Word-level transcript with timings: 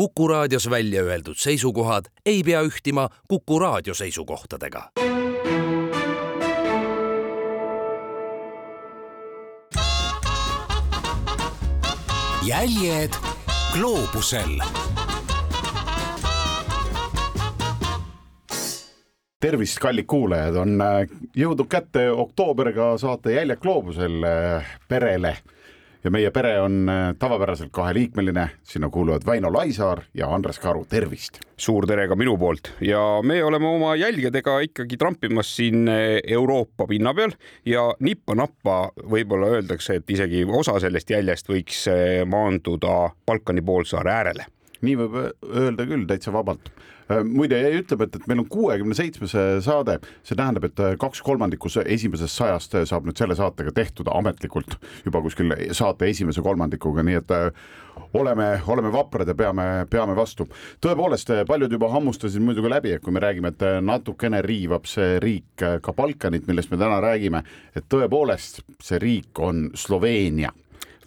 Kuku 0.00 0.28
raadios 0.28 0.70
välja 0.70 1.02
öeldud 1.02 1.36
seisukohad 1.36 2.04
ei 2.26 2.42
pea 2.42 2.62
ühtima 2.62 3.08
Kuku 3.28 3.58
raadio 3.58 3.94
seisukohtadega. 3.94 4.90
jäljed 12.46 13.12
gloobusel. 13.72 14.60
Tervist, 19.40 19.78
kallid 19.78 20.06
kuulajad, 20.06 20.56
on 20.56 20.80
äh, 20.80 21.04
jõudnud 21.36 21.68
kätte 21.68 22.08
oktoobriga 22.10 22.94
saate 22.98 23.36
Jäljed 23.36 23.60
gloobusel 23.60 24.24
äh, 24.24 24.76
perele 24.88 25.36
ja 26.04 26.10
meie 26.10 26.30
pere 26.30 26.54
on 26.60 26.88
äh, 26.88 27.00
tavapäraselt 27.18 27.72
kaheliikmeline, 27.72 28.48
sinna 28.62 28.88
kuuluvad 28.90 29.26
Väino 29.26 29.52
Laisaar 29.52 30.02
ja 30.14 30.28
Andres 30.34 30.58
Karu, 30.58 30.84
tervist. 30.88 31.40
suur 31.60 31.84
tere 31.86 32.06
ka 32.08 32.16
minu 32.16 32.38
poolt 32.40 32.70
ja 32.80 33.00
me 33.22 33.42
oleme 33.44 33.68
oma 33.68 33.94
jälgedega 33.96 34.60
ikkagi 34.64 34.96
trampimas 34.96 35.56
siin 35.56 35.88
äh, 35.88 36.20
Euroopa 36.24 36.86
pinna 36.86 37.14
peal 37.14 37.34
ja 37.66 37.90
nippa-nappa 38.00 38.78
võib-olla 39.10 39.52
öeldakse, 39.56 40.00
et 40.00 40.10
isegi 40.10 40.44
osa 40.44 40.78
sellest 40.80 41.10
jäljest 41.10 41.52
võiks 41.52 41.84
äh, 41.92 42.22
maanduda 42.26 43.10
Balkani 43.26 43.62
poolsaare 43.62 44.14
äärele 44.14 44.48
nii 44.84 44.96
võib 44.96 45.18
öelda 45.44 45.86
küll 45.88 46.06
täitsa 46.08 46.32
vabalt. 46.32 46.70
Muide 47.26 47.60
jäi 47.60 47.80
ütlema, 47.80 48.06
et, 48.06 48.16
et 48.16 48.26
meil 48.30 48.42
on 48.42 48.48
kuuekümne 48.50 48.96
seitsmes 48.96 49.34
saade, 49.64 49.98
see 50.26 50.38
tähendab, 50.38 50.68
et 50.70 50.82
kaks 51.00 51.22
kolmandikku 51.26 51.70
esimesest 51.84 52.36
sajast 52.36 52.76
saab 52.88 53.08
nüüd 53.08 53.18
selle 53.20 53.36
saatega 53.38 53.74
tehtud 53.76 54.10
ametlikult 54.12 54.76
juba 55.04 55.22
kuskil 55.24 55.54
saate 55.76 56.10
esimese 56.10 56.42
kolmandikuga, 56.44 57.04
nii 57.06 57.18
et 57.20 57.34
oleme, 58.14 58.48
oleme 58.66 58.92
vaprad 58.92 59.28
ja 59.28 59.34
peame, 59.34 59.66
peame 59.90 60.16
vastu. 60.16 60.48
tõepoolest, 60.82 61.32
paljud 61.48 61.72
juba 61.72 61.90
hammustasid 61.92 62.42
muidugi 62.42 62.70
läbi, 62.70 62.94
et 62.96 63.04
kui 63.04 63.14
me 63.14 63.22
räägime, 63.22 63.54
et 63.54 63.66
natukene 63.84 64.42
riivab 64.46 64.88
see 64.90 65.18
riik 65.22 65.68
ka 65.82 65.94
Balkanit, 65.96 66.46
millest 66.48 66.70
me 66.70 66.80
täna 66.80 67.00
räägime, 67.02 67.44
et 67.74 67.86
tõepoolest 67.90 68.62
see 68.82 68.98
riik 69.02 69.38
on 69.38 69.70
Sloveenia 69.74 70.52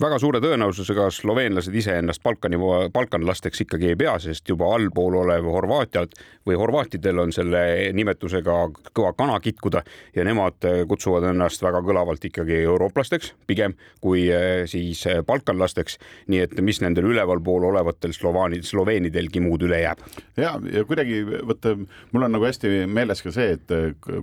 väga 0.01 0.17
suure 0.19 0.39
tõenäosusega 0.41 1.09
sloveenlased 1.13 1.75
iseennast 1.75 2.23
Balkani, 2.23 2.57
balkanlasteks 2.93 3.61
ikkagi 3.65 3.91
ei 3.91 3.97
pea, 3.99 4.15
sest 4.19 4.49
juba 4.49 4.71
allpool 4.75 5.19
olev 5.21 5.45
Horvaatiad 5.53 6.15
või 6.47 6.57
horvaatidel 6.59 7.21
on 7.23 7.33
selle 7.35 7.91
nimetusega 7.93 8.55
kõva 8.93 9.13
kana 9.17 9.37
kitkuda 9.43 9.83
ja 10.15 10.25
nemad 10.25 10.65
kutsuvad 10.89 11.29
ennast 11.29 11.61
väga 11.63 11.83
kõlavalt 11.85 12.25
ikkagi 12.25 12.63
eurooplasteks 12.63 13.33
pigem 13.47 13.77
kui 14.01 14.25
eh, 14.33 14.65
siis 14.69 15.05
eh, 15.07 15.21
balkanlasteks. 15.25 15.97
nii 16.27 16.39
et 16.47 16.57
mis 16.61 16.81
nendel 16.81 17.07
ülevalpool 17.11 17.69
olevatel 17.69 18.13
slovaanid, 18.13 18.65
sloveenidelgi 18.67 19.39
muud 19.43 19.63
üle 19.67 19.83
jääb. 19.83 20.01
ja, 20.37 20.57
ja 20.73 20.85
kuidagi 20.85 21.23
vaata, 21.29 21.77
mul 22.11 22.27
on 22.27 22.35
nagu 22.35 22.49
hästi 22.49 22.85
meeles 22.87 23.21
ka 23.21 23.31
see, 23.31 23.57
et 23.59 23.77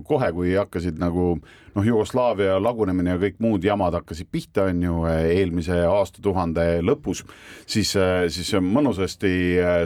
kohe, 0.07 0.31
kui 0.35 0.55
hakkasid 0.55 0.99
nagu 0.99 1.39
noh, 1.75 1.85
Jugoslaavia 1.85 2.57
lagunemine 2.61 3.15
ja 3.15 3.21
kõik 3.21 3.41
muud 3.43 3.65
jamad 3.65 3.95
hakkasid 3.99 4.29
pihta, 4.31 4.67
on 4.71 4.83
ju, 4.83 5.01
eelmise 5.07 5.81
aastatuhande 5.87 6.67
lõpus, 6.85 7.23
siis, 7.65 7.93
siis 8.31 8.53
mõnusasti 8.61 9.33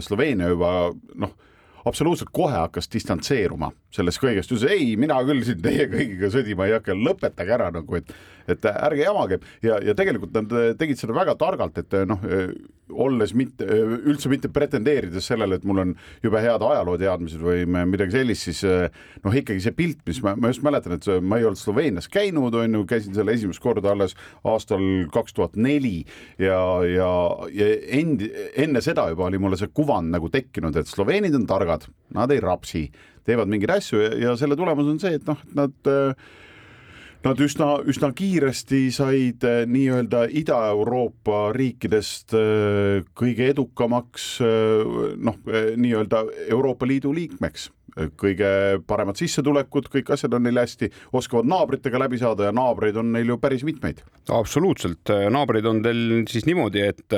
Sloveenia 0.06 0.50
juba 0.54 0.72
noh, 1.22 1.36
absoluutselt 1.86 2.32
kohe 2.34 2.56
hakkas 2.58 2.90
distantseeruma 2.92 3.70
sellest 3.94 4.22
kõigest, 4.22 4.52
ütles 4.52 4.72
ei, 4.74 4.96
mina 5.00 5.20
küll 5.28 5.44
siin 5.46 5.62
teie 5.64 5.86
kõigiga 5.92 6.32
sõdima 6.34 6.68
ei 6.68 6.76
hakka, 6.78 6.98
lõpetage 6.98 7.54
ära 7.58 7.70
nagu, 7.76 8.00
et, 8.00 8.16
et 8.52 8.70
ärge 8.72 9.04
jamage. 9.04 9.42
Ja, 9.66 9.80
ja 9.84 9.96
tegelikult 9.98 10.36
nad 10.36 10.54
tegid 10.80 11.00
seda 11.00 11.16
väga 11.18 11.36
targalt, 11.40 11.78
et 11.82 11.96
noh, 12.08 12.22
olles 12.94 13.34
mitte, 13.38 13.66
üldse 13.66 14.30
mitte 14.30 14.50
pretendeerides 14.54 15.26
sellele, 15.26 15.58
et 15.58 15.66
mul 15.68 15.82
on 15.82 15.94
jube 16.24 16.42
head 16.44 16.62
ajalooteadmised 16.62 17.42
või 17.42 17.64
midagi 17.66 18.14
sellist, 18.14 18.46
siis 18.46 18.62
noh, 19.24 19.34
ikkagi 19.34 19.64
see 19.64 19.74
pilt, 19.76 20.04
mis 20.08 20.22
ma, 20.26 20.36
ma 20.38 20.52
just 20.52 20.66
mäletan, 20.66 20.98
et 20.98 21.08
ma 21.26 21.40
ei 21.40 21.48
olnud 21.48 21.60
Sloveenias 21.60 22.10
käinud, 22.12 22.56
on 22.62 22.80
ju, 22.80 22.84
käisin 22.90 23.18
seal 23.18 23.32
esimest 23.34 23.64
korda 23.64 23.96
alles 23.96 24.16
aastal 24.46 24.86
kaks 25.14 25.36
tuhat 25.38 25.58
neli 25.58 26.04
ja, 26.42 26.60
ja, 26.86 27.10
ja 27.56 27.72
endi, 27.98 28.30
enne 28.62 28.84
seda 28.86 29.10
juba 29.12 29.30
oli 29.30 29.42
mulle 29.42 29.60
see 29.60 29.74
kuvand 29.74 30.14
nagu 30.14 30.30
tekkinud, 30.34 30.78
et 30.78 30.90
sloveenid 30.92 31.36
on 31.38 31.50
targad, 31.50 31.90
nad 32.16 32.34
ei 32.34 32.44
rapsi 32.44 32.88
teevad 33.26 33.50
mingeid 33.50 33.80
asju 33.80 34.02
ja, 34.04 34.16
ja 34.28 34.40
selle 34.40 34.58
tulemus 34.60 34.90
on 34.92 35.02
see, 35.02 35.18
et 35.18 35.30
noh, 35.30 35.42
et 35.42 35.58
nad 35.58 35.96
Nad 37.26 37.40
üsna, 37.42 37.80
üsna 37.90 38.12
kiiresti 38.14 38.84
said 38.94 39.46
eh, 39.50 39.64
nii-öelda 39.66 40.28
Ida-Euroopa 40.30 41.48
riikidest 41.58 42.36
eh, 42.38 43.00
kõige 43.18 43.48
edukamaks 43.50 44.28
eh, 44.46 44.92
noh, 45.26 45.40
nii-öelda 45.50 46.22
Euroopa 46.54 46.86
Liidu 46.86 47.16
liikmeks 47.16 47.72
kõige 48.20 48.48
paremad 48.84 49.16
sissetulekud, 49.16 49.86
kõik 49.88 50.10
asjad 50.12 50.34
on 50.36 50.44
neil 50.44 50.60
hästi, 50.60 50.90
oskavad 51.16 51.48
naabritega 51.48 52.02
läbi 52.02 52.20
saada 52.20 52.50
ja 52.50 52.54
naabreid 52.54 52.98
on 53.00 53.14
neil 53.16 53.32
ju 53.32 53.38
päris 53.40 53.64
mitmeid. 53.64 54.02
absoluutselt, 54.28 55.14
naabreid 55.32 55.70
on 55.70 55.80
teil 55.86 56.02
siis 56.28 56.44
niimoodi, 56.44 56.84
et 56.84 57.16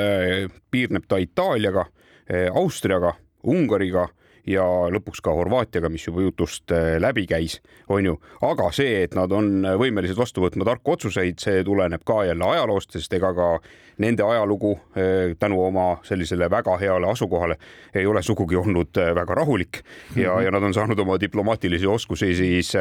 piirneb 0.70 1.08
ta 1.10 1.18
Itaaliaga, 1.18 1.88
Austriaga, 2.62 3.16
Ungariga 3.50 4.06
ja 4.48 4.64
lõpuks 4.94 5.22
ka 5.24 5.34
Horvaatiaga, 5.36 5.90
mis 5.92 6.06
juba 6.08 6.24
jutust 6.24 6.72
äh, 6.72 6.96
läbi 7.02 7.26
käis, 7.28 7.60
on 7.92 8.06
ju. 8.06 8.16
aga 8.46 8.70
see, 8.76 9.04
et 9.04 9.16
nad 9.18 9.32
on 9.36 9.66
võimelised 9.80 10.18
vastu 10.18 10.44
võtma 10.44 10.66
tarku 10.68 10.96
otsuseid, 10.96 11.40
see 11.44 11.64
tuleneb 11.68 12.06
ka 12.08 12.24
jälle 12.28 12.48
ajaloost, 12.56 12.96
sest 12.96 13.14
ega 13.18 13.34
ka 13.36 13.50
nende 14.04 14.24
ajalugu 14.24 14.76
äh, 14.78 15.36
tänu 15.40 15.60
oma 15.66 15.88
sellisele 16.08 16.50
väga 16.54 16.78
heale 16.80 17.12
asukohale 17.12 17.58
ei 17.98 18.06
ole 18.08 18.24
sugugi 18.24 18.56
olnud 18.60 19.02
äh, 19.02 19.12
väga 19.18 19.36
rahulik 19.42 19.82
ja 20.16 20.32
mm, 20.32 20.38
-hmm. 20.38 20.46
ja 20.46 20.52
nad 20.52 20.64
on 20.64 20.74
saanud 20.74 21.00
oma 21.00 21.20
diplomaatilisi 21.20 21.88
oskusi 21.88 22.36
siis 22.36 22.74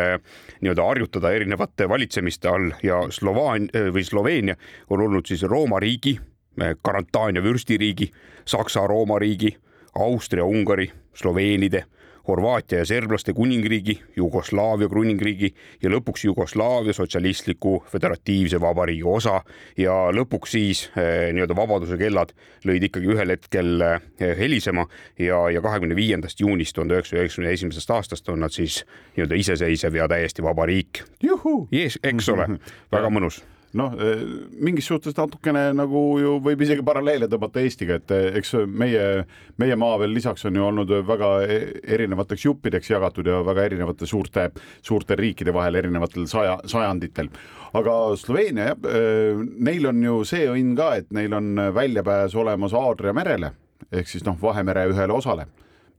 nii-öelda 0.60 0.84
harjutada 0.84 1.30
erinevate 1.30 1.88
valitsemiste 1.88 2.48
all 2.48 2.70
ja 2.82 3.00
Slovaan- 3.10 3.70
või 3.92 4.04
Sloveenia 4.04 4.56
on 4.90 5.00
olnud 5.00 5.26
siis 5.26 5.42
Rooma 5.42 5.80
riigi 5.80 6.18
Karantaania 6.82 7.42
vürstiriigi, 7.42 8.10
Saksa-Rooma 8.44 9.18
riigi 9.18 9.56
Austria-Ungari, 9.96 10.90
sloveenide, 11.14 11.84
Horvaatia 12.28 12.78
ja 12.78 12.84
serblaste 12.84 13.32
kuningriigi, 13.32 14.00
Jugoslaavia 14.16 14.88
kuningriigi 14.90 15.52
ja 15.82 15.90
lõpuks 15.92 16.24
Jugoslaavia 16.26 16.92
sotsialistliku 16.92 17.84
föderatiivse 17.92 18.58
vabariigi 18.60 19.04
osa. 19.06 19.36
Ja 19.78 19.94
lõpuks 20.10 20.56
siis 20.56 20.82
eh, 20.98 21.30
nii-öelda 21.36 21.54
vabaduse 21.56 21.98
kellad 22.00 22.34
lõid 22.66 22.88
ikkagi 22.88 23.14
ühel 23.14 23.30
hetkel 23.36 23.86
eh, 23.86 24.34
helisema 24.42 24.88
ja, 25.18 25.44
ja 25.54 25.62
kahekümne 25.62 25.94
viiendast 25.94 26.42
juunist 26.42 26.74
tuhande 26.74 26.98
üheksasaja 26.98 27.22
üheksakümne 27.22 27.54
esimesest 27.54 27.94
aastast 27.94 28.28
on 28.34 28.42
nad 28.42 28.54
siis 28.54 28.82
nii-öelda 29.14 29.38
iseseisev 29.44 30.02
ja 30.02 30.10
täiesti 30.10 30.42
vaba 30.42 30.66
riik. 30.66 31.04
eks 32.02 32.34
ole, 32.34 32.56
väga 32.96 33.12
mõnus 33.14 33.44
noh, 33.76 33.94
eh, 33.98 34.22
mingis 34.62 34.86
suhtes 34.88 35.16
natukene 35.16 35.70
nagu 35.76 36.02
ju 36.20 36.36
võib 36.44 36.62
isegi 36.64 36.84
paralleele 36.86 37.28
tõmmata 37.30 37.62
Eestiga, 37.62 37.98
et 38.00 38.14
eh, 38.14 38.28
eks 38.40 38.54
meie, 38.66 39.26
meie 39.60 39.76
maa 39.80 39.98
veel 40.02 40.14
lisaks 40.16 40.46
on 40.48 40.56
ju 40.56 40.64
olnud 40.68 40.94
väga 41.08 41.32
e-, 41.44 41.60
erinevateks 41.96 42.46
juppideks 42.46 42.90
jagatud 42.90 43.26
ja 43.26 43.42
väga 43.46 43.66
erinevate 43.70 44.08
suurte, 44.08 44.48
suurte 44.82 45.18
riikide 45.18 45.54
vahel 45.56 45.80
erinevatel 45.82 46.28
saja, 46.30 46.58
sajanditel. 46.64 47.30
aga 47.76 47.98
Sloveenia 48.16 48.70
jah, 48.72 48.88
eh, 48.92 49.44
neil 49.58 49.86
on 49.92 50.02
ju 50.02 50.24
see 50.24 50.48
õnn 50.52 50.74
ka, 50.78 50.94
et 51.02 51.12
neil 51.16 51.34
on 51.34 51.54
väljapääs 51.74 52.34
olemas 52.38 52.74
Aadria 52.74 53.12
merele 53.16 53.52
ehk 53.92 54.08
siis 54.08 54.24
noh, 54.26 54.38
Vahemere 54.40 54.86
ühele 54.90 55.14
osale 55.14 55.46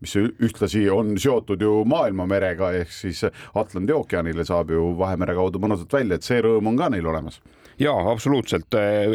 mis 0.01 0.15
ühtlasi 0.19 0.83
on 0.93 1.15
seotud 1.21 1.61
ju 1.61 1.83
maailmamerega 1.89 2.71
ehk 2.81 2.91
siis 2.93 3.23
Atlandi 3.55 3.95
ookeanile 3.95 4.45
saab 4.45 4.71
ju 4.71 4.91
Vahemere 4.99 5.35
kaudu 5.37 5.61
mõnusalt 5.63 5.93
välja, 5.93 6.17
et 6.17 6.27
see 6.27 6.41
rõõm 6.43 6.73
on 6.73 6.77
ka 6.77 6.91
neil 6.93 7.07
olemas 7.07 7.41
ja 7.79 7.93
absoluutselt, 8.11 8.73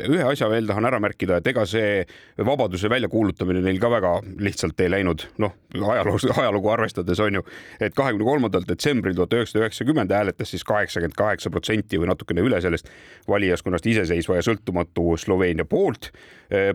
ühe 0.08 0.24
asja 0.26 0.48
veel 0.50 0.68
tahan 0.68 0.86
ära 0.86 1.00
märkida, 1.02 1.40
et 1.40 1.48
ega 1.50 1.64
see 1.68 2.02
vabaduse 2.46 2.90
väljakuulutamine 2.90 3.62
neil 3.64 3.80
ka 3.82 3.90
väga 3.90 4.12
lihtsalt 4.42 4.80
ei 4.84 4.90
läinud, 4.92 5.24
noh, 5.42 5.54
ajaloos, 5.74 6.26
ajalugu 6.30 6.70
arvestades 6.70 7.20
on 7.24 7.40
ju, 7.40 7.44
et 7.82 7.94
kahekümne 7.96 8.26
kolmandal 8.26 8.66
detsembril 8.68 9.16
tuhat 9.18 9.34
üheksasada 9.38 9.64
üheksakümmend 9.66 10.14
hääletas 10.14 10.54
siis 10.54 10.64
kaheksakümmend 10.68 11.18
kaheksa 11.18 11.50
protsenti 11.50 11.98
või 12.00 12.12
natukene 12.12 12.44
üle 12.44 12.60
sellest 12.62 12.90
valijaskonnast 13.28 13.86
iseseisva 13.90 14.38
ja 14.38 14.46
sõltumatu 14.46 15.16
Sloveenia 15.18 15.64
poolt. 15.64 16.12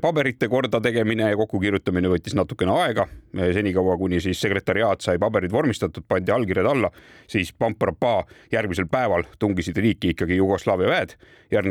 paberite 0.01 0.47
kordategemine 0.49 1.29
ja 1.29 1.37
kokkukirjutamine 1.37 2.09
võttis 2.09 2.33
natukene 2.35 2.71
aega, 2.81 3.05
senikaua 3.53 3.97
kuni 3.97 4.19
siis 4.19 4.41
sekretäriaat 4.41 5.01
sai 5.05 5.19
paberid 5.21 5.51
vormistatud, 5.51 6.03
pandi 6.07 6.31
allkirjad 6.33 6.65
alla, 6.65 6.89
siis 7.27 7.53
pamprapaa 7.53 8.23
järgmisel 8.51 8.87
päeval 8.91 9.23
tungisid 9.39 9.77
riiki 9.77 10.15
ikkagi 10.15 10.39
Jugoslaavia 10.39 10.89
väed 10.89 11.13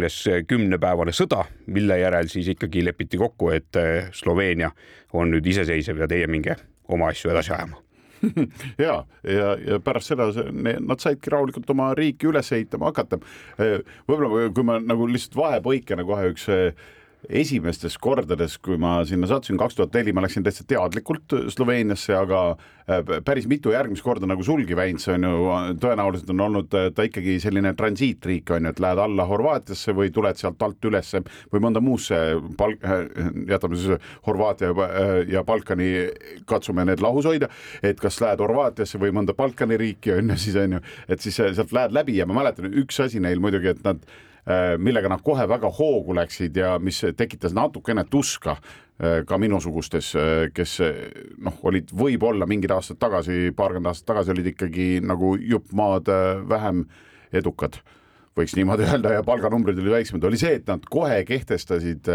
järgnes 0.06 0.46
kümnepäevane 0.48 1.12
sõda, 1.12 1.44
mille 1.66 1.98
järel 1.98 2.28
siis 2.28 2.48
ikkagi 2.48 2.84
lepiti 2.84 3.18
kokku, 3.18 3.50
et 3.50 3.76
eh, 3.76 4.08
Sloveenia 4.12 4.70
on 5.12 5.30
nüüd 5.30 5.46
iseseisev 5.46 5.98
ja 5.98 6.08
teie 6.08 6.26
minge 6.26 6.56
oma 6.88 7.08
asju 7.10 7.30
edasi 7.30 7.52
ajama 7.52 7.82
ja, 8.78 9.04
ja, 9.24 9.56
ja 9.66 9.78
pärast 9.80 10.08
seda 10.08 10.30
nad 10.80 11.00
saidki 11.00 11.30
rahulikult 11.30 11.70
oma 11.70 11.90
riiki 11.94 12.26
üles 12.26 12.48
ehitama 12.52 12.88
hakata. 12.88 13.18
Eh, 13.60 13.82
võib-olla 14.08 14.48
kui 14.54 14.64
ma 14.64 14.78
nagu 14.80 15.06
lihtsalt 15.10 15.36
vahepõikena 15.36 16.04
kohe 16.04 16.30
üks 16.32 16.48
eh, 16.48 16.72
esimestes 17.28 17.96
kordades, 17.99 18.56
kui 18.62 18.78
ma 18.81 18.99
sinna 19.08 19.28
sattusin, 19.31 19.58
kaks 19.61 19.76
tuhat 19.78 19.94
neli, 19.96 20.14
ma 20.14 20.25
läksin 20.25 20.44
täitsa 20.46 20.67
teadlikult 20.69 21.34
Sloveeniasse, 21.52 22.14
aga 22.17 22.43
äh, 22.52 23.02
päris 23.26 23.49
mitu 23.50 23.73
järgmist 23.75 24.05
korda 24.05 24.28
nagu 24.28 24.44
sulgi 24.46 24.76
Väints 24.78 25.08
on 25.12 25.26
ju, 25.26 25.49
tõenäoliselt 25.82 26.31
on 26.34 26.44
olnud 26.46 26.76
äh, 26.78 26.88
ta 26.94 27.06
ikkagi 27.06 27.38
selline 27.43 27.75
transiitriik 27.78 28.52
on 28.55 28.69
ju, 28.69 28.75
et 28.75 28.82
lähed 28.82 29.02
alla 29.02 29.26
Horvaatiasse 29.28 29.94
või 29.96 30.12
tuled 30.14 30.38
sealt 30.38 30.62
alt 30.62 30.90
ülesse 30.90 31.23
või 31.52 31.64
mõnda 31.67 31.82
muusse 31.84 32.20
palk-, 32.58 32.84
äh, 32.84 33.32
jätame 33.50 33.81
siis 33.81 34.12
Horvaatia 34.26 34.73
ja 35.31 35.43
Balkani, 35.46 35.90
katsume 36.49 36.87
need 36.87 37.02
lahus 37.05 37.26
hoida, 37.28 37.50
et 37.82 38.00
kas 38.02 38.20
lähed 38.23 38.43
Horvaatiasse 38.44 39.00
või 39.02 39.14
mõnda 39.17 39.34
Balkani 39.37 39.78
riiki 39.81 40.14
on 40.19 40.32
ju, 40.34 40.38
siis 40.46 40.61
on 40.62 40.78
ju, 40.78 40.84
et 41.08 41.25
siis 41.25 41.40
sealt 41.40 41.75
lähed 41.75 41.96
läbi 41.96 42.20
ja 42.20 42.28
ma 42.28 42.40
mäletan, 42.40 42.70
üks 42.82 43.02
asi 43.02 43.23
neil 43.23 43.43
muidugi, 43.43 43.75
et 43.75 43.84
nad 43.87 44.02
Äh, 44.05 44.35
millega 44.78 45.10
nad 45.10 45.22
kohe 45.26 45.43
väga 45.50 45.70
hoogu 45.75 46.14
läksid 46.14 46.56
ja 46.56 46.76
mis 46.78 47.00
tekitas 47.19 47.54
natukene 47.56 48.04
tuska 48.10 48.56
äh, 48.56 49.25
ka 49.26 49.38
minusugustes, 49.43 50.12
äh, 50.14 50.46
kes 50.54 50.78
noh, 51.43 51.58
olid 51.66 51.90
võib-olla 51.90 52.46
mingid 52.46 52.70
aastad 52.70 53.00
tagasi, 53.02 53.50
paarkümmend 53.56 53.90
aastat 53.90 54.12
tagasi 54.12 54.34
olid 54.37 54.52
ikkagi 54.52 54.88
nagu 55.02 55.34
jupp 55.40 55.75
maad 55.75 56.10
vähem 56.48 56.84
edukad 57.34 57.81
võiks 58.37 58.54
niimoodi 58.54 58.87
öelda 58.90 59.16
ja 59.16 59.25
palganumbrid 59.26 59.81
olid 59.82 59.96
väiksemad, 59.96 60.28
oli 60.28 60.38
see, 60.38 60.60
et 60.60 60.70
nad 60.70 60.84
kohe 60.90 61.25
kehtestasid 61.26 62.06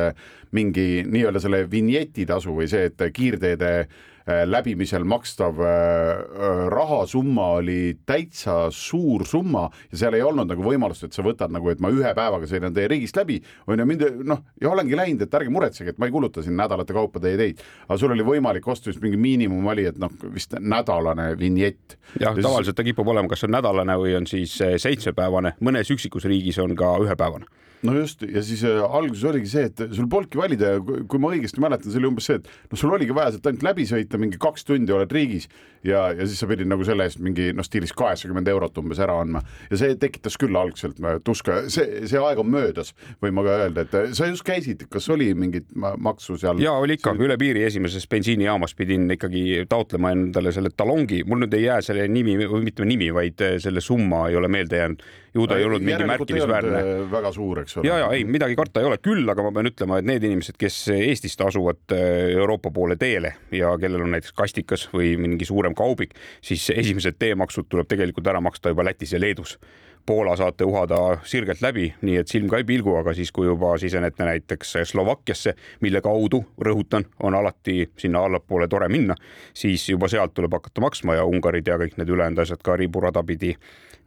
mingi 0.56 1.04
nii-öelda 1.04 1.42
selle 1.44 1.66
vinjetitasu 1.72 2.56
või 2.56 2.70
see, 2.72 2.88
et 2.92 3.06
kiirteede 3.12 3.74
Äh, 3.82 4.11
läbimisel 4.28 5.04
makstav 5.04 5.60
äh, 5.60 5.68
äh, 5.68 6.68
rahasumma 6.70 7.48
oli 7.48 7.98
täitsa 8.06 8.68
suur 8.72 9.26
summa 9.26 9.70
ja 9.92 9.98
seal 9.98 10.18
ei 10.18 10.22
olnud 10.26 10.50
nagu 10.52 10.66
võimalust, 10.66 11.08
et 11.08 11.18
sa 11.18 11.26
võtad 11.26 11.54
nagu, 11.54 11.70
et 11.72 11.82
ma 11.82 11.90
ühe 11.94 12.14
päevaga 12.18 12.50
sõidan 12.50 12.76
teie 12.76 12.90
riigist 12.92 13.18
läbi, 13.18 13.40
on 13.68 13.82
ju, 13.82 13.88
mind 13.90 14.06
noh, 14.28 14.44
ja 14.62 14.72
olengi 14.72 14.98
läinud, 14.98 15.26
et 15.26 15.40
ärge 15.40 15.54
muretsege, 15.54 15.96
et 15.96 16.02
ma 16.02 16.10
ei 16.10 16.14
kuluta 16.14 16.44
siin 16.46 16.58
nädalate 16.60 16.94
kaupa 16.94 17.22
teie 17.24 17.40
teid. 17.40 17.64
aga 17.88 17.98
sul 17.98 18.14
oli 18.14 18.26
võimalik 18.28 18.68
osta 18.68 18.92
vist 18.92 19.02
mingi 19.02 19.18
miinimum 19.22 19.72
oli, 19.74 19.88
et 19.90 19.98
noh, 20.02 20.14
vist 20.34 20.54
nädalane 20.60 21.32
vinjett. 21.40 21.98
jah, 22.20 22.38
tavaliselt 22.38 22.78
ta 22.78 22.86
kipub 22.86 23.08
olema, 23.08 23.32
kas 23.32 23.48
on 23.48 23.56
nädalane 23.58 23.98
või 23.98 24.16
on 24.20 24.30
siis 24.30 24.54
seitsmepäevane, 24.58 25.56
mõnes 25.62 25.90
üksikus 25.94 26.30
riigis 26.30 26.62
on 26.62 26.76
ka 26.78 26.94
ühepäevane 27.02 27.50
no 27.88 27.96
just 27.98 28.22
ja 28.28 28.44
siis 28.46 28.64
äh, 28.68 28.80
alguses 28.82 29.26
oligi 29.30 29.50
see, 29.50 29.68
et 29.72 29.84
sul 29.96 30.10
polnudki 30.12 30.40
valida 30.40 30.76
ja 30.76 30.82
kui 30.82 31.22
ma 31.22 31.32
õigesti 31.34 31.62
mäletan, 31.64 31.90
see 31.90 32.02
oli 32.02 32.10
umbes 32.12 32.30
see, 32.30 32.40
et 32.42 32.48
noh, 32.48 32.80
sul 32.80 32.94
oligi 32.94 33.16
vaja 33.16 33.36
sealt 33.36 33.50
ainult 33.50 33.66
läbi 33.66 33.88
sõita, 33.90 34.20
mingi 34.22 34.40
kaks 34.42 34.68
tundi 34.68 34.94
oled 34.96 35.12
riigis 35.16 35.48
ja, 35.88 36.12
ja 36.14 36.28
siis 36.28 36.42
sa 36.42 36.50
pidid 36.50 36.70
nagu 36.70 36.86
selle 36.88 37.08
eest 37.10 37.22
mingi 37.24 37.50
noh, 37.58 37.66
stiilis 37.66 37.94
kaheksakümmend 37.98 38.50
eurot 38.52 38.78
umbes 38.82 39.02
ära 39.02 39.18
andma. 39.22 39.42
Ja 39.72 39.80
see 39.82 39.96
tekitas 40.00 40.38
küll 40.42 40.58
algselt 40.58 41.02
äh, 41.02 41.18
tuska, 41.26 41.64
see, 41.74 42.04
see 42.10 42.22
aeg 42.22 42.42
on 42.42 42.52
möödas, 42.54 42.94
võin 43.24 43.36
ma 43.38 43.46
ka 43.48 43.58
öelda, 43.66 43.86
et 43.88 43.98
äh, 43.98 44.12
sa 44.18 44.30
just 44.30 44.46
käisid, 44.48 44.86
kas 44.92 45.10
oli 45.14 45.32
mingit 45.38 45.70
maksu 45.76 46.38
seal? 46.42 46.62
ja 46.62 46.76
oli 46.78 47.00
ikka, 47.00 47.16
üle 47.18 47.38
piiri 47.42 47.66
esimeses 47.66 48.06
bensiinijaamas 48.12 48.76
pidin 48.78 49.10
ikkagi 49.18 49.64
taotlema 49.70 50.14
endale 50.16 50.54
selle 50.56 50.74
talongi, 50.76 51.24
mul 51.28 51.46
nüüd 51.46 51.58
ei 51.58 51.66
jää 51.66 51.82
selle 51.86 52.08
nimi 52.12 52.38
või 52.44 52.66
mitte 52.68 52.86
nimi, 52.86 53.10
vaid 53.16 53.42
selle 53.64 53.82
summa 53.84 54.28
ei 54.30 54.38
ole 54.38 54.52
meelde 54.52 54.82
jäänud 54.82 55.04
ju 55.34 55.48
ta 55.48 55.58
ei 55.58 55.66
olnud 55.68 55.84
mingi 55.86 56.08
märkimisväärne. 56.10 56.82
väga 57.12 57.32
suur, 57.36 57.62
eks 57.64 57.78
ole. 57.78 57.88
ja, 57.88 58.00
ja 58.04 58.10
ei 58.16 58.26
midagi 58.28 58.56
karta 58.60 58.82
ei 58.82 58.90
ole, 58.90 58.98
küll 59.04 59.30
aga 59.32 59.46
ma 59.46 59.54
pean 59.56 59.72
ütlema, 59.72 60.00
et 60.02 60.10
need 60.10 60.26
inimesed, 60.28 60.58
kes 60.60 60.82
Eestist 60.96 61.42
asuvad 61.46 61.96
äh, 61.96 62.34
Euroopa 62.36 62.72
poole 62.74 62.98
teele 63.00 63.36
ja 63.56 63.72
kellel 63.82 64.06
on 64.06 64.16
näiteks 64.16 64.36
kastikas 64.38 64.88
või 64.94 65.14
mingi 65.22 65.48
suurem 65.48 65.76
kaubik, 65.78 66.18
siis 66.44 66.68
esimesed 66.76 67.20
teemaksud 67.22 67.70
tuleb 67.72 67.90
tegelikult 67.92 68.28
ära 68.28 68.44
maksta 68.44 68.74
juba 68.74 68.86
Lätis 68.88 69.16
ja 69.16 69.22
Leedus 69.22 69.58
Poola 70.06 70.36
saate 70.36 70.66
uhada 70.66 71.18
sirgelt 71.24 71.62
läbi, 71.62 71.92
nii 72.02 72.18
et 72.22 72.28
silm 72.28 72.50
ka 72.50 72.58
ei 72.62 72.66
pilgu, 72.68 72.96
aga 73.00 73.14
siis, 73.14 73.32
kui 73.32 73.46
juba 73.46 73.76
sisenete 73.78 74.26
näiteks 74.26 74.76
Slovakkiasse, 74.92 75.54
mille 75.82 76.02
kaudu, 76.02 76.44
rõhutan, 76.58 77.06
on 77.24 77.36
alati 77.36 77.86
sinna 77.98 78.26
allapoole 78.26 78.68
tore 78.68 78.90
minna, 78.90 79.16
siis 79.54 79.90
juba 79.90 80.10
sealt 80.12 80.34
tuleb 80.34 80.54
hakata 80.58 80.82
maksma 80.82 81.16
ja 81.20 81.26
Ungarid 81.26 81.68
ja 81.68 81.78
kõik 81.78 81.98
need 81.98 82.10
ülejäänud 82.10 82.44
asjad 82.44 82.62
ka 82.66 82.76
riburada 82.80 83.24
pidi 83.24 83.56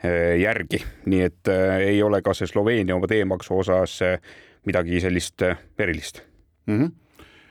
Eh, 0.04 0.34
järgi, 0.42 0.82
nii 1.08 1.20
et 1.24 1.48
eh, 1.48 1.86
ei 1.94 2.02
ole 2.04 2.18
ka 2.20 2.34
see 2.36 2.48
Sloveenia 2.50 2.96
oma 2.96 3.08
teemaksu 3.08 3.54
osas 3.62 3.94
eh, 4.04 4.18
midagi 4.68 5.00
sellist 5.00 5.46
erilist 5.78 6.20
mm. 6.66 6.76
-hmm 6.80 7.03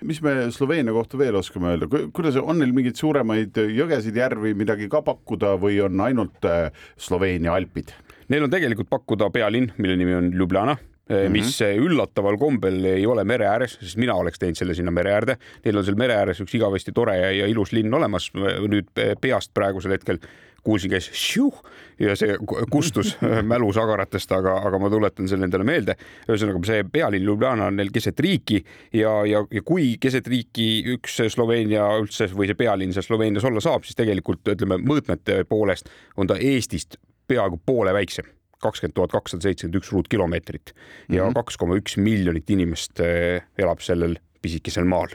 mis 0.03 0.21
me 0.21 0.35
Sloveenia 0.51 0.93
kohta 0.95 1.17
veel 1.17 1.35
oskame 1.39 1.73
öelda, 1.73 1.89
kuidas 2.13 2.37
on 2.41 2.59
neil 2.61 2.73
mingeid 2.75 2.99
suuremaid 2.99 3.57
jõgesid, 3.57 4.17
järvi, 4.19 4.53
midagi 4.57 4.89
ka 4.91 5.03
pakkuda 5.05 5.55
või 5.61 5.79
on 5.85 6.01
ainult 6.05 6.49
Sloveenia 6.97 7.55
alpid? 7.57 7.93
Neil 8.31 8.45
on 8.45 8.53
tegelikult 8.53 8.89
pakkuda 8.91 9.29
pealinn, 9.33 9.73
mille 9.77 9.99
nimi 9.99 10.19
on 10.19 10.33
Ljubljana 10.33 10.77
Mm 11.03 11.15
-hmm. 11.15 11.29
mis 11.29 11.61
üllataval 11.61 12.37
kombel 12.39 12.85
ei 12.85 13.05
ole 13.05 13.23
mere 13.23 13.45
ääres, 13.45 13.73
sest 13.79 13.97
mina 13.97 14.15
oleks 14.15 14.39
teinud 14.39 14.55
selle 14.55 14.73
sinna 14.73 14.91
mere 14.91 15.11
äärde. 15.11 15.35
Neil 15.65 15.77
on 15.77 15.85
seal 15.85 15.97
mere 15.99 16.15
ääres 16.15 16.39
üks 16.39 16.55
igavesti 16.55 16.91
tore 16.95 17.17
ja, 17.17 17.31
ja 17.31 17.47
ilus 17.47 17.73
linn 17.73 17.93
olemas. 17.93 18.31
nüüd 18.67 18.87
peast 19.21 19.51
praegusel 19.53 19.91
hetkel 19.91 20.17
kuulsin, 20.63 20.91
käis 20.93 21.09
šiuh 21.17 21.61
ja 21.99 22.15
see 22.19 22.35
kustus 22.71 23.13
mälusagaratest, 23.51 24.31
aga, 24.35 24.57
aga 24.67 24.79
ma 24.81 24.91
tuletan 24.91 25.29
selle 25.29 25.47
endale 25.47 25.65
meelde. 25.67 25.95
ühesõnaga, 26.27 26.61
see 26.67 26.85
pealinn 26.91 27.25
Ljubljana 27.27 27.69
on 27.71 27.79
neil 27.79 27.91
keset 27.93 28.19
riiki 28.23 28.61
ja, 28.93 29.15
ja, 29.29 29.43
ja 29.51 29.63
kui 29.65 29.93
keset 30.01 30.27
riiki 30.31 30.69
üks 30.95 31.19
Sloveenia 31.33 31.87
üldse 32.01 32.29
või 32.33 32.49
see 32.51 32.59
pealinn 32.59 32.95
seal 32.95 33.07
Sloveenias 33.07 33.47
olla 33.49 33.63
saab, 33.63 33.87
siis 33.87 33.99
tegelikult 33.99 34.53
ütleme 34.55 34.79
mõõtmete 34.81 35.43
poolest 35.49 35.91
on 36.17 36.29
ta 36.31 36.39
Eestist 36.39 36.99
peaaegu 37.27 37.59
poole 37.65 37.93
väiksem 37.95 38.27
kakskümmend 38.63 38.95
tuhat 38.95 39.11
kakssada 39.11 39.43
seitsekümmend 39.43 39.81
üks 39.81 39.91
ruutkilomeetrit 39.91 40.73
ja 41.11 41.25
mhm. 41.25 41.35
kaks 41.39 41.59
koma 41.59 41.77
üks 41.79 41.97
miljonit 41.99 42.49
inimest 42.53 43.01
eh, 43.03 43.43
elab 43.59 43.83
sellel 43.83 44.15
pisikesel 44.43 44.87
maal 44.87 45.11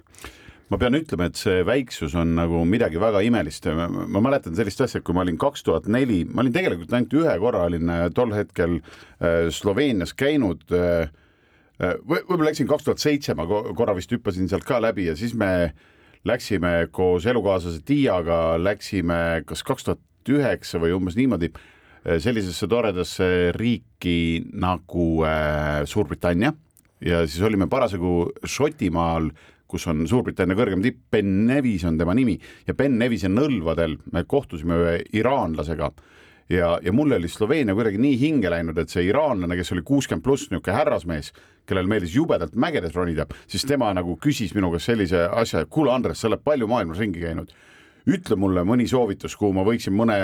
ma 0.69 0.79
pean 0.81 0.97
ütlema, 0.99 1.29
et 1.29 1.39
see 1.39 1.63
väiksus 1.67 2.15
on 2.19 2.35
nagu 2.37 2.61
midagi 2.69 3.01
väga 3.01 3.23
imelist. 3.25 3.67
ma 3.69 4.23
mäletan 4.25 4.57
sellist 4.57 4.83
asja, 4.85 5.01
kui 5.05 5.17
ma 5.17 5.25
olin 5.25 5.39
kaks 5.41 5.65
tuhat 5.65 5.89
neli, 5.89 6.25
ma 6.29 6.43
olin 6.45 6.55
tegelikult 6.55 6.93
ainult 6.93 7.17
ühe 7.21 7.37
korra 7.41 7.65
olin 7.69 7.93
äh, 7.93 8.09
tol 8.15 8.35
hetkel 8.37 8.79
äh, 8.81 9.49
Sloveenias 9.55 10.13
käinud 10.19 10.67
äh, 10.77 11.09
või 11.79 12.21
võib-olla 12.27 12.51
läksin 12.51 12.69
kaks 12.69 12.89
tuhat 12.89 13.01
seitse, 13.03 13.37
ma 13.39 13.47
korra 13.47 13.95
vist 13.97 14.13
hüppasin 14.13 14.51
sealt 14.51 14.67
ka 14.67 14.81
läbi 14.83 15.07
ja 15.07 15.17
siis 15.17 15.35
me 15.39 15.73
läksime 16.27 16.89
koos 16.93 17.27
elukaaslase 17.31 17.85
Tiiaga, 17.87 18.59
läksime 18.61 19.45
kas 19.47 19.63
kaks 19.65 19.87
tuhat 19.87 20.03
üheksa 20.29 20.81
või 20.83 20.97
umbes 20.97 21.17
niimoodi 21.17 21.53
sellisesse 22.05 22.67
toredasse 22.69 23.29
riiki 23.55 24.43
nagu 24.59 25.07
Suurbritannia 25.89 26.51
ja 27.05 27.23
siis 27.27 27.45
olime 27.47 27.69
parasjagu 27.71 28.33
Šotimaal 28.43 29.31
kus 29.69 29.87
on 29.91 30.07
Suurbritannia 30.09 30.57
kõrgem 30.59 30.83
tipp, 30.85 31.05
Ben 31.13 31.47
Nevis 31.49 31.85
on 31.89 31.99
tema 32.01 32.15
nimi 32.17 32.39
ja 32.67 32.75
Ben 32.75 32.97
Nevise 32.99 33.31
nõlvadel 33.33 33.99
me 34.13 34.25
kohtusime 34.25 34.81
ühe 34.83 34.97
iraanlasega. 35.21 35.93
Ja, 36.49 36.79
ja 36.81 36.93
mulle 36.97 37.19
oli 37.21 37.29
Sloveenia 37.29 37.75
kuidagi 37.77 37.99
nii 38.01 38.17
hinge 38.17 38.49
läinud, 38.49 38.79
et 38.81 38.89
see 38.89 39.05
iraanlane, 39.05 39.57
kes 39.59 39.75
oli 39.75 39.83
kuuskümmend 39.85 40.25
pluss 40.25 40.49
niisugune 40.49 40.79
härrasmees, 40.79 41.35
kellel 41.69 41.91
meeldis 41.91 42.15
jubedalt 42.17 42.55
mägedes 42.57 42.95
ronida, 42.97 43.27
siis 43.45 43.67
tema 43.69 43.91
nagu 43.93 44.17
küsis 44.17 44.55
minu 44.57 44.71
käest 44.73 44.89
sellise 44.89 45.27
asja, 45.29 45.67
et 45.67 45.69
kuule, 45.69 45.93
Andres, 45.93 46.23
sa 46.23 46.31
oled 46.31 46.41
palju 46.41 46.71
maailmas 46.71 47.03
ringi 47.05 47.21
käinud. 47.21 47.53
Ütle 48.09 48.39
mulle 48.41 48.63
mõni 48.65 48.87
soovitus, 48.89 49.35
kuhu 49.37 49.53
ma 49.53 49.67
võiksin 49.67 49.93
mõne 49.93 50.17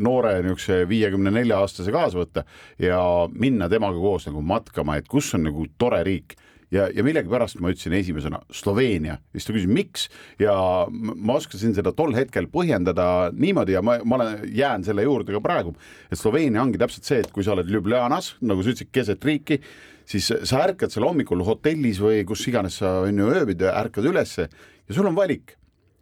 noore 0.00 0.38
niisuguse 0.40 0.86
viiekümne 0.88 1.34
nelja 1.34 1.58
aastase 1.60 1.92
kaasa 1.92 2.16
võtta 2.22 2.46
ja 2.80 2.98
minna 3.36 3.68
temaga 3.68 4.00
koos 4.00 4.24
nagu 4.30 4.40
matkama, 4.40 4.96
et 4.96 5.10
kus 5.12 5.34
on 5.36 5.44
nagu 5.50 5.66
tore 5.76 6.00
riik 6.08 6.38
ja, 6.74 6.86
ja 6.92 7.04
millegipärast 7.06 7.60
ma 7.62 7.70
ütlesin 7.72 7.94
esimesena 7.98 8.40
Sloveenia, 8.54 9.18
siis 9.34 9.48
ta 9.48 9.54
küsis, 9.56 9.70
miks? 9.70 10.06
Ja 10.42 10.54
ma 10.90 11.38
oskasin 11.38 11.74
seda 11.76 11.92
tol 11.96 12.14
hetkel 12.16 12.48
põhjendada 12.52 13.32
niimoodi 13.36 13.76
ja 13.76 13.82
ma, 13.84 13.98
ma 14.04 14.18
olen, 14.20 14.46
jään 14.56 14.86
selle 14.86 15.06
juurde 15.06 15.36
ka 15.36 15.42
praegu, 15.44 15.74
et 16.10 16.20
Sloveenia 16.20 16.62
ongi 16.64 16.80
täpselt 16.82 17.08
see, 17.08 17.20
et 17.24 17.30
kui 17.34 17.46
sa 17.46 17.54
oled 17.56 17.70
Ljubljanas, 17.70 18.34
nagu 18.46 18.64
sa 18.64 18.72
ütlesid, 18.72 18.92
keset 18.94 19.26
riiki, 19.26 19.60
siis 20.06 20.30
sa 20.30 20.64
ärkad 20.64 20.94
seal 20.94 21.06
hommikul 21.08 21.44
hotellis 21.46 22.00
või 22.02 22.24
kus 22.28 22.46
iganes 22.50 22.80
sa 22.82 23.00
on 23.04 23.22
ju 23.22 23.30
ööbid 23.34 23.62
ärkad 23.72 24.06
ülesse 24.06 24.48
ja 24.48 24.94
sul 24.94 25.08
on 25.10 25.16
valik 25.18 25.56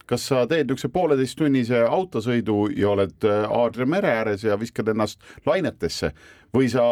kas 0.07 0.27
sa 0.29 0.45
teed 0.49 0.69
niisuguse 0.69 0.93
pooleteisttunnise 0.93 1.85
autosõidu 1.89 2.69
ja 2.77 2.91
oled 2.93 3.27
äh, 3.29 3.45
Aadria 3.49 3.87
mere 3.89 4.11
ääres 4.21 4.45
ja 4.45 4.59
viskad 4.61 4.91
ennast 4.93 5.23
lainetesse 5.47 6.13
või 6.55 6.69
sa 6.73 6.85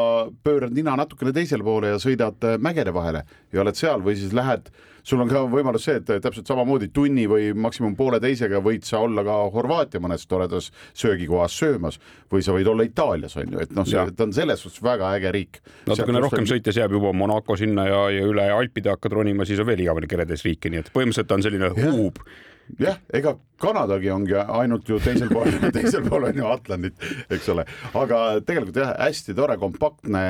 pöörad 0.45 0.75
nina 0.75 0.97
natukene 0.99 1.35
teisele 1.37 1.65
poole 1.67 1.93
ja 1.93 2.01
sõidad 2.03 2.49
äh, 2.49 2.59
mägede 2.59 2.95
vahele 2.95 3.25
ja 3.53 3.63
oled 3.65 3.79
seal 3.79 4.05
või 4.05 4.17
siis 4.19 4.33
lähed, 4.37 4.73
sul 5.03 5.23
on 5.23 5.31
ka 5.31 5.45
võimalus 5.51 5.87
see, 5.89 5.99
et 6.01 6.11
täpselt 6.25 6.49
samamoodi 6.49 6.91
tunni 6.95 7.27
või 7.31 7.51
maksimum 7.59 7.97
pooleteisega 7.99 8.63
võid 8.65 8.87
sa 8.87 9.03
olla 9.03 9.25
ka 9.27 9.39
Horvaatia 9.55 10.03
mõnes 10.03 10.27
toredas 10.31 10.71
söögikohas 10.99 11.57
söömas 11.59 11.99
või 12.33 12.45
sa 12.47 12.55
võid 12.57 12.71
olla 12.71 12.87
Itaalias 12.87 13.37
on 13.41 13.57
ju, 13.57 13.65
et 13.65 13.75
noh, 13.77 13.89
see 13.89 14.07
ta 14.17 14.27
on 14.27 14.37
selles 14.37 14.63
suhtes 14.63 14.83
väga 14.85 15.13
äge 15.19 15.35
riik. 15.35 15.61
natukene 15.91 16.23
rohkem 16.23 16.47
on... 16.47 16.53
sõites 16.55 16.79
jääb 16.79 16.97
juba 16.99 17.13
Monaco 17.17 17.57
sinna 17.59 17.89
ja, 17.89 18.07
ja 18.15 18.31
üle 18.31 18.47
Alpide 18.53 18.95
hakkad 18.95 19.19
ronima, 19.19 19.47
siis 19.49 19.61
on 19.63 19.69
veel 19.69 19.85
igavene 19.85 20.11
keredes 20.11 20.47
riike, 20.47 20.71
nii 20.71 20.85
et 20.85 20.95
põhimõtteliselt 20.95 21.37
on 21.37 21.47
selline 21.49 21.75
huub 21.83 22.23
jah, 22.81 22.99
ega 23.15 23.37
Kanadagi 23.63 24.11
ongi 24.11 24.35
ainult 24.35 24.89
ju 24.91 24.97
teisel 25.03 25.29
pool 25.31 25.47
teisel 25.77 26.03
pool 26.09 26.27
on 26.27 26.39
ju 26.39 26.47
Atlandit, 26.51 27.05
eks 27.31 27.47
ole, 27.53 27.65
aga 27.99 28.23
tegelikult 28.43 28.81
jah, 28.81 28.91
hästi 28.99 29.37
tore, 29.39 29.55
kompaktne, 29.61 30.23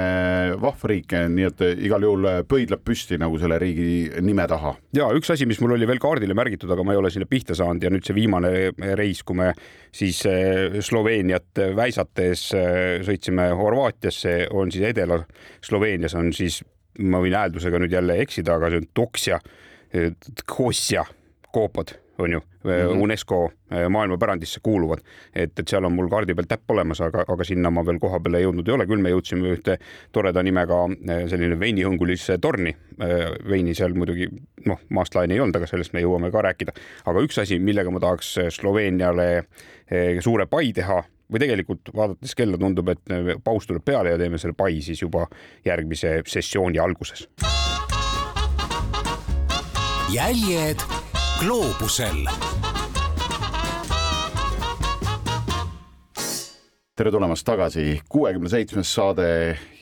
vahva 0.61 0.91
riik, 0.91 1.14
nii 1.33 1.47
et 1.49 1.62
igal 1.87 2.05
juhul 2.05 2.29
pöidlab 2.49 2.83
püsti 2.85 3.17
nagu 3.21 3.41
selle 3.41 3.57
riigi 3.62 4.21
nime 4.25 4.45
taha. 4.50 4.62
Ja 4.97 5.09
üks 5.16 5.33
asi, 5.35 5.47
mis 5.49 5.61
mul 5.62 5.76
oli 5.76 5.88
veel 5.88 6.00
kaardile 6.02 6.37
märgitud, 6.38 6.71
aga 6.73 6.85
ma 6.87 6.95
ei 6.95 7.00
ole 7.00 7.11
sinna 7.12 7.28
pihta 7.31 7.57
saanud 7.59 7.85
ja 7.85 7.90
nüüd 7.92 8.07
see 8.07 8.16
viimane 8.16 8.52
reis, 8.99 9.23
kui 9.26 9.38
me 9.38 9.52
siis 9.95 10.23
eh, 10.31 10.78
Sloveeniat 10.85 11.62
väisates 11.78 12.49
eh, 12.59 13.00
sõitsime 13.07 13.50
Horvaatiasse, 13.59 14.37
on 14.52 14.73
siis 14.75 14.90
Edela-Sloveenias 14.92 16.16
on 16.19 16.33
siis, 16.37 16.61
ma 17.02 17.23
võin 17.23 17.37
hääldusega 17.38 17.83
nüüd 17.83 17.97
jälle 17.97 18.21
eksida, 18.23 18.59
aga 18.59 18.73
see 18.73 18.85
on 18.85 18.88
Toksja, 18.95 19.42
Tkosja 20.42 21.04
koopad 21.52 21.92
on 22.23 22.33
ju 22.33 22.41
mm 22.41 22.71
-hmm. 22.71 23.02
UNESCO 23.02 23.50
äh, 23.73 23.88
maailmapärandisse 23.88 24.61
kuuluvad, 24.62 24.99
et, 25.35 25.59
et 25.59 25.69
seal 25.69 25.85
on 25.85 25.93
mul 25.93 26.09
kaardi 26.09 26.35
peal 26.35 26.47
täpp 26.49 26.71
olemas, 26.71 27.00
aga, 27.00 27.25
aga 27.29 27.45
sinna 27.45 27.71
ma 27.71 27.87
veel 27.87 27.99
koha 27.99 28.21
peale 28.21 28.43
jõudnud 28.43 28.69
ei 28.69 28.75
ole, 28.75 28.87
küll 28.87 29.02
me 29.02 29.11
jõudsime 29.11 29.55
ühte 29.57 29.79
toreda 30.12 30.43
nimega 30.43 30.85
äh, 30.85 31.25
selline 31.29 31.59
veinihõngulisse 31.61 32.38
torni. 32.38 32.76
Veini 33.49 33.75
seal 33.75 33.95
muidugi 33.95 34.29
noh, 34.67 34.79
maast 34.88 35.14
laeni 35.14 35.35
ei 35.35 35.41
olnud, 35.41 35.57
aga 35.57 35.67
sellest 35.67 35.93
me 35.93 36.00
jõuame 36.00 36.31
ka 36.31 36.43
rääkida. 36.43 36.73
aga 37.05 37.21
üks 37.21 37.41
asi, 37.41 37.59
millega 37.59 37.91
ma 37.91 38.00
tahaks 38.00 38.38
Sloveeniale 38.50 39.45
suure 40.21 40.47
pai 40.47 40.73
teha 40.73 41.02
või 41.33 41.41
tegelikult 41.41 41.93
vaadates 41.97 42.35
kella 42.37 42.59
tundub, 42.61 42.93
et 42.93 43.12
paus 43.45 43.67
tuleb 43.67 43.85
peale 43.85 44.12
ja 44.12 44.21
teeme 44.21 44.38
selle 44.38 44.57
pai 44.57 44.81
siis 44.85 45.02
juba 45.02 45.26
järgmise 45.64 46.21
sessiooni 46.29 46.79
alguses. 46.79 47.26
jäljed 50.12 51.02
gloobusel. 51.43 52.27
tere 56.97 57.11
tulemast 57.11 57.43
tagasi, 57.47 57.97
kuuekümne 58.09 58.51
seitsmes 58.53 58.93
saade 58.95 59.25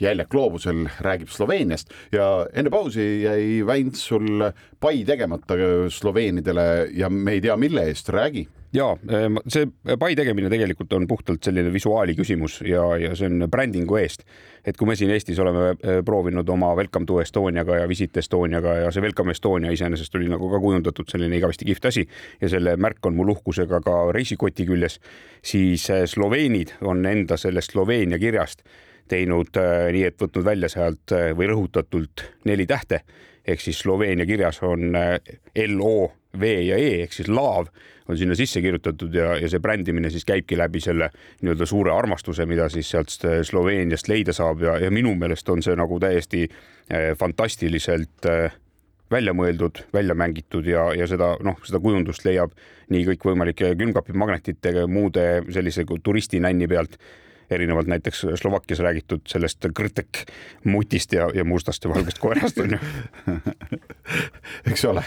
Jäljed 0.00 0.30
gloobusel 0.32 0.86
räägib 1.04 1.28
Sloveeniast. 1.28 1.90
Ja 2.12 2.46
enne 2.56 2.70
pausi 2.72 3.04
jäi 3.26 3.60
Väint 3.66 3.98
sul 3.98 4.46
pai 4.80 5.04
tegemata 5.04 5.58
sloveenidele 5.92 6.88
ja 6.96 7.10
me 7.10 7.36
ei 7.36 7.44
tea, 7.44 7.56
mille 7.60 7.84
eest, 7.90 8.08
räägi 8.08 8.46
ja 8.74 8.86
see 9.50 9.66
pai 9.98 10.14
tegemine 10.18 10.50
tegelikult 10.50 10.92
on 10.94 11.06
puhtalt 11.10 11.42
selline 11.44 11.72
visuaali 11.72 12.14
küsimus 12.18 12.60
ja, 12.66 12.82
ja 13.00 13.14
see 13.18 13.30
on 13.30 13.46
brändingu 13.50 13.96
eest. 13.98 14.22
et 14.64 14.76
kui 14.76 14.86
me 14.86 14.96
siin 14.96 15.10
Eestis 15.10 15.38
oleme 15.42 15.72
eh, 15.72 16.02
proovinud 16.06 16.48
oma 16.48 16.74
Welcome 16.78 17.06
to 17.06 17.20
Estoniaga 17.20 17.80
ja 17.80 17.88
Visit 17.88 18.16
Estoniaga 18.16 18.76
ja 18.84 18.92
see 18.94 19.02
Welcome 19.02 19.34
Estonia 19.34 19.72
iseenesest 19.74 20.14
oli 20.14 20.28
nagu 20.30 20.50
ka 20.52 20.60
kujundatud 20.62 21.10
selline 21.10 21.36
igavesti 21.36 21.66
kihvt 21.66 21.90
asi 21.90 22.06
ja 22.40 22.52
selle 22.52 22.76
märk 22.76 23.06
on 23.06 23.18
mul 23.18 23.34
uhkusega 23.34 23.80
ka 23.82 23.96
reisikoti 24.14 24.66
küljes, 24.68 25.00
siis 25.42 25.88
eh, 25.90 26.06
sloveenid 26.06 26.76
on 26.86 27.02
enda 27.06 27.40
sellest 27.40 27.74
Sloveenia 27.74 28.18
kirjast 28.22 28.62
teinud 29.10 29.56
nii, 29.90 30.04
et 30.06 30.22
võtnud 30.22 30.46
välja 30.46 30.68
sealt 30.70 31.10
või 31.34 31.48
rõhutatult 31.50 32.22
neli 32.46 32.68
tähte 32.70 33.00
ehk 33.42 33.58
siis 33.58 33.80
Sloveenia 33.82 34.26
kirjas 34.28 34.60
on 34.62 34.94
L, 34.94 35.80
O, 35.82 36.12
V 36.38 36.52
ja 36.68 36.78
E 36.78 37.00
ehk 37.02 37.16
siis 37.16 37.26
laav 37.26 37.72
on 38.10 38.18
sinna 38.18 38.36
sisse 38.38 38.62
kirjutatud 38.62 39.14
ja, 39.14 39.34
ja 39.40 39.50
see 39.50 39.62
brändimine 39.62 40.10
siis 40.10 40.26
käibki 40.28 40.58
läbi 40.58 40.82
selle 40.82 41.10
nii-öelda 41.40 41.68
suure 41.68 41.94
armastuse, 41.94 42.46
mida 42.50 42.68
siis 42.72 42.90
sealt 42.90 43.14
Sloveeniast 43.46 44.10
leida 44.10 44.34
saab 44.36 44.64
ja, 44.66 44.78
ja 44.82 44.90
minu 44.90 45.14
meelest 45.18 45.48
on 45.52 45.62
see 45.64 45.76
nagu 45.78 46.00
täiesti 46.02 46.46
fantastiliselt 47.18 48.26
välja 49.10 49.34
mõeldud, 49.34 49.82
välja 49.94 50.14
mängitud 50.14 50.66
ja, 50.66 50.90
ja 50.94 51.06
seda 51.10 51.32
noh, 51.42 51.58
seda 51.66 51.80
kujundust 51.82 52.24
leiab 52.26 52.54
nii 52.90 53.06
kõikvõimalike 53.08 53.74
külmkapimagnetite, 53.78 54.74
muude 54.90 55.26
sellise 55.50 55.84
turistinänni 56.02 56.68
pealt 56.70 56.98
erinevalt 57.50 57.90
näiteks 57.90 58.24
Slovakkias 58.40 58.80
räägitud 58.84 59.26
sellest 59.28 59.66
krõtek 59.76 60.24
mutist 60.64 61.12
ja, 61.12 61.28
ja 61.34 61.44
mustast 61.44 61.84
ja 61.84 61.90
valgest 61.90 62.20
koerast 62.22 62.58
on 62.62 62.76
ju 62.76 62.80
eks 64.70 64.84
ole, 64.88 65.02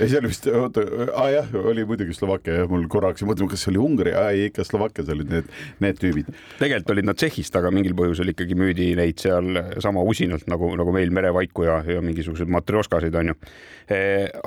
ei 0.00 0.08
see 0.08 0.18
oli 0.20 0.30
vist, 0.30 0.48
oota 0.50 0.84
ah,, 1.14 1.28
jah, 1.32 1.50
oli 1.64 1.84
muidugi 1.88 2.16
Slovakkia 2.16 2.60
jah, 2.60 2.70
mul 2.70 2.86
korraks 2.90 3.24
mõtlema, 3.26 3.52
kas 3.52 3.64
see 3.64 3.72
oli 3.74 3.82
Ungari, 3.82 4.14
ei 4.14 4.48
ikka 4.50 4.66
Slovakkias 4.66 5.10
olid 5.14 5.30
need, 5.32 5.50
need 5.84 6.00
tüübid. 6.00 6.30
tegelikult 6.60 6.94
olid 6.96 7.08
nad 7.10 7.20
Tšehhist, 7.20 7.56
aga 7.60 7.72
mingil 7.74 7.96
põhjusel 7.98 8.34
ikkagi 8.34 8.58
müüdi 8.58 8.90
neid 8.98 9.22
seal 9.22 9.60
sama 9.84 10.02
usinalt 10.06 10.48
nagu, 10.50 10.72
nagu 10.78 10.94
meil 10.94 11.14
merevaiku 11.14 11.68
ja, 11.68 11.78
ja 11.88 12.02
mingisuguseid 12.04 12.50
matrjoškasid 12.54 13.20
on 13.20 13.32
ju 13.32 13.38
e,. 13.88 14.00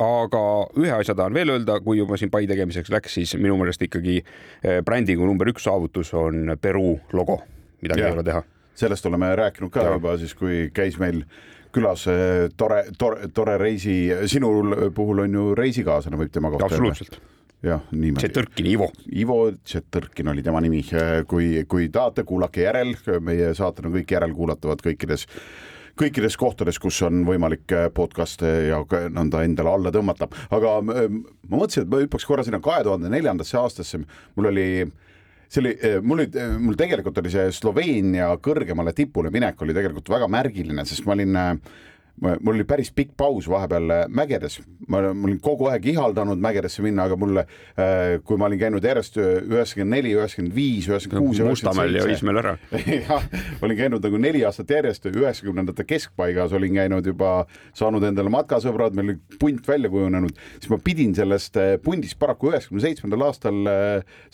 aga 0.07 0.43
ühe 0.79 0.93
asja 0.99 1.15
tahan 1.17 1.35
veel 1.37 1.55
öelda, 1.55 1.79
kui 1.85 2.01
juba 2.01 2.19
siin 2.19 2.31
pai 2.33 2.45
tegemiseks 2.49 2.91
läks, 2.93 3.17
siis 3.19 3.35
minu 3.39 3.57
meelest 3.59 3.83
ikkagi 3.87 4.19
e, 4.21 4.79
brändingu 4.85 5.27
number 5.27 5.49
üks 5.53 5.67
saavutus 5.67 6.13
on 6.17 6.55
Peruu 6.61 6.97
logo 7.13 7.36
midagi 7.81 8.01
ja. 8.01 8.07
ei 8.07 8.17
ole 8.17 8.23
teha. 8.23 8.43
sellest 8.77 9.05
oleme 9.05 9.35
rääkinud 9.35 9.71
ka 9.73 9.85
ja. 9.85 9.93
juba 9.97 10.17
siis, 10.17 10.33
kui 10.37 10.67
käis 10.73 10.99
meil 11.01 11.23
külas 11.77 12.07
eh, 12.11 12.49
tore, 12.57 12.83
tore, 12.97 13.29
tore 13.33 13.57
reisi, 13.61 13.97
sinul 14.29 14.91
puhul 14.95 15.25
on 15.25 15.39
ju 15.39 15.47
reisikaaslane, 15.57 16.19
võib 16.19 16.33
tema 16.33 16.51
kohta 16.53 16.69
öelda. 16.77 17.21
jah, 17.65 17.87
niimoodi. 17.91 18.23
Tšetõrkin 18.23 18.69
Ivo. 18.71 18.91
Ivo 19.13 19.39
Tšetõrkin 19.57 20.33
oli 20.33 20.45
tema 20.45 20.61
nimi. 20.63 20.83
kui, 21.27 21.49
kui 21.69 21.89
tahate, 21.93 22.23
kuulake 22.27 22.67
järel, 22.67 22.95
meie 23.21 23.53
saated 23.57 23.89
on 23.89 23.97
kõik 23.97 24.13
järelkuulatavad 24.17 24.83
kõikides, 24.85 25.27
kõikides 25.97 26.37
kohtades, 26.37 26.79
kus 26.79 27.01
on 27.05 27.25
võimalik 27.27 27.73
podcast'e 27.93 28.53
ja 28.69 28.83
nõnda 29.09 29.43
endale 29.45 29.73
alla 29.73 29.93
tõmmata. 29.93 30.29
aga 30.49 30.77
eh, 31.01 31.09
ma 31.49 31.59
mõtlesin, 31.59 31.85
et 31.85 31.91
ma 31.91 32.05
hüppaks 32.05 32.25
korra 32.29 32.47
sinna 32.47 32.61
kahe 32.63 32.85
tuhande 32.87 33.11
neljandasse 33.13 33.57
aastasse. 33.57 34.01
mul 34.35 34.53
oli 34.53 34.69
äh, 34.85 34.95
see 35.47 35.61
oli, 35.63 35.73
eh, 35.79 35.99
mul 36.01 36.23
oli, 36.23 36.31
eh, 36.35 36.55
mul 36.59 36.77
tegelikult 36.79 37.17
oli 37.21 37.31
see 37.33 37.51
Sloveenia 37.55 38.29
kõrgemale 38.43 38.93
tipule 38.95 39.31
minek 39.33 39.61
oli 39.63 39.75
tegelikult 39.75 40.11
väga 40.11 40.29
märgiline, 40.31 40.85
sest 40.87 41.07
ma 41.07 41.15
olin 41.15 41.39
äh, 41.39 41.53
mul 42.21 42.55
oli 42.55 42.65
päris 42.67 42.89
pikk 42.95 43.13
paus 43.17 43.45
vahepeal 43.49 43.91
äh, 43.93 44.03
mägedes, 44.09 44.57
ma, 44.89 45.01
olin 45.11 45.37
kogu 45.43 45.67
aeg 45.69 45.85
ihaldanud 45.91 46.41
mägedesse 46.41 46.81
minna, 46.85 47.05
aga 47.05 47.17
mulle, 47.19 47.43
äh, 47.77 48.17
kui 48.25 48.39
ma 48.41 48.47
olin 48.49 48.61
käinud 48.61 48.85
järjest 48.85 49.19
üheksakümmend 49.21 49.93
neli, 49.93 50.13
üheksakümmend 50.17 50.55
viis, 50.55 50.87
üheksakümmend 50.89 51.27
kuus. 51.27 51.41
Mustamäel 51.47 51.99
ja 51.99 52.05
Õismäel 52.07 52.41
ära. 52.41 52.55
Jah, 53.07 53.27
olin 53.61 53.77
käinud 53.79 54.05
nagu 54.07 54.21
neli 54.21 54.41
aastat 54.47 54.73
järjest, 54.73 55.05
üheksakümnendate 55.11 55.85
keskpaigas 55.87 56.55
olin 56.57 56.79
käinud 56.79 57.05
juba, 57.07 57.33
saanud 57.77 58.05
endale 58.09 58.33
matkasõbrad, 58.33 58.97
meil 58.97 59.13
oli 59.13 59.37
punt 59.39 59.69
välja 59.69 59.91
kujunenud, 59.93 60.41
siis 60.57 60.71
ma 60.73 60.81
pidin 60.83 61.13
sellest 61.17 61.61
äh, 61.61 61.75
pundist 61.83 62.17
paraku 62.19 62.51
üheksakümne 62.51 62.83
seitsmendal 62.83 63.27
aastal 63.27 63.61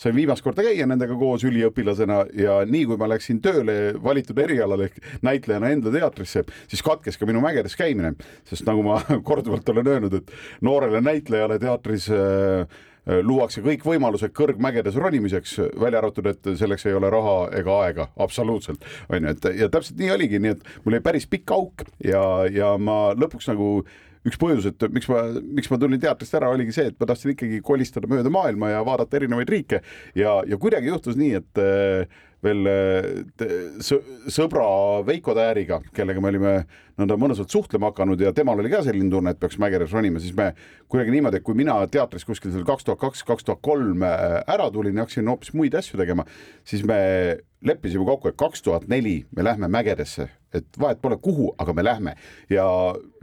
sain 0.00 0.16
viimast 0.16 0.44
korda 0.44 0.64
käia 0.64 0.86
nendega 0.88 1.16
koos 1.18 1.44
üliõpilasena 1.46 2.20
ja 2.38 2.56
nii 2.68 2.84
kui 2.88 2.98
ma 3.00 3.08
läksin 3.12 3.40
tööle 3.44 3.76
valitud 4.02 4.38
erialale 4.40 4.88
ehk 4.88 5.22
näitlejana 5.26 5.70
enda 5.74 5.92
teatrisse, 5.94 6.44
siis 6.70 6.82
katkes 6.84 7.18
ka 7.20 7.28
minu 7.28 7.42
mägedes 7.44 7.73
teatris 7.74 7.78
käimine, 7.78 8.14
sest 8.46 8.66
nagu 8.66 8.82
ma 8.82 9.00
korduvalt 9.28 9.68
olen 9.68 9.86
öelnud, 9.86 10.14
et 10.14 10.32
noorele 10.62 11.00
näitlejale 11.00 11.58
teatris 11.58 12.08
äh, 12.10 12.66
äh, 13.08 13.20
luuakse 13.22 13.62
kõik 13.62 13.84
võimalused 13.84 14.32
kõrgmägedes 14.32 14.96
ronimiseks, 14.96 15.58
välja 15.80 15.98
arvatud, 15.98 16.26
et 16.26 16.54
selleks 16.58 16.86
ei 16.86 16.94
ole 16.94 17.10
raha 17.10 17.50
ega 17.58 17.80
aega, 17.84 18.08
absoluutselt, 18.16 18.84
on 19.08 19.24
ju, 19.24 19.34
et 19.34 19.50
ja 19.58 19.68
täpselt 19.68 19.98
nii 19.98 20.10
oligi, 20.14 20.38
nii 20.40 20.56
et 20.56 20.64
mul 20.84 20.94
oli 20.94 21.04
päris 21.04 21.26
pikk 21.26 21.50
auk 21.54 21.86
ja, 22.04 22.24
ja 22.50 22.76
ma 22.78 23.14
lõpuks 23.14 23.50
nagu 23.50 23.84
üks 24.24 24.38
põhjus, 24.40 24.64
et 24.70 24.84
miks 24.88 25.08
ma, 25.10 25.26
miks 25.52 25.68
ma 25.68 25.76
tulin 25.76 26.00
teatrist 26.00 26.36
ära, 26.38 26.48
oligi 26.48 26.72
see, 26.72 26.86
et 26.88 27.00
ma 27.00 27.08
tahtsin 27.10 27.34
ikkagi 27.34 27.58
kolistada 27.60 28.08
mööda 28.08 28.32
maailma 28.32 28.70
ja 28.72 28.78
vaadata 28.86 29.18
erinevaid 29.18 29.50
riike. 29.52 29.82
Ja, 30.16 30.38
ja 30.48 30.56
kuidagi 30.56 30.88
juhtus 30.88 31.18
nii, 31.20 31.42
et 31.42 31.60
äh, 31.60 32.22
veel 32.44 32.68
sõbra 34.32 34.66
Veiko 35.06 35.34
Tääriga, 35.36 35.80
kellega 35.96 36.22
me 36.22 36.30
olime 36.32 36.54
nõnda 36.98 37.16
mõnusalt 37.18 37.50
suhtlema 37.50 37.90
hakanud 37.90 38.20
ja 38.22 38.32
temal 38.34 38.60
oli 38.62 38.70
ka 38.72 38.82
selline 38.86 39.10
tunne, 39.10 39.34
et 39.34 39.40
peaks 39.40 39.58
mägedes 39.62 39.94
ronima, 39.94 40.22
siis 40.22 40.34
me 40.36 40.52
kuidagi 40.90 41.14
niimoodi, 41.14 41.40
et 41.40 41.46
kui 41.46 41.56
mina 41.58 41.76
teatris 41.90 42.26
kuskil 42.26 42.54
seal 42.54 42.66
kaks 42.66 42.86
tuhat 42.86 43.02
kaks, 43.02 43.24
kaks 43.26 43.48
tuhat 43.48 43.62
kolm 43.64 44.04
äh, 44.06 44.38
ära 44.54 44.70
tulin 44.74 44.94
ja 44.94 45.06
hakkasin 45.06 45.30
hoopis 45.30 45.54
muid 45.58 45.74
asju 45.74 45.98
tegema, 46.00 46.26
siis 46.66 46.84
me 46.86 47.00
leppisime 47.64 48.04
kokku, 48.06 48.30
et 48.30 48.38
kaks 48.38 48.62
tuhat 48.62 48.86
neli 48.92 49.22
me 49.34 49.44
lähme 49.46 49.70
mägedesse, 49.72 50.28
et 50.54 50.78
vahet 50.78 51.00
pole, 51.02 51.16
kuhu, 51.18 51.48
aga 51.58 51.72
me 51.74 51.82
lähme 51.82 52.12
ja 52.52 52.66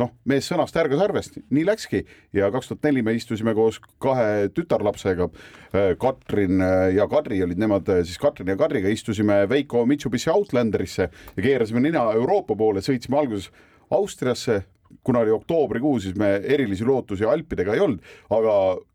noh, 0.01 0.11
mees 0.27 0.49
sõnast 0.49 0.75
ärgas 0.81 1.03
arvest, 1.05 1.37
nii 1.53 1.63
läkski 1.69 2.03
ja 2.35 2.49
kaks 2.51 2.73
tuhat 2.73 2.89
neli 2.89 3.05
me 3.05 3.15
istusime 3.15 3.53
koos 3.55 3.79
kahe 4.03 4.49
tütarlapsega. 4.51 5.29
Äh, 5.71 5.93
Katrin 6.01 6.59
äh, 6.59 6.89
ja 6.97 7.07
Kadri 7.07 7.39
olid 7.45 7.61
nemad 7.61 7.87
siis 8.01 8.19
Katrin 8.19 8.51
ja 8.51 8.59
Kadriga 8.59 8.91
istusime 8.91 9.10
Veiko 9.49 9.85
Mitsubishi 9.85 10.29
Outlanderisse 10.29 11.09
ja 11.35 11.43
keerasime 11.43 11.83
nina 11.83 12.11
Euroopa 12.15 12.55
poole, 12.55 12.81
sõitsime 12.81 13.19
alguses 13.19 13.51
Austriasse, 13.91 14.61
kuna 15.03 15.19
oli 15.19 15.31
oktoobrikuu, 15.31 15.99
siis 15.99 16.15
me 16.19 16.33
erilisi 16.53 16.85
lootusi 16.87 17.25
Alpidega 17.27 17.73
ei 17.75 17.81
olnud, 17.83 17.99
aga 18.31 18.53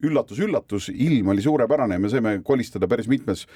üllatus-üllatus, 0.09 0.89
ilm 0.93 1.33
oli 1.33 1.45
suurepärane 1.45 1.97
ja 1.97 2.03
me 2.03 2.11
saime 2.13 2.35
kolistada 2.45 2.89
päris 2.89 3.09
mitmes 3.09 3.47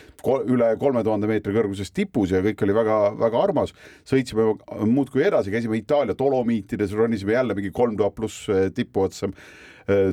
üle 0.49 0.71
kolme 0.81 1.05
tuhande 1.07 1.29
meetri 1.31 1.55
kõrguses 1.57 1.93
tipus 1.97 2.33
ja 2.35 2.43
kõik 2.45 2.65
oli 2.65 2.77
väga-väga 2.77 3.43
armas. 3.43 3.75
sõitsime 4.09 4.51
muudkui 4.89 5.25
edasi, 5.29 5.53
käisime 5.53 5.81
Itaalia 5.81 6.17
Dolomiitides, 6.19 6.93
ronisime 6.97 7.37
jälle 7.37 7.55
mingi 7.55 7.71
kolm 7.71 7.97
tuhat 7.97 8.15
pluss 8.15 8.49
tippu 8.75 9.09
otsa 9.09 9.31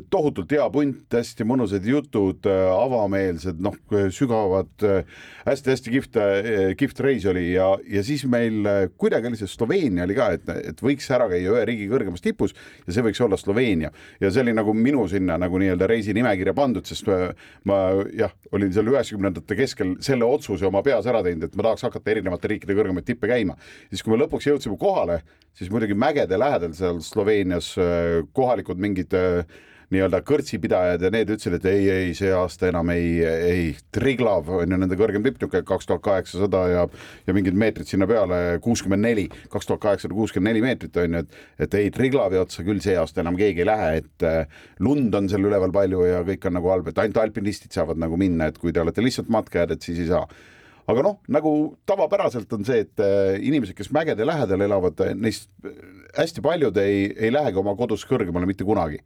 tohutult 0.10 0.52
hea 0.56 0.66
punt, 0.74 1.06
hästi 1.14 1.46
mõnusad 1.48 1.86
jutud, 1.86 2.48
avameelsed, 2.48 3.60
noh, 3.64 3.76
sügavad 4.14 4.86
hästi-hästi 5.48 5.94
kihvt, 5.94 6.20
kihvt 6.80 7.02
reis 7.04 7.28
oli 7.30 7.50
ja, 7.54 7.70
ja 7.88 8.04
siis 8.06 8.24
meil 8.30 8.66
kuidagi 8.98 9.30
oli 9.30 9.40
see 9.40 9.52
Sloveenia 9.52 10.06
oli 10.08 10.18
ka, 10.18 10.30
et, 10.38 10.50
et 10.72 10.84
võiks 10.84 11.10
ära 11.14 11.28
käia 11.32 11.54
ühe 11.54 11.66
riigi 11.68 11.88
kõrgemas 11.92 12.24
tipus 12.24 12.56
ja 12.88 12.96
see 12.96 13.06
võiks 13.06 13.22
olla 13.24 13.40
Sloveenia 13.40 13.92
ja 14.22 14.32
see 14.32 14.44
oli 14.46 14.56
nagu 14.58 14.74
minu 14.78 15.06
sinna 15.12 15.38
nagu 15.42 15.60
nii-öelda 15.62 15.90
reisinimekirja 15.90 16.56
pandud, 16.58 16.88
sest 16.88 17.08
ma, 17.10 17.20
ma 17.68 17.80
jah, 18.18 18.34
olin 18.56 18.74
seal 18.74 18.92
üheksakümnendate 18.92 19.58
keskel 19.60 19.96
selle 20.04 20.28
otsuse 20.28 20.68
oma 20.68 20.84
peas 20.86 21.08
ära 21.10 21.24
teinud, 21.26 21.48
et 21.48 21.58
ma 21.58 21.70
tahaks 21.70 21.88
hakata 21.88 22.14
erinevate 22.14 22.54
riikide 22.54 22.78
kõrgemaid 22.78 23.08
tippe 23.08 23.30
käima. 23.30 23.58
siis, 23.90 24.04
kui 24.04 24.14
me 24.14 24.22
lõpuks 24.24 24.50
jõudsime 24.50 24.78
kohale, 24.80 25.22
siis 25.58 25.72
muidugi 25.74 25.98
mägede 25.98 26.38
lähedal 26.40 26.76
seal 26.78 27.02
Sloveenias 27.02 27.74
kohalikud 28.38 28.78
mingid 28.82 29.14
äh, 29.18 29.42
nii-öelda 29.94 30.20
kõrtsipidajad 30.28 31.04
ja 31.06 31.10
need 31.14 31.30
ütlesid, 31.32 31.54
et 31.58 31.66
ei, 31.72 31.86
ei, 31.88 32.08
see 32.18 32.32
aasta 32.36 32.68
enam 32.68 32.90
ei, 32.92 33.22
ei, 33.24 33.68
Triglav 33.96 34.50
on 34.58 34.74
ju 34.74 34.80
nende 34.80 34.98
kõrgem 35.00 35.24
tipp, 35.24 35.38
niisugune 35.40 35.64
kaks 35.68 35.88
tuhat 35.88 36.04
kaheksasada 36.04 36.64
ja 36.74 36.82
ja 37.28 37.36
mingid 37.36 37.56
meetrid 37.56 37.88
sinna 37.88 38.08
peale, 38.10 38.60
kuuskümmend 38.64 39.06
neli, 39.08 39.28
kaks 39.52 39.70
tuhat 39.70 39.84
kaheksasada 39.86 40.18
kuuskümmend 40.18 40.52
neli 40.52 40.66
meetrit 40.66 41.00
on 41.04 41.16
ju, 41.16 41.24
et 41.24 41.64
et 41.68 41.80
ei, 41.80 41.94
Triglavi 41.96 42.42
otsa 42.42 42.68
küll 42.68 42.84
see 42.84 42.98
aasta 43.00 43.24
enam 43.24 43.40
keegi 43.40 43.64
ei 43.64 43.70
lähe, 43.70 43.90
et 44.02 44.28
äh, 44.28 44.60
lund 44.84 45.16
on 45.16 45.32
seal 45.32 45.48
üleval 45.48 45.72
palju 45.72 46.04
ja 46.10 46.20
kõik 46.28 46.50
on 46.52 46.60
nagu 46.60 46.74
halb, 46.74 46.92
et 46.92 47.02
ainult 47.06 47.24
alpinistid 47.24 47.72
saavad 47.72 48.04
nagu 48.04 48.20
minna, 48.20 48.52
et 48.52 48.60
kui 48.60 48.76
te 48.76 48.84
olete 48.84 49.06
lihtsalt 49.06 49.32
matkajad, 49.32 49.72
et 49.72 49.88
siis 49.88 50.04
ei 50.04 50.12
saa 50.12 50.28
aga 50.88 51.04
noh, 51.04 51.20
nagu 51.28 51.52
tavapäraselt 51.90 52.54
on 52.56 52.66
see, 52.68 52.86
et 52.86 53.04
äh, 53.04 53.36
inimesed, 53.44 53.76
kes 53.78 53.92
mägede 53.96 54.26
lähedal 54.28 54.64
elavad, 54.64 55.04
neist 55.20 55.50
hästi 56.18 56.44
paljud 56.46 56.78
ei, 56.82 57.08
ei 57.12 57.32
lähegi 57.34 57.60
oma 57.60 57.76
kodust 57.80 58.08
kõrgemale 58.10 58.50
mitte 58.50 58.68
kunagi 58.68 59.02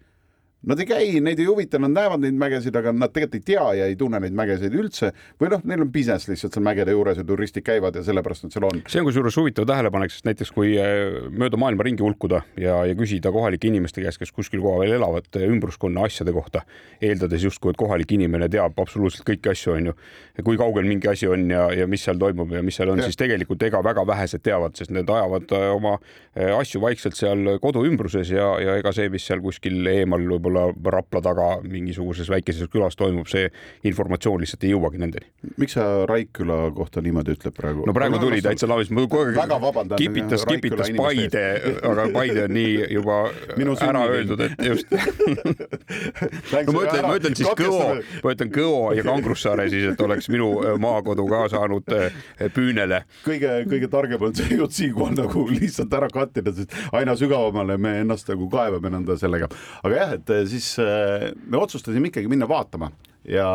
Nad 0.62 0.77
ei 0.77 0.86
käi, 0.86 1.06
neid 1.25 1.39
ei 1.41 1.48
huvita, 1.50 1.80
nad 1.82 1.89
näevad 1.89 2.22
neid 2.22 2.36
mägesid, 2.38 2.75
aga 2.77 2.91
nad 2.94 3.10
tegelikult 3.10 3.39
ei 3.39 3.46
tea 3.48 3.63
ja 3.80 3.86
ei 3.89 3.96
tunne 3.98 4.20
neid 4.22 4.36
mägesid 4.38 4.75
üldse. 4.77 5.08
Või 5.41 5.50
noh, 5.50 5.63
neil 5.65 5.82
on 5.82 5.89
business 5.89 6.30
lihtsalt 6.30 6.53
seal 6.53 6.65
mägede 6.68 6.94
juures 6.94 7.18
ja 7.18 7.24
turistid 7.25 7.65
käivad 7.65 7.96
ja 7.98 8.03
sellepärast 8.06 8.46
nad 8.46 8.53
seal 8.53 8.68
on. 8.68 8.84
see 8.86 9.01
on 9.01 9.08
kusjuures 9.08 9.39
huvitav 9.41 9.65
tähelepanek, 9.65 10.13
sest 10.13 10.27
näiteks 10.30 10.51
kui 10.53 10.75
äh, 10.77 11.15
mööda 11.34 11.58
maailma 11.58 11.88
ringi 11.88 12.06
hulkuda 12.06 12.44
ja, 12.62 12.75
ja 12.86 12.98
küsida 13.00 13.32
kohalike 13.34 13.72
inimeste 13.72 14.03
käest, 14.06 14.22
kes 14.22 14.30
kuskil 14.36 14.62
kohapeal 14.62 14.94
elavad, 15.00 15.32
äh, 15.34 15.48
ümbruskonna 15.50 16.06
asjade 16.06 16.36
kohta, 16.36 16.62
eeldades 17.01 17.48
justkui, 17.48 17.74
et 17.74 17.82
kohalik 17.82 18.13
inimene 18.13 18.46
teab 18.53 18.77
absoluutselt 18.86 19.25
kõiki 19.32 19.56
asju, 19.56 19.74
on 19.80 19.89
ju, 19.89 19.98
kui 20.46 20.62
kaugel 20.62 20.86
mingi 20.86 21.10
asi 21.10 21.25
on 21.32 21.50
ja, 21.50 21.72
ja 21.74 21.89
mis 21.89 22.06
seal 22.06 22.22
toimub 22.22 22.53
ja 22.53 22.62
mis 22.62 22.77
seal 22.77 22.94
on, 22.94 23.01
siis 23.01 23.18
tegelikult 23.18 23.65
ega 23.65 23.82
väga 23.82 24.06
vähesed 24.13 24.46
teavad, 24.46 24.77
sest 24.77 24.94
need 24.94 25.10
ajavad 25.10 25.58
äh, 25.58 25.68
oma 25.74 25.98
asju 26.38 26.86
vaikselt 26.86 27.18
seal 27.18 27.58
kodu 27.65 27.82
ümbruses 27.89 28.30
ja, 28.30 28.53
ja 28.62 28.77
ega 28.77 28.94
see, 28.94 29.10
mis 29.10 29.25
seal 29.25 29.41
kuskil 29.41 29.82
eemal 29.89 30.22
võib-olla 30.30 30.50
võib-olla 30.51 30.91
Rapla 30.91 31.22
taga 31.24 31.48
mingisuguses 31.63 32.29
väikeses 32.29 32.70
külas 32.72 32.98
toimub, 33.00 33.27
see 33.31 33.50
informatsioon 33.88 34.41
lihtsalt 34.41 34.63
ei 34.65 34.74
jõuagi 34.74 35.01
nendeni. 35.01 35.29
miks 35.58 35.75
sa 35.77 36.05
Raikküla 36.10 36.72
kohta 36.75 37.01
niimoodi 37.01 37.36
ütled 37.36 37.55
praegu? 37.55 37.86
no 37.88 37.93
praegu 37.93 38.20
tuli 38.22 38.41
täitsa 38.43 38.67
laamist, 38.70 38.91
ma 38.91 39.05
kogu 39.05 39.31
aeg 39.31 39.96
kipitas, 39.98 40.46
kipitas 40.46 40.91
Paide, 40.98 41.46
aga 41.89 42.08
Paide 42.13 42.46
on 42.46 42.55
nii 42.55 42.88
juba 42.98 43.22
Minu 43.58 43.75
ära 43.81 44.03
öeldud, 44.12 44.43
et 44.46 44.65
just 44.65 44.91
no 46.67 46.75
ma 46.75 46.86
ütlen, 46.86 47.08
ma 47.08 47.15
ütlen 47.20 47.38
siis 47.38 47.50
Kõo, 47.62 47.81
ma 48.24 48.36
ütlen 48.36 48.53
Kõo 48.53 48.91
ja 48.98 49.05
Kangrussaare 49.08 49.67
siis, 49.72 49.88
et 49.93 50.03
oleks 50.03 50.29
minu 50.31 50.51
äh, 50.63 50.75
maakodu 50.81 51.25
ka 51.29 51.43
saanud 51.53 51.96
äh, 51.96 52.22
püünele. 52.55 53.03
kõige, 53.25 53.62
kõige 53.70 53.91
targem 53.91 54.27
on 54.27 54.36
see 54.38 54.60
jutt 54.60 54.75
siinkohal 54.75 55.17
nagu 55.17 55.46
lihtsalt 55.51 55.93
ära 55.98 56.10
kattida, 56.12 56.53
sest 56.55 56.75
aina 56.96 57.15
sügavamale 57.20 57.77
me 57.81 57.98
ennast 58.03 58.29
nagu 58.31 58.50
kaevame 58.51 58.93
nõnda 58.93 59.17
sellega. 59.20 59.50
aga 59.84 60.01
jah, 60.01 60.15
et 60.20 60.34
siis 60.50 60.74
äh, 60.82 61.32
me 61.46 61.60
otsustasime 61.62 62.12
ikkagi 62.12 62.32
minna 62.32 62.48
vaatama 62.50 62.92
ja 63.28 63.50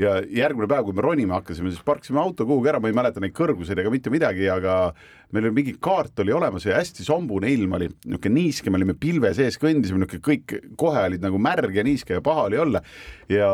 ja 0.00 0.14
järgmine 0.24 0.68
päev, 0.70 0.86
kui 0.86 0.96
me 0.96 1.02
ronima 1.04 1.38
hakkasime, 1.38 1.70
siis 1.72 1.84
parkisime 1.84 2.20
auto 2.22 2.46
kuhugi 2.48 2.70
ära, 2.72 2.80
ma 2.80 2.88
ei 2.88 2.96
mäleta 2.96 3.20
neid 3.20 3.34
kõrguseid 3.36 3.82
ega 3.82 3.92
mitte 3.92 4.12
midagi, 4.12 4.46
aga 4.48 4.94
meil 5.34 5.48
oli 5.48 5.56
mingi 5.58 5.74
kaart 5.82 6.22
oli 6.24 6.32
olemas 6.34 6.64
ja 6.66 6.78
hästi 6.78 7.04
sombune 7.04 7.50
ilm 7.52 7.76
oli, 7.76 7.90
niisugune 8.06 8.34
niiske, 8.38 8.72
me 8.72 8.80
olime 8.80 8.96
pilve 9.00 9.32
sees, 9.36 9.58
kõndisime, 9.60 10.00
niisugune 10.00 10.22
kõik 10.24 10.56
kohe 10.80 11.04
olid 11.10 11.24
nagu 11.24 11.40
märg 11.42 11.76
ja 11.76 11.84
niiske 11.86 12.16
ja 12.16 12.24
paha 12.24 12.46
oli 12.48 12.62
olla. 12.62 12.82
ja, 13.28 13.50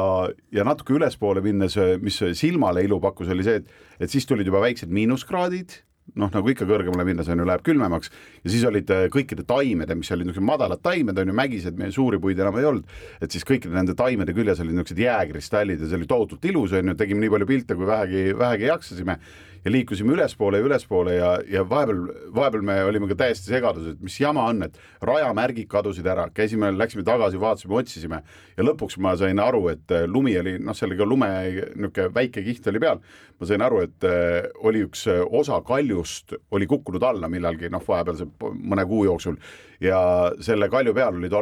ja 0.55 0.67
natuke 0.67 0.95
ülespoole 0.95 1.43
minnes, 1.45 1.75
mis 2.03 2.21
silmale 2.39 2.87
ilu 2.87 3.01
pakkus, 3.03 3.33
oli 3.35 3.47
see, 3.47 3.65
et, 3.65 3.75
et 4.07 4.13
siis 4.13 4.29
tulid 4.29 4.47
juba 4.47 4.63
väiksed 4.63 4.93
miinuskraadid 4.93 5.81
noh, 6.15 6.31
nagu 6.33 6.53
ikka 6.53 6.67
kõrgemale 6.69 7.07
minnes 7.09 7.29
on 7.33 7.43
ju, 7.43 7.47
läheb 7.49 7.65
külmemaks. 7.67 8.13
Ja 8.45 8.53
siis 8.53 8.65
olid 8.69 8.91
äh, 8.95 9.07
kõikide 9.13 9.47
taimede, 9.49 9.97
mis 9.99 10.11
olid 10.15 10.29
niisugused 10.29 10.47
madalad 10.47 10.83
taimed 10.85 11.19
on 11.19 11.33
ju, 11.33 11.37
mägised, 11.37 11.79
meie 11.81 11.95
suuri 11.95 12.21
puid 12.23 12.41
enam 12.41 12.57
ei 12.61 12.69
olnud, 12.69 12.95
et 13.21 13.35
siis 13.35 13.47
kõikide 13.49 13.75
nende 13.75 13.97
taimede 13.99 14.37
küljes 14.37 14.63
olid 14.63 14.77
niisugused 14.77 15.03
jääkristallid 15.03 15.83
ja 15.83 15.91
see 15.91 15.99
oli 16.01 16.09
tohutult 16.11 16.47
ilus 16.47 16.77
on 16.79 16.93
ju, 16.93 16.97
tegime 16.99 17.25
nii 17.25 17.35
palju 17.35 17.51
pilte, 17.51 17.79
kui 17.79 17.91
vähegi, 17.91 18.25
vähegi 18.39 18.71
jaksasime 18.71 19.19
ja 19.67 19.73
liikusime 19.73 20.13
ülespoole 20.15 20.61
ja 20.61 20.65
ülespoole 20.65 21.15
ja, 21.17 21.31
ja 21.51 21.65
vahepeal, 21.67 22.05
vahepeal 22.35 22.63
me 22.63 22.77
olime 22.87 23.09
ka 23.11 23.17
täiesti 23.19 23.51
segaduses, 23.51 23.97
et 23.97 24.03
mis 24.05 24.15
jama 24.21 24.45
on, 24.47 24.63
et 24.63 24.77
rajamärgid 25.03 25.67
kadusid 25.71 26.07
ära, 26.07 26.29
käisime, 26.35 26.69
läksime 26.77 27.03
tagasi, 27.07 27.41
vaatasime, 27.43 27.75
otsisime 27.81 28.21
ja 28.55 28.67
lõpuks 28.67 28.95
ma 29.03 29.17
sain 29.19 29.41
aru, 29.43 29.65
et 29.73 29.91
äh, 29.91 30.05
lumi 30.07 30.37
oli, 30.39 30.55
noh, 30.63 30.77
seal 30.77 30.93
oli 30.93 31.01
ka 31.01 31.09
lume 31.11 31.31
niisugune 31.51 32.13
väike 32.15 32.45
kiht 32.47 32.69
oli 32.71 32.83
peal. 32.85 33.01
ma 33.41 33.49
sain 33.51 33.65
aru, 33.67 33.81
et 33.89 34.07
äh, 34.07 34.47
oli 34.63 34.85
üks 34.87 35.03
äh, 35.11 35.25
osa 35.27 35.59
kaljust 35.67 36.37
oli 36.55 36.69
kukkunud 36.71 37.03
alla 37.03 37.29
millalgi, 37.29 37.67
noh, 37.73 37.83
vahepealse 37.89 38.29
mõne 38.55 38.85
kuu 38.87 39.03
jooksul 39.09 39.41
ja 39.83 39.99
selle 40.47 40.69
kalju 40.71 40.95
peal 40.95 41.19
olid 41.19 41.35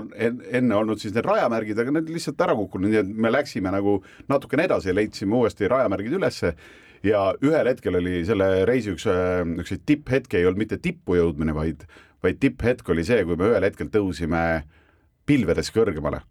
enne 0.48 0.78
olnud 0.78 1.02
siis 1.02 1.12
need 1.14 1.28
rajamärgid, 1.28 1.76
aga 1.78 1.92
need 1.98 2.08
lihtsalt 2.08 2.40
ära 2.40 2.56
kukkunud, 2.56 2.88
nii 2.88 3.02
et 3.02 3.12
me 3.26 3.34
läksime 3.34 3.68
nagu 3.74 3.98
natukene 4.32 4.64
edasi 4.64 4.90
ja 4.90 4.96
leidsime 4.96 5.36
uuesti 5.42 5.68
rajamärgid 5.68 6.16
ülesse 6.16 6.54
ja 7.04 7.24
ühel 7.44 7.68
hetkel 7.68 7.98
oli 8.00 8.22
selle 8.26 8.64
reisi 8.68 8.94
üks 8.94 9.06
niisuguseid 9.06 9.84
tipphetki 9.86 10.40
ei 10.40 10.48
olnud 10.48 10.64
mitte 10.64 10.78
tippu 10.82 11.18
jõudmine, 11.18 11.54
vaid, 11.56 11.84
vaid 12.24 12.40
tipphetk 12.42 12.88
oli 12.94 13.04
see, 13.06 13.24
kui 13.28 13.38
me 13.40 13.50
ühel 13.52 13.66
hetkel 13.66 13.90
tõusime 13.92 14.64
pilvedes 15.28 15.70
kõrgemale. 15.74 16.22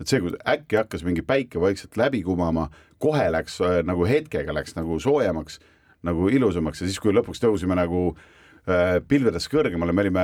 et 0.00 0.08
see, 0.08 0.22
kui 0.22 0.32
äkki 0.48 0.80
hakkas 0.80 1.04
mingi 1.04 1.22
päike 1.26 1.60
vaikselt 1.60 1.98
läbi 2.00 2.22
kumama, 2.26 2.70
kohe 2.98 3.26
läks 3.30 3.60
nagu 3.84 4.06
hetkega 4.08 4.54
läks 4.54 4.76
nagu 4.78 4.98
soojemaks, 5.00 5.60
nagu 6.02 6.28
ilusamaks 6.32 6.80
ja 6.80 6.86
siis, 6.88 7.00
kui 7.02 7.12
lõpuks 7.12 7.42
tõusime 7.42 7.76
nagu 7.76 8.10
äh, 8.14 8.39
Äh, 8.68 8.98
pilvedest 9.08 9.48
kõrgemale, 9.48 9.94
me 9.96 10.02
olime 10.02 10.22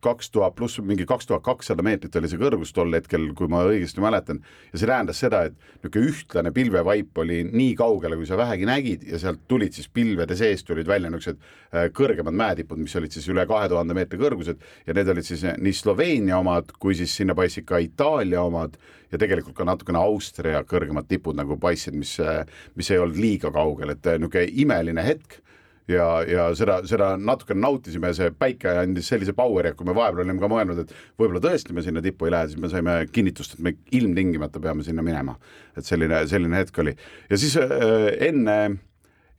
kaks 0.00 0.30
tuhat 0.32 0.54
pluss 0.56 0.78
mingi 0.80 1.04
kaks 1.08 1.28
tuhat 1.28 1.42
kakssada 1.44 1.84
meetrit 1.84 2.14
oli 2.16 2.30
see 2.30 2.40
kõrgus 2.40 2.72
tol 2.72 2.94
hetkel, 2.96 3.26
kui 3.36 3.50
ma 3.52 3.60
õigesti 3.68 4.00
mäletan. 4.00 4.40
ja 4.72 4.80
see 4.80 4.88
tähendas 4.88 5.20
seda, 5.20 5.42
et 5.50 5.58
niisugune 5.84 6.08
ühtlane 6.08 6.52
pilvevaip 6.56 7.20
oli 7.20 7.42
nii 7.44 7.74
kaugele, 7.76 8.16
kui 8.16 8.26
sa 8.26 8.38
vähegi 8.40 8.64
nägid 8.70 9.04
ja 9.10 9.20
sealt 9.20 9.44
tulid 9.48 9.76
siis 9.76 9.90
pilvede 9.92 10.38
seest 10.40 10.66
tulid 10.70 10.88
välja 10.88 11.12
niisugused 11.12 11.36
äh, 11.36 11.90
kõrgemad 11.92 12.40
mäetipud, 12.40 12.80
mis 12.80 12.96
olid 12.96 13.12
siis 13.12 13.28
üle 13.28 13.44
kahe 13.46 13.68
tuhande 13.68 13.98
meetri 13.98 14.24
kõrgused. 14.24 14.64
Ja 14.88 14.96
need 14.96 15.12
olid 15.12 15.28
siis 15.28 15.44
nii 15.44 15.76
Sloveenia 15.76 16.40
omad 16.40 16.72
kui 16.80 16.96
siis 16.96 17.12
sinna 17.12 17.36
paistsid 17.36 17.68
ka 17.68 17.82
Itaalia 17.84 18.40
omad 18.40 18.80
ja 19.12 19.20
tegelikult 19.20 19.56
ka 19.58 19.68
natukene 19.68 20.00
Austria 20.00 20.64
kõrgemad 20.64 21.12
tipud 21.12 21.36
nagu 21.36 21.60
paistsid, 21.60 21.94
mis, 21.94 22.16
äh, 22.24 22.46
mis 22.74 22.88
ei 22.90 23.04
olnud 23.04 23.20
liiga 23.20 23.52
kaugel, 23.52 23.92
et 23.92 24.14
niisugune 24.16 24.48
imeline 24.64 25.04
hetk 25.04 25.42
ja, 25.90 26.06
ja 26.28 26.48
seda, 26.58 26.80
seda 26.88 27.12
natukene 27.20 27.62
nautisime, 27.62 28.12
see 28.16 28.32
päike 28.34 28.72
andis 28.82 29.10
sellise 29.12 29.34
power'i, 29.36 29.72
et 29.72 29.78
kui 29.78 29.88
me 29.88 29.94
vahepeal 29.96 30.24
olime 30.24 30.42
ka 30.42 30.50
mõelnud, 30.50 30.82
et 30.82 30.94
võib-olla 31.18 31.42
tõesti 31.44 31.76
me 31.76 31.84
sinna 31.86 32.02
tippu 32.04 32.28
ei 32.28 32.34
lähe, 32.34 32.50
siis 32.52 32.62
me 32.62 32.70
saime 32.72 32.98
kinnitust, 33.12 33.56
et 33.56 33.64
me 33.66 33.76
ilmtingimata 33.96 34.62
peame 34.62 34.86
sinna 34.86 35.04
minema. 35.06 35.36
et 35.76 35.84
selline, 35.84 36.22
selline 36.26 36.56
hetk 36.56 36.78
oli 36.80 36.94
ja 37.30 37.36
siis 37.36 37.56
äh, 37.60 38.08
enne, 38.28 38.78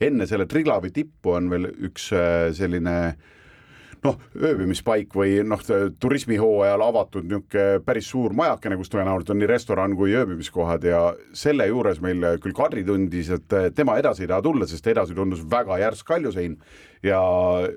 enne 0.02 0.28
selle 0.30 0.46
Triglavi 0.46 0.92
tippu 0.94 1.34
on 1.34 1.50
veel 1.50 1.72
üks 1.90 2.12
äh, 2.14 2.54
selline 2.54 2.98
äh, 3.08 3.34
noh, 4.06 4.18
ööbimispaik 4.38 5.16
või 5.18 5.38
noh, 5.48 5.62
turismihooajal 6.00 6.84
avatud 6.86 7.28
niisugune 7.28 7.82
päris 7.86 8.10
suur 8.12 8.36
majakene, 8.38 8.78
kus 8.80 8.92
tõenäoliselt 8.94 9.34
on 9.34 9.42
nii 9.42 9.50
restoran 9.50 9.96
kui 9.98 10.16
ööbimiskohad 10.18 10.86
ja 10.88 11.02
selle 11.38 11.68
juures 11.70 12.02
meil 12.04 12.38
küll 12.44 12.56
Kadri 12.58 12.84
tundis, 12.88 13.32
et 13.34 13.58
tema 13.76 13.98
edasi 14.02 14.26
ei 14.26 14.32
taha 14.32 14.46
tulla, 14.46 14.68
sest 14.70 14.88
edasi 14.88 15.18
tundus 15.18 15.44
väga 15.50 15.80
järsk 15.84 16.08
kaljusein 16.08 16.58
ja 17.04 17.22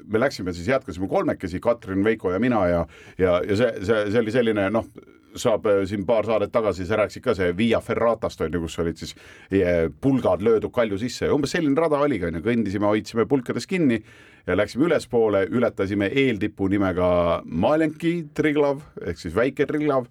me 0.06 0.20
läksime 0.20 0.52
siis, 0.56 0.68
jätkasime 0.68 1.08
kolmekesi, 1.08 1.60
Katrin, 1.60 2.04
Veiko 2.04 2.32
ja 2.32 2.40
mina 2.40 2.66
ja, 2.68 2.84
ja, 3.18 3.40
ja 3.46 3.56
see, 3.56 3.72
see, 3.84 4.04
see 4.10 4.22
oli 4.22 4.34
selline 4.34 4.68
noh, 4.72 4.86
saab 5.38 5.66
siin 5.86 6.04
paar 6.06 6.26
saadet 6.26 6.52
tagasi, 6.52 6.86
sa 6.86 6.98
rääkisid 7.00 7.24
ka 7.24 7.34
see 7.38 7.52
Via 7.56 7.80
Ferratast 7.84 8.40
on 8.42 8.54
ju, 8.54 8.62
kus 8.64 8.78
olid 8.82 8.98
siis 8.98 9.14
eh, 9.52 9.86
pulgad 10.02 10.42
löödud 10.42 10.72
kalju 10.74 10.98
sisse 10.98 11.28
ja 11.28 11.34
umbes 11.34 11.54
selline 11.54 11.78
rada 11.78 12.00
oligi, 12.02 12.26
on 12.26 12.40
ju, 12.40 12.44
kõndisime, 12.46 12.88
hoidsime 12.90 13.26
pulkades 13.30 13.68
kinni 13.70 14.00
ja 14.46 14.56
läksime 14.56 14.88
ülespoole, 14.88 15.44
ületasime 15.52 16.10
eeltipu 16.24 16.68
nimega 16.72 17.10
Malenki 17.44 18.14
Triglav 18.34 18.82
ehk 19.06 19.20
siis 19.20 19.36
väike 19.36 19.68
Triglav 19.70 20.08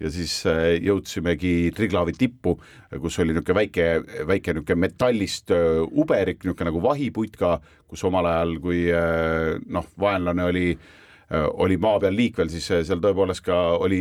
ja 0.00 0.10
siis 0.12 0.34
äh, 0.48 0.76
jõudsimegi 0.82 1.72
Triglavi 1.76 2.14
tippu, 2.18 2.56
kus 3.00 3.18
oli 3.22 3.34
niisugune 3.34 3.58
väike, 3.60 3.88
väike 4.28 4.54
niisugune 4.56 4.86
metallist 4.86 5.52
äh, 5.54 5.82
uberik, 5.90 6.42
niisugune 6.44 6.70
nagu 6.70 6.82
vahiputka, 6.84 7.58
kus 7.90 8.04
omal 8.08 8.28
ajal, 8.30 8.56
kui 8.64 8.86
äh, 8.94 9.58
noh, 9.68 9.92
vaenlane 10.00 10.48
oli 10.52 10.70
oli 11.30 11.76
maa 11.78 12.00
peal 12.02 12.16
liikvel, 12.18 12.48
siis 12.50 12.64
seal 12.66 12.98
tõepoolest 12.98 13.44
ka 13.46 13.54
oli 13.84 14.00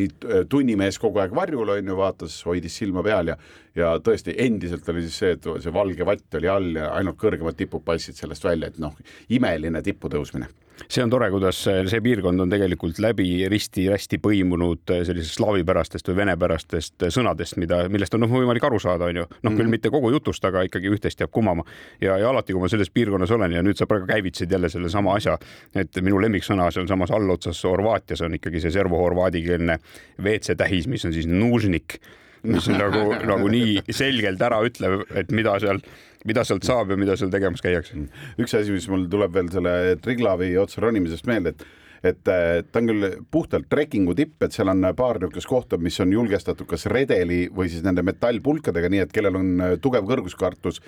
tunnimees 0.49 0.95
kogu 0.97 1.19
aeg 1.21 1.35
varjul, 1.37 1.75
on 1.75 1.91
ju, 1.91 1.97
vaatas, 1.99 2.39
hoidis 2.49 2.79
silma 2.81 3.03
peal 3.05 3.29
ja 3.29 3.35
ja 3.77 3.91
tõesti 4.01 4.33
endiselt 4.41 4.89
oli 4.89 5.03
siis 5.05 5.19
see, 5.21 5.35
et 5.35 5.45
see 5.61 5.73
valge 5.75 6.07
vatt 6.09 6.39
oli 6.39 6.49
all 6.49 6.79
ja 6.79 6.87
ainult 6.97 7.19
kõrgemad 7.21 7.53
tipud 7.59 7.85
paistsid 7.85 8.17
sellest 8.17 8.49
välja, 8.49 8.71
et 8.73 8.81
noh, 8.81 8.97
imeline 9.37 9.83
tippu 9.85 10.09
tõusmine 10.09 10.49
see 10.87 11.03
on 11.03 11.09
tore, 11.11 11.29
kuidas 11.31 11.61
see 11.65 12.01
piirkond 12.03 12.39
on 12.43 12.51
tegelikult 12.51 12.99
läbi 13.03 13.47
risti-rästi 13.51 14.19
põimunud 14.23 14.93
sellisest 15.07 15.39
slaavipärastest 15.39 16.11
või 16.11 16.19
venepärastest 16.21 17.07
sõnadest, 17.15 17.57
mida, 17.61 17.81
millest 17.91 18.15
on 18.15 18.23
noh, 18.25 18.31
võimalik 18.31 18.65
aru 18.65 18.79
saada, 18.81 19.09
onju. 19.09 19.25
noh, 19.29 19.55
küll 19.55 19.65
mhm. 19.65 19.73
mitte 19.75 19.91
kogu 19.93 20.11
jutust, 20.13 20.45
aga 20.45 20.63
ikkagi 20.67 20.91
üht-teist 20.93 21.23
jääb 21.23 21.33
kumama. 21.35 21.65
ja, 22.01 22.17
ja 22.21 22.29
alati, 22.29 22.53
kui 22.53 22.63
ma 22.63 22.71
selles 22.71 22.91
piirkonnas 22.93 23.31
olen 23.35 23.57
ja 23.57 23.65
nüüd 23.65 23.79
sa 23.79 23.87
praegu 23.89 24.07
käivitasid 24.09 24.51
jälle 24.51 24.69
sellesama 24.69 25.17
asja, 25.19 25.37
et 25.75 26.01
minu 26.01 26.21
lemmiksõna 26.21 26.69
sealsamas 26.71 27.11
allotsas 27.11 27.63
Horvaatias 27.63 28.21
on 28.25 28.37
ikkagi 28.37 28.61
see 28.63 28.73
servo-horvaadikeelne 28.77 29.79
WC 30.21 30.57
tähis, 30.57 30.87
mis 30.87 31.05
on 31.05 31.13
siis 31.15 31.27
nužnik 31.29 31.99
mis 32.43 32.69
nagu, 32.71 33.09
nagu 33.31 33.49
nii 33.51 33.95
selgelt 33.95 34.41
ära 34.45 34.61
ütleb, 34.65 35.03
et 35.17 35.33
mida 35.35 35.57
seal, 35.61 35.81
mida 36.29 36.45
sealt 36.47 36.67
saab 36.67 36.93
ja 36.93 36.99
mida 36.99 37.17
seal 37.19 37.33
tegemas 37.33 37.63
käiakse. 37.65 38.05
üks 38.39 38.55
asi, 38.57 38.73
mis 38.75 38.87
mul 38.91 39.07
tuleb 39.11 39.35
veel 39.35 39.51
selle 39.53 39.75
Triglavi 40.03 40.55
otsa 40.61 40.85
ronimisest 40.85 41.29
meelde, 41.29 41.55
et 41.55 41.67
et 41.99 42.21
ta 42.23 42.79
on 42.79 42.87
küll 42.87 43.07
puhtalt 43.27 43.65
trekkingu 43.67 44.13
tipp, 44.15 44.37
et 44.45 44.55
seal 44.55 44.71
on 44.71 44.85
paar 44.95 45.17
niisugust 45.19 45.49
kohta, 45.49 45.75
mis 45.83 45.97
on 45.99 46.13
julgestatud 46.15 46.67
kas 46.69 46.85
redeli 46.87 47.49
või 47.51 47.67
siis 47.67 47.83
nende 47.83 48.05
metallpulkadega, 48.07 48.87
nii 48.93 49.01
et 49.03 49.11
kellel 49.11 49.35
on 49.35 49.49
tugev 49.83 50.07
kõrguskartus, 50.07 50.79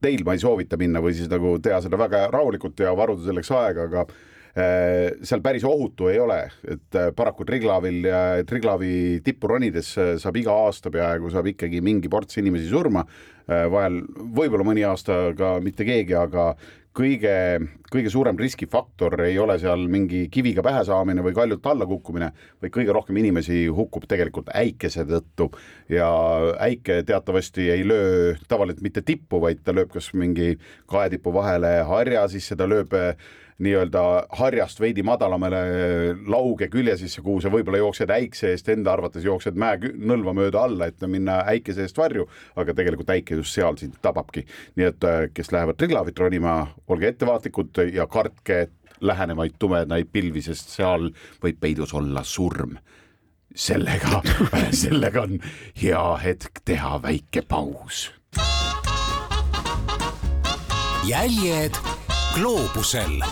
teil 0.00 0.24
ma 0.24 0.34
ei 0.34 0.40
soovita 0.40 0.78
minna 0.80 1.02
või 1.04 1.12
siis 1.18 1.28
nagu 1.28 1.58
teha 1.62 1.82
seda 1.84 2.00
väga 2.00 2.26
rahulikult 2.32 2.80
ja 2.80 2.94
varuda 2.96 3.28
selleks 3.28 3.52
aega, 3.54 3.90
aga 3.90 4.06
seal 4.58 5.42
päris 5.44 5.64
ohutu 5.68 6.08
ei 6.10 6.18
ole, 6.22 6.40
et 6.66 6.98
äh, 6.98 7.10
paraku 7.16 7.46
Triglavil 7.48 8.02
ja 8.08 8.20
Triglavi 8.48 9.20
tippu 9.24 9.50
ronides 9.50 9.92
äh, 10.00 10.14
saab 10.20 10.38
iga 10.40 10.54
aasta 10.66 10.92
peaaegu 10.94 11.30
saab 11.32 11.50
ikkagi 11.52 11.82
mingi 11.84 12.10
ports 12.10 12.40
inimesi 12.42 12.70
surma. 12.70 13.06
vahel 13.48 14.02
võib-olla 14.36 14.64
mõni 14.66 14.82
aasta 14.84 15.30
ka 15.32 15.54
mitte 15.64 15.80
keegi, 15.88 16.12
aga 16.20 16.50
kõige, 16.98 17.32
kõige 17.92 18.10
suurem 18.12 18.36
riskifaktor 18.36 19.14
ei 19.24 19.38
ole 19.40 19.56
seal 19.60 19.86
mingi 19.90 20.26
kiviga 20.32 20.60
pähe 20.66 20.82
saamine 20.84 21.22
või 21.24 21.32
kaljult 21.36 21.66
alla 21.70 21.86
kukkumine, 21.88 22.28
vaid 22.60 22.74
kõige 22.74 22.92
rohkem 22.92 23.16
inimesi 23.22 23.66
hukkub 23.72 24.04
tegelikult 24.10 24.50
äikese 24.52 25.06
tõttu 25.08 25.48
ja 25.92 26.10
äike 26.64 27.02
teatavasti 27.08 27.70
ei 27.72 27.86
löö 27.88 28.34
tavaliselt 28.48 28.84
mitte 28.84 29.04
tippu, 29.06 29.40
vaid 29.40 29.62
ta 29.64 29.72
lööb 29.76 29.92
kas 29.94 30.10
mingi 30.12 30.56
kaetipu 30.90 31.32
vahele 31.32 31.78
harja 31.88 32.26
sisse, 32.28 32.58
ta 32.58 32.68
lööb 32.68 32.92
nii-öelda 33.64 34.02
harjast 34.38 34.80
veidi 34.80 35.02
madalamale 35.02 35.60
lauge 36.30 36.68
külje 36.70 36.94
sisse, 37.00 37.22
kuhu 37.24 37.40
sa 37.42 37.50
võib-olla 37.52 37.80
jooksed 37.80 38.10
äikse 38.14 38.52
eest, 38.54 38.70
enda 38.70 38.92
arvates 38.94 39.26
jooksed 39.26 39.58
mäenõlva 39.58 40.34
mööda 40.38 40.62
alla, 40.68 40.88
et 40.90 41.02
minna 41.10 41.40
äikese 41.50 41.82
eest 41.86 41.98
varju, 41.98 42.28
aga 42.56 42.74
tegelikult 42.74 43.10
äike 43.16 43.40
just 43.40 43.56
seal 43.56 43.78
sind 43.80 43.98
tababki. 44.02 44.46
nii 44.78 44.90
et 44.92 45.08
äh, 45.08 45.24
kes 45.34 45.52
lähevad 45.52 45.78
Triglavit 45.78 46.18
ronima, 46.18 46.60
olge 46.86 47.10
ettevaatlikud 47.10 47.82
ja 47.92 48.06
kartke 48.06 48.68
lähenevaid 49.00 49.58
tumedaid 49.58 50.08
pilvi, 50.12 50.42
sest 50.42 50.70
seal 50.74 51.10
võib 51.42 51.58
peidus 51.60 51.94
olla 51.94 52.22
surm 52.24 52.78
sellega 53.58 54.22
sellega 54.82 55.22
on 55.26 55.38
hea 55.82 56.04
hetk 56.22 56.62
teha 56.64 56.98
väike 57.02 57.42
paus. 57.48 58.10
jäljed 61.08 61.74
gloobusel 62.34 63.22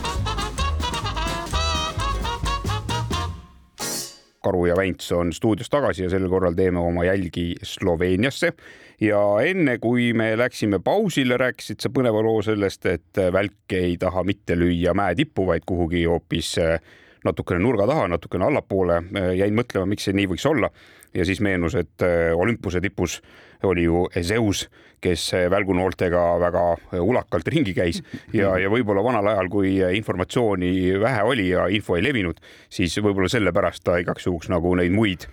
Karu 4.47 4.67
ja 4.71 4.77
Vänts 4.79 5.11
on 5.13 5.33
stuudios 5.35 5.71
tagasi 5.73 6.05
ja 6.07 6.11
sel 6.13 6.29
korral 6.31 6.55
teeme 6.55 6.79
oma 6.79 7.05
jälgi 7.09 7.55
Sloveeniasse. 7.63 8.53
ja 9.01 9.21
enne 9.45 9.79
kui 9.79 10.13
me 10.17 10.31
läksime 10.39 10.79
pausile, 10.79 11.37
rääkisid 11.37 11.83
sa 11.83 11.91
põneva 11.93 12.23
loo 12.25 12.39
sellest, 12.43 12.87
et 12.87 13.19
välk 13.33 13.75
ei 13.77 13.97
taha 14.01 14.23
mitte 14.25 14.57
lüüa 14.57 14.95
mäetippu, 14.97 15.47
vaid 15.47 15.67
kuhugi 15.67 16.05
hoopis 16.05 16.55
eh, 16.63 16.79
natukene 17.25 17.61
nurga 17.61 17.87
taha, 17.91 18.07
natukene 18.09 18.47
allapoole. 18.47 19.03
jäin 19.37 19.59
mõtlema, 19.59 19.91
miks 19.91 20.07
see 20.07 20.17
nii 20.17 20.31
võiks 20.33 20.47
olla 20.49 20.71
ja 21.17 21.25
siis 21.25 21.41
meenus, 21.45 21.77
et 21.79 22.05
eh, 22.05 22.33
olümpuse 22.37 22.81
tipus 22.85 23.21
oli 23.67 23.87
ju 23.87 24.05
Zeus, 24.23 24.67
kes 25.01 25.23
välgunooltega 25.53 26.21
väga 26.41 26.63
ulakalt 27.05 27.49
ringi 27.53 27.73
käis 27.77 28.01
ja, 28.35 28.55
ja 28.61 28.69
võib-olla 28.73 29.03
vanal 29.05 29.29
ajal, 29.33 29.49
kui 29.53 29.75
informatsiooni 29.97 30.71
vähe 31.01 31.25
oli 31.25 31.49
ja 31.51 31.67
info 31.73 31.97
ei 31.97 32.05
levinud, 32.05 32.41
siis 32.73 32.97
võib-olla 33.01 33.29
sellepärast 33.33 33.85
ta 33.87 33.99
igaks 34.03 34.29
juhuks 34.29 34.51
nagu 34.53 34.73
neid 34.77 34.95
muid 34.97 35.29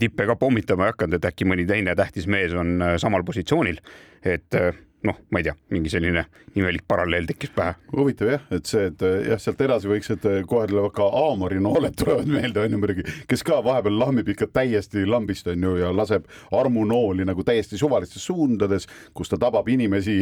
tippe 0.00 0.26
ka 0.28 0.36
pommitama 0.40 0.88
ei 0.88 0.94
hakanud, 0.94 1.18
et 1.18 1.28
äkki 1.28 1.48
mõni 1.48 1.66
teine 1.68 1.96
tähtis 1.98 2.28
mees 2.30 2.54
on 2.56 2.80
samal 3.02 3.24
positsioonil. 3.26 3.80
et 4.22 4.60
noh, 5.06 5.18
ma 5.30 5.40
ei 5.40 5.46
tea, 5.46 5.54
mingi 5.74 5.90
selline 5.90 6.24
imelik 6.58 6.84
paralleel 6.88 7.26
tekkis 7.26 7.50
pähe. 7.56 7.74
huvitav 7.96 8.30
jah, 8.30 8.44
et 8.54 8.68
see, 8.68 8.86
et 8.90 9.04
jah, 9.26 9.40
sealt 9.42 9.60
edasi 9.66 9.90
võiks, 9.90 10.10
et 10.14 10.26
kohe 10.48 10.68
tulevad 10.70 10.94
ka 10.96 11.06
aamorinooled 11.22 11.96
tulevad 12.00 12.30
meelde 12.30 12.62
onju 12.62 12.80
muidugi, 12.82 13.04
kes 13.30 13.44
ka 13.46 13.58
vahepeal 13.64 13.98
lambib 13.98 14.32
ikka 14.34 14.48
täiesti 14.60 15.04
lambist 15.08 15.48
onju 15.50 15.74
ja 15.80 15.92
laseb 15.96 16.28
armunooli 16.58 17.26
nagu 17.28 17.44
täiesti 17.46 17.80
suvalistes 17.80 18.26
suundades, 18.26 18.86
kus 19.14 19.32
ta 19.32 19.40
tabab 19.42 19.68
inimesi 19.72 20.18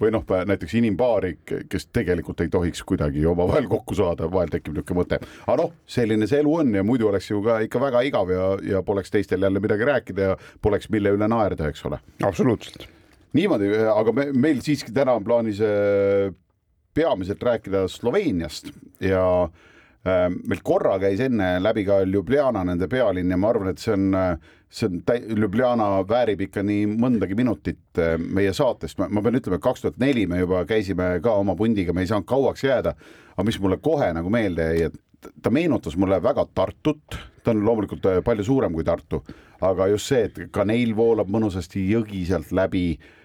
või 0.00 0.12
noh, 0.14 0.26
näiteks 0.52 0.76
inimpaari, 0.80 1.36
kes 1.70 1.88
tegelikult 1.94 2.44
ei 2.44 2.52
tohiks 2.52 2.84
kuidagi 2.86 3.24
omavahel 3.26 3.68
kokku 3.70 3.96
saada, 3.98 4.28
vahel 4.30 4.52
tekib 4.52 4.74
niisugune 4.74 5.00
mõte. 5.00 5.20
aga 5.46 5.56
noh, 5.62 5.72
selline 5.88 6.28
see 6.30 6.42
elu 6.44 6.56
on 6.60 6.74
ja 6.80 6.84
muidu 6.86 7.08
oleks 7.08 7.30
ju 7.30 7.40
ka 7.44 7.60
ikka 7.64 7.82
väga 7.82 8.04
igav 8.10 8.32
ja, 8.34 8.50
ja 8.74 8.82
poleks 8.86 9.14
teistel 9.14 9.42
jälle 9.42 9.62
midagi 9.64 9.88
rääkida 9.88 10.32
ja 10.32 10.36
poleks, 10.62 10.90
mille 10.92 11.14
üle 11.16 11.28
naerda, 11.30 11.70
eks 11.72 11.86
ole. 11.88 12.02
absoluutselt 12.22 12.88
niimoodi, 13.34 13.70
aga 13.90 14.14
me, 14.14 14.28
meil 14.32 14.62
siiski 14.64 14.94
täna 14.94 15.16
on 15.18 15.26
plaanis 15.26 15.60
äh, 15.64 16.32
peamiselt 16.94 17.42
rääkida 17.42 17.86
Sloveeniast 17.90 18.70
ja 19.02 19.24
äh, 19.44 20.28
meil 20.30 20.62
korra 20.62 20.96
käis 21.02 21.22
enne 21.24 21.56
läbi 21.62 21.86
ka 21.88 22.02
Ljubljana, 22.06 22.64
nende 22.66 22.88
pealinn 22.90 23.34
ja 23.34 23.38
ma 23.40 23.50
arvan, 23.50 23.72
et 23.72 23.82
see 23.82 23.94
on, 23.96 24.18
see 24.70 24.90
on, 24.90 25.00
Ljubljana 25.40 25.88
väärib 26.08 26.46
ikka 26.46 26.62
nii 26.66 26.86
mõndagi 26.94 27.38
minutit 27.38 28.02
äh, 28.02 28.14
meie 28.18 28.54
saatest, 28.54 29.02
ma 29.02 29.24
pean 29.24 29.40
ütlema, 29.40 29.58
et 29.58 29.66
kaks 29.66 29.82
tuhat 29.86 29.98
neli 30.02 30.28
me 30.30 30.44
juba 30.44 30.62
käisime 30.68 31.16
ka 31.24 31.34
oma 31.42 31.56
pundiga, 31.58 31.94
me 31.94 32.06
ei 32.06 32.10
saanud 32.10 32.28
kauaks 32.30 32.66
jääda, 32.66 32.94
aga 33.34 33.48
mis 33.48 33.58
mulle 33.62 33.80
kohe 33.82 34.12
nagu 34.14 34.30
meelde 34.30 34.70
jäi, 34.70 34.92
et 34.92 35.32
ta 35.42 35.50
meenutas 35.50 35.96
mulle 35.96 36.20
väga 36.22 36.46
Tartut, 36.54 37.18
ta 37.42 37.50
on 37.50 37.64
loomulikult 37.66 38.06
palju 38.24 38.46
suurem 38.46 38.72
kui 38.76 38.86
Tartu, 38.86 39.24
aga 39.64 39.88
just 39.90 40.12
see, 40.12 40.28
et 40.28 40.40
ka 40.52 40.66
neil 40.68 40.94
voolab 40.94 41.30
mõnusasti 41.32 41.82
jõgi 41.88 42.22
sealt 42.28 42.52
läbi 42.54 42.84
Äh, 42.94 43.20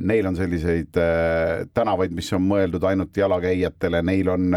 neil 0.00 0.26
on 0.28 0.36
selliseid 0.36 0.98
äh, 1.00 1.64
tänavaid, 1.74 2.12
mis 2.12 2.32
on 2.36 2.44
mõeldud 2.44 2.84
ainult 2.84 3.16
jalakäijatele, 3.16 4.02
neil 4.04 4.28
on, 4.34 4.50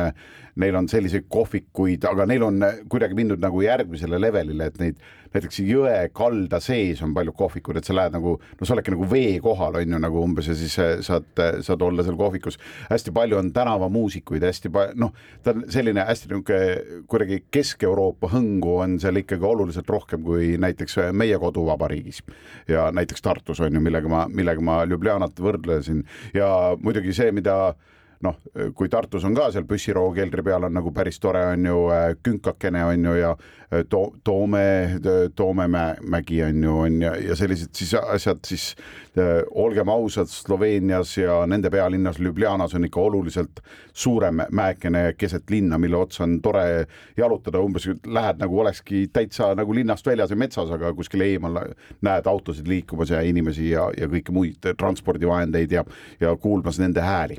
neil 0.62 0.76
on 0.80 0.90
selliseid 0.92 1.28
kohvikuid, 1.32 2.06
aga 2.10 2.28
neil 2.30 2.46
on 2.48 2.60
kuidagi 2.90 3.18
mindud 3.18 3.42
nagu 3.44 3.62
järgmisele 3.64 4.20
levelile, 4.22 4.72
et 4.72 4.82
neid 4.82 5.02
näiteks 5.34 5.60
jõe 5.66 5.96
kalda 6.16 6.60
sees 6.64 7.02
on 7.06 7.14
palju 7.16 7.34
kohvikuid, 7.38 7.80
et 7.80 7.88
sa 7.88 7.96
lähed 7.96 8.16
nagu, 8.16 8.36
no 8.40 8.68
sa 8.68 8.76
oledki 8.76 8.94
nagu 8.94 9.08
vee 9.10 9.38
kohal, 9.44 9.80
on 9.80 9.96
ju, 9.96 10.00
nagu 10.02 10.22
umbes 10.24 10.50
ja 10.50 10.56
siis 10.58 10.78
äh, 10.82 10.94
saad, 11.06 11.28
saad 11.66 11.84
olla 11.86 12.06
seal 12.06 12.18
kohvikus. 12.20 12.60
hästi 12.90 13.14
palju 13.16 13.38
on 13.40 13.52
tänavamuusikuid, 13.54 14.46
hästi 14.48 14.72
palju, 14.74 15.00
noh, 15.04 15.14
ta 15.44 15.54
on 15.56 15.66
selline 15.74 16.06
hästi 16.08 16.32
niisugune 16.32 17.04
kuidagi 17.12 17.42
Kesk-Euroopa 17.54 18.32
hõngu 18.32 18.78
on 18.84 18.98
seal 19.04 19.22
ikkagi 19.22 19.46
oluliselt 19.46 19.90
rohkem 19.90 20.24
kui 20.26 20.56
näiteks 20.62 21.00
meie 21.12 21.38
koduvabariigis 21.42 22.24
ja 22.68 22.90
näiteks 22.96 23.22
Tartus 23.22 23.62
on 23.64 23.74
ju, 23.74 23.84
millega 23.84 24.10
ma, 24.12 24.26
millega 24.32 24.64
ma 24.64 24.82
Ljubljanat 24.88 25.40
võrdlesin 25.44 26.04
ja 26.36 26.50
muidugi 26.82 27.14
see, 27.16 27.32
mida 27.36 27.76
noh, 28.26 28.38
kui 28.76 28.90
Tartus 28.90 29.26
on 29.28 29.36
ka 29.38 29.52
seal 29.54 29.68
püssiroo 29.70 30.10
keldri 30.16 30.44
peal 30.46 30.66
on 30.68 30.74
nagu 30.74 30.92
päris 30.96 31.20
tore, 31.22 31.44
on 31.54 31.66
ju 31.66 31.86
äh, 31.94 32.10
künkakene 32.24 32.84
on 32.88 33.06
ju 33.06 33.14
ja 33.20 33.32
äh, 33.34 33.84
to-, 33.90 34.14
Toome, 34.26 35.00
Toomemägi 35.36 36.42
on 36.44 36.64
ju, 36.64 36.78
on 36.86 37.02
ja, 37.02 37.14
ja 37.22 37.36
sellised 37.38 37.76
siis 37.78 37.94
asjad 38.00 38.42
siis 38.48 38.72
äh, 39.20 39.44
olgem 39.52 39.90
ausad, 39.94 40.32
Sloveenias 40.32 41.18
ja 41.18 41.40
nende 41.50 41.70
pealinnas 41.74 42.20
Ljubljanas 42.20 42.74
on 42.78 42.88
ikka 42.88 43.02
oluliselt 43.02 43.62
suurem 43.94 44.42
mäekene 44.52 45.12
keset 45.18 45.50
linna, 45.54 45.78
mille 45.78 45.98
otsa 45.98 46.26
on 46.26 46.40
tore 46.42 46.88
jalutada, 47.18 47.62
umbes 47.62 47.90
lähed 48.06 48.42
nagu 48.42 48.60
olekski 48.64 49.08
täitsa 49.14 49.54
nagu 49.58 49.76
linnast 49.76 50.08
väljas 50.08 50.34
ja 50.34 50.40
metsas, 50.40 50.72
aga 50.74 50.94
kuskil 50.98 51.22
eemal 51.26 51.62
näed 52.02 52.26
autosid 52.30 52.68
liikumas 52.68 53.14
ja 53.14 53.22
inimesi 53.22 53.70
ja, 53.76 53.92
ja 53.98 54.10
kõiki 54.10 54.34
muid 54.34 54.72
transpordivahendeid 54.78 55.78
ja, 55.78 55.86
ja 56.20 56.34
kuulmas 56.42 56.82
nende 56.82 57.06
hääli 57.06 57.38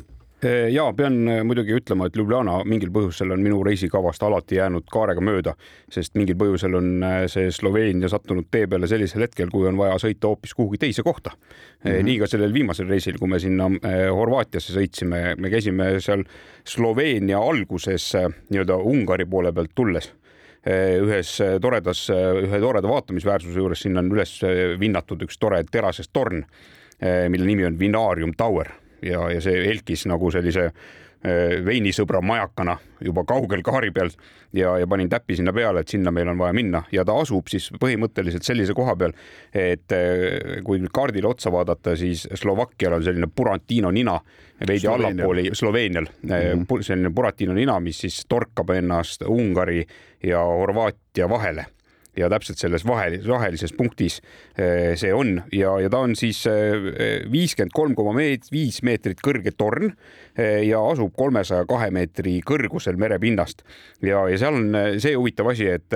ja 0.71 0.85
pean 0.95 1.29
äh, 1.29 1.41
muidugi 1.43 1.75
ütlema, 1.75 2.07
et 2.07 2.17
Ljubljana 2.17 2.61
mingil 2.69 2.93
põhjusel 2.95 3.33
on 3.35 3.43
minu 3.43 3.59
reisikavast 3.67 4.23
alati 4.23 4.61
jäänud 4.61 4.87
kaarega 4.93 5.23
mööda, 5.25 5.55
sest 5.91 6.15
mingil 6.19 6.39
põhjusel 6.39 6.79
on 6.79 7.03
äh, 7.03 7.25
see 7.31 7.51
Sloveenia 7.55 8.11
sattunud 8.13 8.47
tee 8.51 8.69
peale 8.71 8.87
sellisel 8.91 9.27
hetkel, 9.27 9.51
kui 9.51 9.67
on 9.67 9.79
vaja 9.81 9.99
sõita 9.99 10.31
hoopis 10.31 10.55
kuhugi 10.55 10.79
teise 10.79 11.03
kohta 11.03 11.35
mm. 11.35 11.91
-hmm. 11.91 12.07
nii 12.11 12.19
ka 12.23 12.31
sellel 12.31 12.55
viimasel 12.55 12.87
reisil, 12.87 13.19
kui 13.19 13.29
me 13.29 13.43
sinna 13.43 13.67
Horvaatiasse 14.15 14.73
sõitsime, 14.77 15.35
me 15.39 15.51
käisime 15.51 15.99
seal 16.01 16.23
Sloveenia 16.65 17.39
alguses 17.39 18.13
nii-öelda 18.49 18.77
Ungari 18.77 19.27
poole 19.27 19.53
pealt 19.53 19.75
tulles 19.75 20.13
ühes 20.69 21.39
toredas, 21.63 22.11
ühe 22.11 22.59
toreda 22.61 22.89
vaatamisväärsuse 22.89 23.59
juures, 23.59 23.81
sinna 23.81 24.03
on 24.03 24.11
üles 24.13 24.41
vinnatud 24.79 25.23
üks 25.25 25.39
tore 25.39 25.63
terasest 25.65 26.11
torn, 26.13 26.43
mille 27.01 27.47
nimi 27.47 27.65
on 27.65 27.79
Vinarium 27.79 28.35
Tower 28.37 28.69
ja, 29.03 29.29
ja 29.33 29.41
see 29.45 29.67
helkis 29.67 30.07
nagu 30.11 30.31
sellise 30.35 30.69
äh, 30.69 31.59
veinisõbra 31.65 32.21
majakana 32.25 32.79
juba 33.05 33.25
kaugel 33.29 33.63
kaari 33.67 33.91
peal 33.95 34.11
ja, 34.53 34.75
ja 34.81 34.87
panin 34.91 35.11
täppi 35.11 35.37
sinna 35.39 35.53
peale, 35.55 35.83
et 35.83 35.93
sinna 35.93 36.13
meil 36.15 36.29
on 36.33 36.39
vaja 36.41 36.57
minna. 36.57 36.83
Ja 36.93 37.05
ta 37.07 37.17
asub 37.21 37.51
siis 37.51 37.71
põhimõtteliselt 37.81 38.47
sellise 38.47 38.77
koha 38.77 38.97
peal, 38.99 39.15
et 39.53 39.95
äh, 39.95 40.61
kui 40.67 40.81
nüüd 40.83 40.93
kaardile 40.95 41.31
otsa 41.31 41.53
vaadata, 41.55 41.97
siis 41.99 42.27
Slovakkial 42.35 42.99
on 42.99 43.07
selline 43.07 43.31
Buratino 43.31 43.93
nina 43.95 44.19
veidi 44.67 44.91
allapoole 44.91 45.51
Sloveenial. 45.55 46.11
Mm 46.23 46.31
-hmm. 46.31 46.83
selline 46.83 47.11
Buratino 47.11 47.55
nina, 47.55 47.81
mis 47.81 48.01
siis 48.01 48.25
torkab 48.29 48.71
ennast 48.71 49.23
Ungari 49.23 49.85
ja 50.23 50.43
Horvaatia 50.43 51.29
vahele 51.29 51.67
ja 52.19 52.29
täpselt 52.33 52.61
selles 52.61 52.85
vahel, 52.87 53.19
vahelises 53.27 53.73
punktis 53.77 54.19
eh, 54.59 54.95
see 54.99 55.13
on 55.15 55.37
ja, 55.55 55.75
ja 55.83 55.91
ta 55.93 56.03
on 56.07 56.17
siis 56.19 56.41
eh, 56.51 57.25
viiskümmend 57.31 57.75
kolm 57.77 57.95
koma 57.99 58.15
viis 58.19 58.81
meetrit 58.87 59.21
kõrge 59.25 59.53
torn 59.57 59.93
eh, 59.93 60.65
ja 60.67 60.81
asub 60.91 61.15
kolmesaja 61.19 61.67
kahe 61.69 61.91
meetri 61.95 62.39
kõrgusel 62.47 62.99
merepinnast. 63.01 63.63
ja, 64.03 64.25
ja 64.31 64.41
seal 64.41 64.59
on 64.59 64.99
see 65.03 65.15
huvitav 65.17 65.53
asi, 65.53 65.69
et 65.79 65.95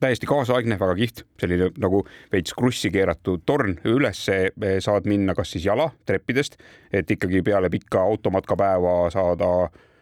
täiesti 0.00 0.28
kaasaegne, 0.28 0.78
väga 0.80 0.98
kihvt, 0.98 1.24
selline 1.40 1.70
nagu 1.80 2.04
veits 2.32 2.54
krussi 2.56 2.90
keeratud 2.94 3.44
torn, 3.46 3.78
ülesse 3.88 4.38
saad 4.84 5.08
minna 5.10 5.34
kas 5.36 5.54
siis 5.54 5.66
jala 5.66 5.90
treppidest, 6.06 6.58
et 6.92 7.10
ikkagi 7.10 7.42
peale 7.46 7.70
pikka 7.72 8.02
automatkapäeva 8.04 8.94
saada 9.14 9.50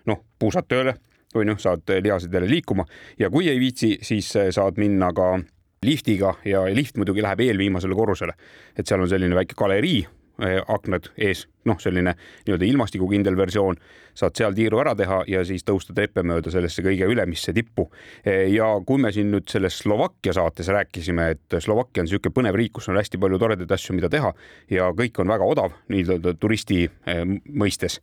noh, 0.09 0.23
puusad 0.39 0.69
tööle 0.69 0.97
on 1.35 1.49
ju, 1.49 1.57
saad 1.59 1.89
lihased 2.03 2.35
jälle 2.35 2.51
liikuma. 2.51 2.85
Ja 3.19 3.31
kui 3.31 3.49
ei 3.49 3.61
viitsi, 3.61 3.99
siis 4.03 4.33
saad 4.51 4.81
minna 4.81 5.13
ka 5.13 5.35
liftiga 5.83 6.35
ja 6.45 6.65
lift 6.75 6.97
muidugi 6.97 7.23
läheb 7.23 7.41
eelviimasele 7.41 7.95
korrusele, 7.95 8.35
et 8.79 8.87
seal 8.87 9.03
on 9.03 9.11
selline 9.11 9.35
väike 9.35 9.57
galerii 9.59 10.03
eh, 10.03 10.22
aknad 10.43 11.09
ees, 11.17 11.47
noh, 11.69 11.79
selline 11.81 12.15
nii-öelda 12.47 12.67
ilmastikukindel 12.67 13.37
versioon, 13.39 13.79
saad 14.19 14.37
seal 14.37 14.55
tiiru 14.57 14.81
ära 14.83 14.95
teha 14.99 15.23
ja 15.31 15.43
siis 15.47 15.65
tõusta 15.67 15.95
treppe 15.97 16.25
mööda 16.27 16.53
sellesse 16.53 16.85
kõige 16.85 17.09
ülemisse 17.09 17.55
tippu. 17.57 17.89
Eh, 18.25 18.49
ja 18.53 18.69
kui 18.87 19.01
me 19.03 19.13
siin 19.15 19.31
nüüd 19.33 19.49
selles 19.53 19.79
Slovakkia 19.83 20.35
saates 20.37 20.69
rääkisime, 20.73 21.31
et 21.37 21.59
Slovakkia 21.63 22.03
on 22.03 22.11
niisugune 22.11 22.37
põnev 22.37 22.59
riik, 22.59 22.75
kus 22.79 22.91
on 22.93 23.01
hästi 23.01 23.21
palju 23.23 23.41
toredaid 23.43 23.75
asju, 23.79 23.97
mida 23.97 24.11
teha 24.13 24.33
ja 24.73 24.91
kõik 24.99 25.23
on 25.23 25.33
väga 25.33 25.49
odav 25.55 25.77
nii-öelda 25.93 26.37
turisti 26.41 26.85
eh, 26.87 27.25
mõistes, 27.49 28.01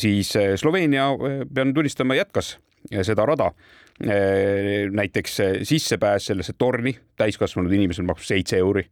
siis 0.00 0.32
Sloveenia, 0.60 1.10
pean 1.54 1.74
tunnistama, 1.74 2.16
jätkas 2.18 2.56
seda 3.02 3.26
rada. 3.26 3.52
näiteks 3.98 5.40
sissepääs 5.66 6.28
sellesse 6.30 6.52
torni 6.58 6.92
täiskasvanud 7.18 7.72
inimesel 7.72 8.06
maksab 8.06 8.28
seitse 8.28 8.60
euri 8.62 8.84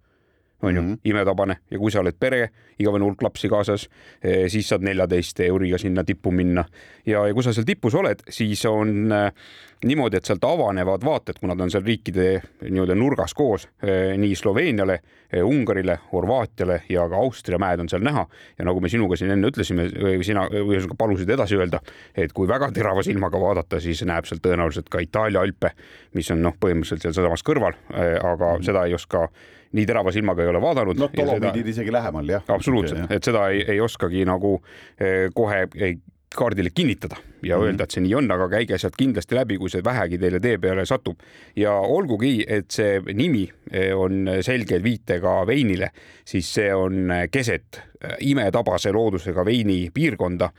on 0.63 0.77
ju 0.77 0.83
mm 0.83 0.93
-hmm. 0.93 0.99
imetabane 1.05 1.57
ja 1.71 1.79
kui 1.79 1.91
sa 1.91 2.01
oled 2.01 2.17
pere, 2.21 2.49
igavene 2.79 3.05
hulk 3.05 3.23
lapsi 3.23 3.49
kaasas, 3.49 3.89
siis 4.49 4.69
saad 4.69 4.83
neljateist 4.83 5.41
euriga 5.41 5.79
sinna 5.79 6.05
tippu 6.05 6.31
minna 6.31 6.65
ja, 7.07 7.27
ja 7.27 7.35
kui 7.35 7.43
sa 7.43 7.53
seal 7.53 7.65
tipus 7.65 7.95
oled, 7.95 8.23
siis 8.31 8.65
on 8.65 9.13
äh, 9.13 9.33
niimoodi, 9.85 10.17
et 10.17 10.25
sealt 10.25 10.45
avanevad 10.45 11.05
vaated, 11.05 11.39
kuna 11.41 11.57
ta 11.57 11.67
on 11.67 11.73
seal 11.73 11.85
riikide 11.85 12.27
nii-öelda 12.63 12.97
nurgas 12.97 13.35
koos, 13.37 13.67
nii 14.17 14.37
Sloveeniale, 14.39 14.99
Ungarile, 15.45 15.99
Horvaatiale 16.13 16.81
ja 16.89 17.05
ka 17.11 17.21
Austria 17.21 17.59
mäed 17.61 17.83
on 17.83 17.91
seal 17.93 18.05
näha 18.07 18.25
ja 18.59 18.67
nagu 18.69 18.81
me 18.81 18.89
sinuga 18.89 19.19
siin 19.19 19.35
enne 19.35 19.51
ütlesime 19.51 19.89
või 19.91 20.23
sina 20.27 20.47
ühesõnaga 20.49 20.97
palusid 20.99 21.31
edasi 21.35 21.59
öelda, 21.59 21.83
et 22.15 22.33
kui 22.37 22.49
väga 22.49 22.71
terava 22.75 23.05
silmaga 23.07 23.41
vaadata, 23.41 23.81
siis 23.83 24.05
näeb 24.09 24.29
sealt 24.29 24.45
tõenäoliselt 24.47 24.89
ka 24.93 25.03
Itaalia 25.05 25.45
Alpe, 25.45 25.75
mis 26.17 26.31
on 26.33 26.43
noh, 26.47 26.57
põhimõtteliselt 26.61 27.11
sealsamas 27.11 27.45
kõrval, 27.47 27.77
aga 27.93 28.33
mm 28.33 28.57
-hmm. 28.57 28.67
seda 28.71 28.87
ei 28.87 28.95
oska 28.95 29.29
nii 29.77 29.87
terava 29.87 30.13
silmaga 30.15 30.45
ei 30.45 30.51
ole 30.53 30.61
vaadanud. 30.63 30.99
no 30.99 31.11
Dolomidid 31.17 31.63
seda... 31.63 31.75
isegi 31.77 31.95
lähemal 31.95 32.35
jah. 32.37 32.45
absoluutselt, 32.49 33.11
et 33.11 33.25
seda 33.25 33.49
ei, 33.53 33.65
ei 33.77 33.81
oskagi 33.81 34.25
nagu 34.29 34.59
eh, 35.01 35.27
kohe 35.35 35.67
ei, 35.77 35.99
kaardile 36.37 36.71
kinnitada 36.75 37.17
ja 37.17 37.57
mm 37.57 37.63
-hmm. 37.63 37.67
öelda, 37.67 37.85
et 37.85 37.91
see 37.91 38.03
nii 38.03 38.15
on, 38.15 38.31
aga 38.31 38.49
käige 38.49 38.79
sealt 38.79 38.97
kindlasti 38.97 39.35
läbi, 39.35 39.59
kui 39.59 39.71
see 39.71 39.85
vähegi 39.85 40.19
teile 40.19 40.41
tee 40.41 40.59
peale 40.59 40.87
satub. 40.87 41.21
ja 41.57 41.73
olgugi, 41.73 42.45
et 42.49 42.71
see 42.71 43.01
nimi 43.15 43.49
eh, 43.73 43.97
on 43.99 44.29
selge 44.41 44.83
viitega 44.83 45.47
veinile, 45.47 45.91
siis 46.25 46.55
see 46.55 46.75
on 46.75 47.13
keset 47.31 47.81
eh, 47.81 48.17
imetabase 48.21 48.93
loodusega 48.93 49.45
veini 49.45 49.91
piirkonda 49.95 50.51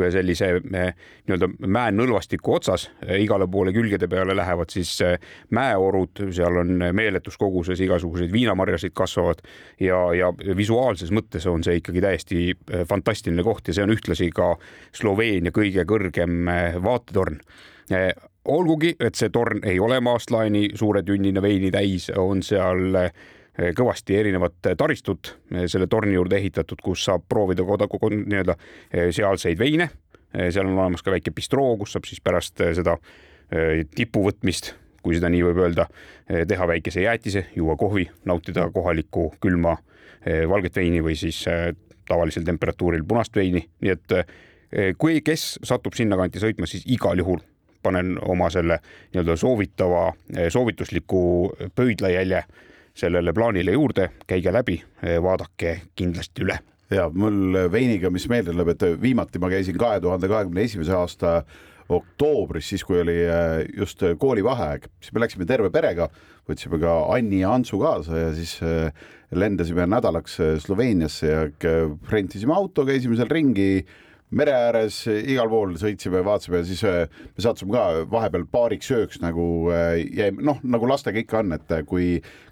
ühe 0.00 0.10
sellise 0.14 0.48
eh, 0.56 0.92
nii-öelda 1.26 1.48
mäenõlvastiku 1.76 2.56
otsas, 2.56 2.88
eh, 3.06 3.18
igale 3.24 3.48
poole 3.50 3.72
külgede 3.76 4.08
peale 4.10 4.36
lähevad 4.36 4.72
siis 4.72 4.92
eh, 5.04 5.16
mäeorud, 5.56 6.26
seal 6.36 6.60
on 6.62 6.84
meeletus 6.96 7.38
koguses 7.40 7.80
igasuguseid 7.84 8.32
viinamarjasid 8.32 8.94
kasvavad 8.96 9.42
ja, 9.80 10.00
ja 10.16 10.30
visuaalses 10.56 11.12
mõttes 11.14 11.46
on 11.50 11.64
see 11.66 11.80
ikkagi 11.80 12.04
täiesti 12.04 12.46
fantastiline 12.88 13.44
koht 13.46 13.68
ja 13.68 13.76
see 13.76 13.86
on 13.86 13.94
ühtlasi 13.96 14.30
ka 14.34 14.54
Sloveenia 14.96 15.52
kõige 15.54 15.84
kõrgem 15.88 16.48
vaatetorn. 16.82 17.40
Olgugi, 18.46 18.92
et 19.02 19.18
see 19.18 19.30
torn 19.34 19.64
ei 19.66 19.78
ole 19.82 19.98
maastlaeni 20.02 20.68
suure 20.78 21.02
tünnina 21.06 21.42
veini 21.42 21.72
täis, 21.74 22.08
on 22.14 22.42
seal 22.46 22.94
kõvasti 23.76 24.16
erinevat 24.20 24.72
taristut 24.76 25.32
eh, 25.52 25.64
selle 25.70 25.88
torni 25.90 26.16
juurde 26.16 26.38
ehitatud, 26.40 26.80
kus 26.84 27.06
saab 27.08 27.24
proovida 27.28 27.64
nii-öelda 27.64 28.56
eh, 28.56 29.08
sealseid 29.10 29.58
veine. 29.58 29.90
seal 30.36 30.66
on 30.66 30.76
olemas 30.76 31.02
ka 31.02 31.14
väike 31.14 31.30
bistroo, 31.32 31.76
kus 31.80 31.94
saab 31.94 32.04
siis 32.04 32.20
pärast 32.20 32.60
seda 32.76 32.96
tipu 33.96 34.24
võtmist, 34.26 34.74
kui 35.00 35.14
seda 35.16 35.30
nii 35.32 35.44
võib 35.46 35.60
öelda, 35.62 35.86
teha 36.26 36.66
väikese 36.68 37.00
jäätise, 37.06 37.44
juua 37.56 37.76
kohvi, 37.78 38.04
nautida 38.26 38.66
kohalikku 38.74 39.30
külma 39.40 39.76
valget 40.50 40.76
veini 40.76 41.00
või 41.00 41.14
siis 41.16 41.38
tavalisel 42.08 42.44
temperatuuril 42.44 43.06
punast 43.08 43.36
veini, 43.38 43.62
nii 43.80 43.94
et 43.94 44.16
kui, 44.98 45.22
kes 45.24 45.46
satub 45.64 45.96
sinnakanti 45.96 46.42
sõitma, 46.42 46.68
siis 46.68 46.84
igal 46.84 47.22
juhul 47.22 47.40
panen 47.86 48.18
oma 48.20 48.50
selle 48.52 48.80
nii-öelda 49.14 49.38
soovitava, 49.40 50.10
soovitusliku 50.52 51.22
pöidlajälje 51.78 52.42
sellele 52.96 53.34
plaanile 53.36 53.74
juurde, 53.76 54.10
käige 54.26 54.52
läbi, 54.54 54.78
vaadake 55.22 55.74
kindlasti 55.98 56.46
üle. 56.46 56.56
Ja 56.90 57.08
mul 57.12 57.56
veiniga, 57.72 58.08
mis 58.14 58.28
meelde 58.30 58.54
tuleb, 58.54 58.70
et 58.72 58.84
viimati 59.02 59.40
ma 59.42 59.50
käisin 59.52 59.76
kahe 59.78 59.98
tuhande 60.00 60.30
kahekümne 60.30 60.62
esimese 60.64 60.94
aasta 60.96 61.40
oktoobris, 61.92 62.68
siis 62.72 62.84
kui 62.86 63.00
oli 63.00 63.18
äh, 63.30 63.60
just 63.76 64.02
koolivaheaeg, 64.18 64.88
siis 65.00 65.14
me 65.14 65.22
läksime 65.22 65.46
terve 65.46 65.70
perega, 65.74 66.08
võtsime 66.48 66.80
ka 66.82 66.96
Anni 67.14 67.42
ja 67.42 67.52
Antsu 67.54 67.78
kaasa 67.82 68.24
ja 68.24 68.32
siis 68.34 68.56
äh, 68.64 68.90
lendasime 69.34 69.86
nädalaks 69.90 70.38
äh, 70.42 70.56
Sloveeniasse 70.62 71.30
ja 71.30 71.44
rentisime 72.10 72.56
auto, 72.56 72.86
käisime 72.88 73.18
seal 73.18 73.30
ringi 73.30 73.86
mere 74.34 74.54
ääres 74.56 75.04
igal 75.06 75.48
pool 75.50 75.76
sõitsime, 75.78 76.20
vaatasime 76.26 76.62
siis 76.66 76.82
äh, 76.86 77.06
me 77.36 77.42
sattusime 77.42 77.74
ka 77.74 77.84
vahepeal 78.10 78.46
paariks 78.50 78.88
ööks 78.94 79.20
nagu 79.22 79.44
äh, 79.70 80.00
jäime, 80.02 80.42
noh, 80.46 80.58
nagu 80.66 80.88
lastega 80.90 81.20
ikka 81.22 81.42
on, 81.44 81.54
et 81.54 81.74
äh, 81.74 81.84
kui, 81.86 82.08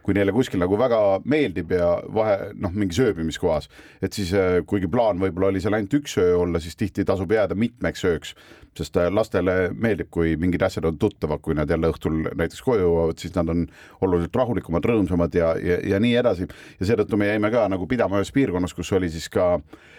kui 0.06 0.14
neile 0.14 0.32
kuskil 0.34 0.62
nagu 0.62 0.78
väga 0.78 1.00
meeldib 1.26 1.72
ja 1.74 1.88
vahe 2.14 2.52
noh, 2.54 2.74
mingis 2.74 3.00
ööbimiskohas, 3.02 3.66
et 4.04 4.14
siis 4.14 4.30
kuigi 4.70 4.90
plaan 4.90 5.18
võib-olla 5.22 5.50
oli 5.50 5.62
seal 5.64 5.74
ainult 5.74 5.96
üks 5.98 6.14
öö 6.22 6.36
olla, 6.44 6.62
siis 6.62 6.78
tihti 6.78 7.06
tasub 7.08 7.34
jääda 7.34 7.58
mitmeks 7.58 8.06
ööks, 8.06 8.34
sest 8.78 8.98
lastele 9.10 9.72
meeldib, 9.74 10.10
kui 10.14 10.36
mingid 10.38 10.62
asjad 10.66 10.86
on 10.86 10.98
tuttavad, 10.98 11.42
kui 11.42 11.58
nad 11.58 11.70
jälle 11.70 11.90
õhtul 11.90 12.20
näiteks 12.26 12.62
koju 12.62 12.86
jõuavad, 12.86 13.18
siis 13.22 13.34
nad 13.34 13.50
on 13.50 13.66
oluliselt 14.02 14.38
rahulikumad, 14.38 14.86
rõõmsamad 14.90 15.34
ja, 15.38 15.54
ja, 15.58 15.80
ja 15.94 16.00
nii 16.02 16.14
edasi. 16.22 16.46
ja 16.78 16.88
seetõttu 16.90 17.18
me 17.18 17.32
jäime 17.32 17.50
ka 17.54 17.66
nagu 17.70 17.86
pidama 17.90 18.22
ühes 18.22 18.34
piirkonnas, 18.34 18.74
kus 18.74 18.92
oli 18.94 19.10
siis 19.10 19.30
ka 19.32 19.56
Äh, 19.58 19.90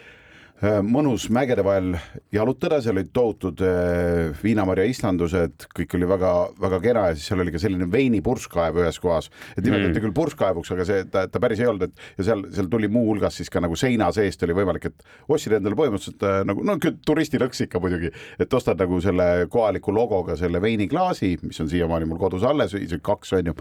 mõnus 0.64 1.26
mägede 1.36 1.64
vahel 1.66 1.98
jalutada, 2.32 2.78
seal 2.80 2.96
olid 2.96 3.10
tohutud 3.16 3.60
äh, 3.66 4.32
viinamarja 4.40 4.86
istandused, 4.88 5.66
kõik 5.76 5.96
oli 5.98 6.08
väga-väga 6.08 6.78
kena 6.84 7.02
ja 7.10 7.18
siis 7.18 7.28
seal 7.28 7.44
oli 7.44 7.52
ka 7.52 7.60
selline 7.60 7.88
veinipurskkaev 7.92 8.80
ühes 8.80 9.00
kohas, 9.04 9.28
et 9.58 9.66
nimetati 9.66 9.92
mm. 9.92 10.04
küll 10.06 10.16
purskkaevuks, 10.16 10.72
aga 10.72 10.86
see, 10.88 11.02
ta, 11.12 11.26
ta 11.28 11.42
päris 11.44 11.60
ei 11.60 11.68
olnud, 11.68 11.90
et 11.90 12.22
ja 12.22 12.28
seal, 12.30 12.46
seal 12.56 12.70
tuli 12.72 12.88
muuhulgas 12.92 13.36
siis 13.42 13.52
ka 13.52 13.60
nagu 13.64 13.76
seina 13.80 14.08
seest 14.16 14.46
oli 14.48 14.56
võimalik, 14.56 14.88
et 14.88 15.04
ostsid 15.28 15.58
endale 15.58 15.76
põhimõtteliselt 15.76 16.24
äh, 16.24 16.38
nagu 16.48 16.64
no 16.64 16.78
turistilõks 16.80 17.66
ikka 17.68 17.84
muidugi, 17.84 18.14
et 18.40 18.56
ostad 18.56 18.80
nagu 18.80 19.02
selle 19.04 19.28
kohaliku 19.52 19.92
logoga 19.96 20.40
selle 20.40 20.64
veiniklaasi, 20.64 21.34
mis 21.44 21.60
on 21.60 21.72
siiamaani 21.72 22.08
mul 22.08 22.22
kodus 22.22 22.48
alles, 22.48 22.78
isegi 22.80 23.04
kaks 23.04 23.36
on 23.42 23.52
ju, 23.52 23.58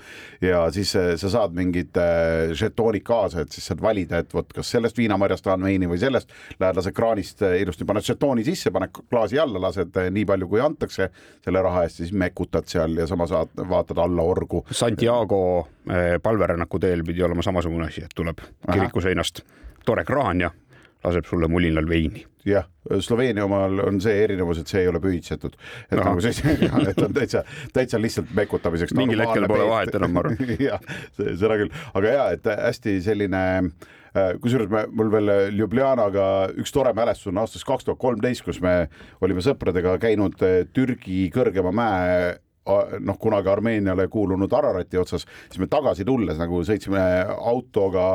ja 0.47 0.63
siis 0.75 0.95
sa 0.95 1.35
saad 1.39 1.59
mingid 1.59 1.99
žetoonid 2.55 3.03
kaasa, 3.03 3.43
et 3.43 3.55
siis 3.55 3.67
saad 3.67 3.83
valida, 3.83 4.23
et 4.23 4.31
vot 4.35 4.47
kas 4.55 4.71
sellest 4.77 5.03
viinamarjast 5.03 5.43
tahan 5.51 5.67
veini 5.67 5.91
või 5.91 5.99
sellest, 5.99 6.31
lähed 6.63 6.84
lased 6.85 6.97
kraanist 6.97 7.43
äh, 7.43 7.61
ilusti, 7.63 7.85
paned 7.89 8.05
žetooni 8.05 8.45
sisse, 8.45 8.73
paned 8.75 8.93
klaasi 9.11 9.39
alla, 9.41 9.61
lased 9.69 9.97
äh, 10.01 10.11
nii 10.13 10.27
palju, 10.29 10.49
kui 10.51 10.61
antakse 10.61 11.09
selle 11.45 11.63
raha 11.65 11.85
eest, 11.87 12.03
siis 12.03 12.13
mekutad 12.13 12.69
seal 12.71 12.99
ja 13.01 13.07
samas 13.11 13.33
vaatad 13.33 13.99
alla 14.05 14.23
orgu. 14.23 14.65
Santiago 14.71 15.69
palverännaku 16.23 16.79
teel 16.81 17.05
pidi 17.05 17.23
olema 17.23 17.43
samasugune 17.43 17.89
asi, 17.89 18.05
et 18.05 18.15
tuleb 18.17 18.41
kiriku 18.73 19.03
seinast 19.05 19.43
tore 19.85 20.05
kraan 20.05 20.41
ja 20.41 20.51
laseb 21.05 21.27
sulle 21.29 21.49
mulinal 21.49 21.89
veini. 21.89 22.25
jah, 22.45 22.65
Sloveenia 23.01 23.45
omal 23.45 23.79
on 23.87 24.01
see 24.05 24.25
erinevus, 24.25 24.59
et 24.61 24.69
see 24.69 24.83
ei 24.85 24.89
ole 24.89 25.01
pühitsetud, 25.01 25.55
et 25.91 25.99
Aha. 25.99 26.11
nagu 26.11 26.21
see, 26.25 26.57
et 26.91 27.03
on 27.05 27.13
täitsa, 27.17 27.45
täitsa 27.73 28.01
lihtsalt 28.01 28.33
mekutamiseks. 28.37 28.95
mingil 28.97 29.21
hetkel 29.25 29.49
pole 29.49 29.69
vahet 29.69 29.95
enam, 29.97 30.13
ma 30.13 30.25
arvan. 30.25 30.55
jah, 30.69 30.81
seda 31.17 31.59
küll, 31.61 31.73
aga 31.95 32.17
ja, 32.17 32.27
et 32.37 32.49
hästi 32.49 32.99
selline 33.05 33.45
äh, 33.59 33.93
kusjuures 34.15 34.71
me, 34.71 34.85
mul 34.95 35.11
veel 35.11 35.33
Ljubljanaga 35.57 36.27
üks 36.63 36.73
tore 36.75 36.95
mälestus 36.95 37.33
on 37.33 37.43
aastast 37.43 37.67
kaks 37.67 37.89
tuhat 37.89 37.99
kolmteist, 38.03 38.45
kus 38.47 38.61
me 38.63 38.87
olime 39.25 39.43
sõpradega 39.43 39.97
käinud 40.03 40.39
äh, 40.47 40.63
Türgi 40.75 41.29
kõrgema 41.35 41.75
mäe 41.75 42.35
noh, 43.01 43.19
kunagi 43.21 43.51
Armeeniale 43.53 44.07
kuulunud 44.09 44.53
Ararati 44.57 44.97
otsas, 44.97 45.27
siis 45.49 45.61
me 45.61 45.69
tagasi 45.71 46.05
tulles 46.09 46.39
nagu 46.41 46.63
sõitsime 46.65 47.03
autoga, 47.35 48.07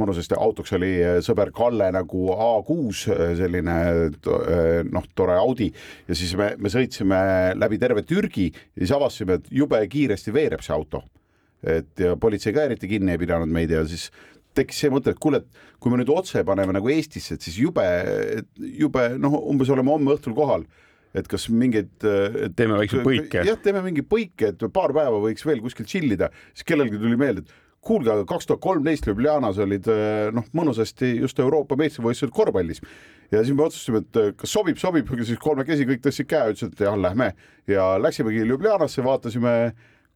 mõnusasti 0.00 0.36
autoks 0.36 0.74
oli 0.76 0.92
sõber 1.24 1.52
Kalle 1.56 1.90
nagu 1.94 2.26
A6 2.34 3.16
selline 3.40 3.78
noh, 4.92 5.08
tore 5.16 5.38
Audi 5.40 5.70
ja 6.08 6.18
siis 6.18 6.34
me, 6.36 6.52
me 6.58 6.72
sõitsime 6.72 7.18
läbi 7.56 7.80
terve 7.80 8.04
Türgi 8.04 8.50
ja 8.52 8.84
siis 8.84 8.94
avastasime, 8.96 9.40
et 9.40 9.52
jube 9.62 9.80
kiiresti 9.88 10.34
veereb 10.34 10.64
see 10.64 10.76
auto. 10.76 11.04
et 11.64 11.96
ja 11.96 12.16
politsei 12.20 12.52
ka 12.52 12.66
eriti 12.68 12.88
kinni 12.88 13.14
ei 13.14 13.18
pidanud 13.18 13.48
meid 13.48 13.70
ja 13.72 13.86
siis 13.88 14.10
tekkis 14.54 14.84
see 14.84 14.92
mõte, 14.92 15.14
et 15.14 15.20
kuule, 15.20 15.42
et 15.42 15.78
kui 15.82 15.92
me 15.92 16.00
nüüd 16.00 16.12
otse 16.14 16.44
paneme 16.46 16.76
nagu 16.76 16.90
Eestisse, 16.94 17.36
et 17.36 17.44
siis 17.44 17.58
jube, 17.62 17.84
jube 18.80 19.08
noh, 19.20 19.38
umbes 19.50 19.72
oleme 19.74 19.94
homme 19.94 20.16
õhtul 20.16 20.36
kohal 20.36 20.66
et 21.14 21.28
kas 21.30 21.46
mingeid. 21.46 21.92
teeme 22.58 22.78
väikse 22.80 23.02
põike. 23.06 23.44
jah, 23.46 23.58
teeme 23.62 23.84
mingi 23.84 24.02
põike, 24.06 24.50
et 24.50 24.64
paar 24.74 24.94
päeva 24.96 25.20
võiks 25.22 25.46
veel 25.46 25.62
kuskil 25.62 25.86
chill 25.86 26.16
ida, 26.16 26.30
siis 26.54 26.66
kellelgi 26.66 26.98
tuli 26.98 27.18
meelde, 27.20 27.44
et 27.44 27.60
kuulge, 27.84 28.10
aga 28.10 28.24
kaks 28.28 28.48
tuhat 28.48 28.62
kolmteist 28.64 29.06
Ljubljanas 29.06 29.60
olid 29.62 29.88
noh, 30.34 30.46
mõnusasti 30.56 31.10
just 31.20 31.38
Euroopa 31.42 31.76
meistrivõistlused 31.78 32.32
korvpallis 32.34 32.80
ja 33.32 33.42
siis 33.42 33.56
me 33.56 33.66
otsustasime, 33.66 34.00
et 34.04 34.38
kas 34.40 34.54
sobib, 34.56 34.78
sobib, 34.80 35.10
siis 35.22 35.40
kolmekesi 35.42 35.86
kõik 35.88 36.04
tõstsid 36.04 36.28
käe, 36.30 36.54
ütlesid, 36.54 36.74
et 36.74 36.84
jah, 36.86 36.96
lähme 36.98 37.32
ja 37.70 37.94
läksimegi 38.00 38.44
Ljubljanasse, 38.48 39.04
vaatasime 39.04 39.54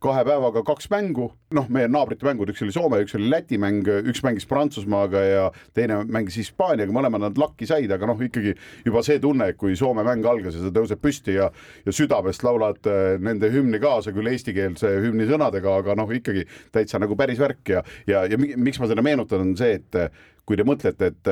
kahe 0.03 0.23
päevaga 0.27 0.63
kaks 0.67 0.87
mängu, 0.93 1.27
noh, 1.57 1.67
meie 1.75 1.89
naabrite 1.91 2.27
mängud, 2.27 2.53
üks 2.53 2.63
oli 2.63 2.75
Soome, 2.75 3.01
üks 3.03 3.17
oli 3.19 3.27
Läti 3.33 3.59
mäng, 3.59 3.87
üks 4.07 4.23
mängis 4.23 4.47
Prantsusmaaga 4.47 5.23
ja 5.25 5.43
teine 5.75 6.01
mängis 6.07 6.39
Hispaaniaga, 6.39 6.95
mõlemad 6.95 7.25
nad 7.25 7.41
lakki 7.41 7.67
said, 7.67 7.91
aga 7.95 8.07
noh, 8.07 8.23
ikkagi 8.23 8.55
juba 8.87 9.03
see 9.07 9.19
tunne, 9.23 9.51
kui 9.59 9.75
Soome 9.79 10.07
mäng 10.07 10.27
algas 10.31 10.55
ja 10.55 10.63
sa 10.63 10.73
tõused 10.75 11.03
püsti 11.03 11.35
ja 11.41 11.51
ja 11.87 11.95
südamest 11.95 12.47
laulad 12.47 12.87
äh, 12.87 13.17
nende 13.23 13.51
hümni 13.51 13.83
kaasa, 13.83 14.15
küll 14.15 14.31
eestikeelse 14.31 14.95
hümni 15.03 15.27
sõnadega, 15.31 15.79
aga 15.83 15.99
noh, 15.99 16.15
ikkagi 16.15 16.47
täitsa 16.75 17.03
nagu 17.03 17.19
päris 17.19 17.43
värk 17.43 17.75
ja 17.75 17.83
ja, 18.07 18.25
ja 18.31 18.39
miks 18.39 18.79
ma 18.79 18.91
seda 18.91 19.03
meenutan, 19.03 19.43
on 19.43 19.57
see, 19.59 19.81
et 19.81 20.03
kui 20.49 20.57
te 20.57 20.65
mõtlete, 20.65 21.11
et, 21.13 21.31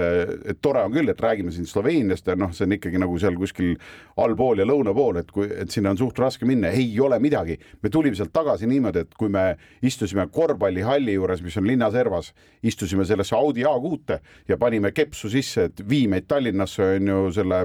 et 0.53 0.59
tore 0.61 0.83
on 0.85 0.93
küll, 0.93 1.09
et 1.09 1.23
räägime 1.25 1.53
siin 1.55 1.65
Sloveeniast 1.69 2.27
ja 2.29 2.37
noh, 2.37 2.53
see 2.53 2.67
on 2.67 2.77
ikkagi 2.77 3.01
nagu 3.01 3.17
seal 3.21 3.39
kuskil 3.41 3.73
allpool 4.21 4.61
ja 4.61 4.67
lõuna 4.69 4.93
pool, 4.97 5.23
et 5.23 5.33
kui, 5.33 5.49
et 5.49 5.73
sinna 5.73 5.95
on 5.95 6.01
suht 6.01 6.21
raske 6.21 6.45
minna, 6.49 6.69
ei 6.69 6.91
ole 7.01 7.17
midagi. 7.23 7.57
me 7.83 7.93
tulime 7.93 8.19
sealt 8.19 8.35
tagasi 8.37 8.69
niimoodi, 8.69 9.07
et 9.07 9.17
kui 9.17 9.33
me 9.33 9.47
istusime 9.81 10.29
korvpallihalli 10.33 11.17
juures, 11.17 11.41
mis 11.43 11.57
on 11.57 11.69
linna 11.69 11.89
servas, 11.95 12.33
istusime 12.63 13.09
sellesse 13.09 13.37
Audi 13.39 13.65
A6-te 13.65 14.21
ja 14.49 14.61
panime 14.61 14.93
kepsu 14.93 15.33
sisse, 15.33 15.71
et 15.71 15.89
vii 15.89 16.11
meid 16.13 16.29
Tallinnasse 16.29 16.93
on 16.99 17.13
ju 17.15 17.21
selle 17.41 17.65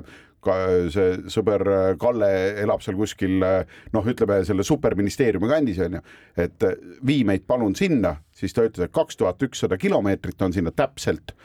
see 0.93 1.31
sõber 1.31 1.63
Kalle 2.01 2.29
elab 2.63 2.81
seal 2.81 2.97
kuskil 2.97 3.37
noh, 3.41 4.09
ütleme 4.13 4.41
selle 4.47 4.65
superministeeriumi 4.65 5.49
kandis 5.51 5.81
onju, 5.85 6.01
et 6.41 6.67
vii 7.07 7.23
meid 7.29 7.45
palun 7.49 7.75
sinna, 7.77 8.15
siis 8.33 8.55
ta 8.57 8.65
ütles, 8.67 8.87
et 8.87 8.95
kaks 8.95 9.19
tuhat 9.19 9.41
ükssada 9.45 9.77
kilomeetrit 9.81 10.41
on 10.41 10.55
sinna 10.55 10.73
täpselt 10.73 11.35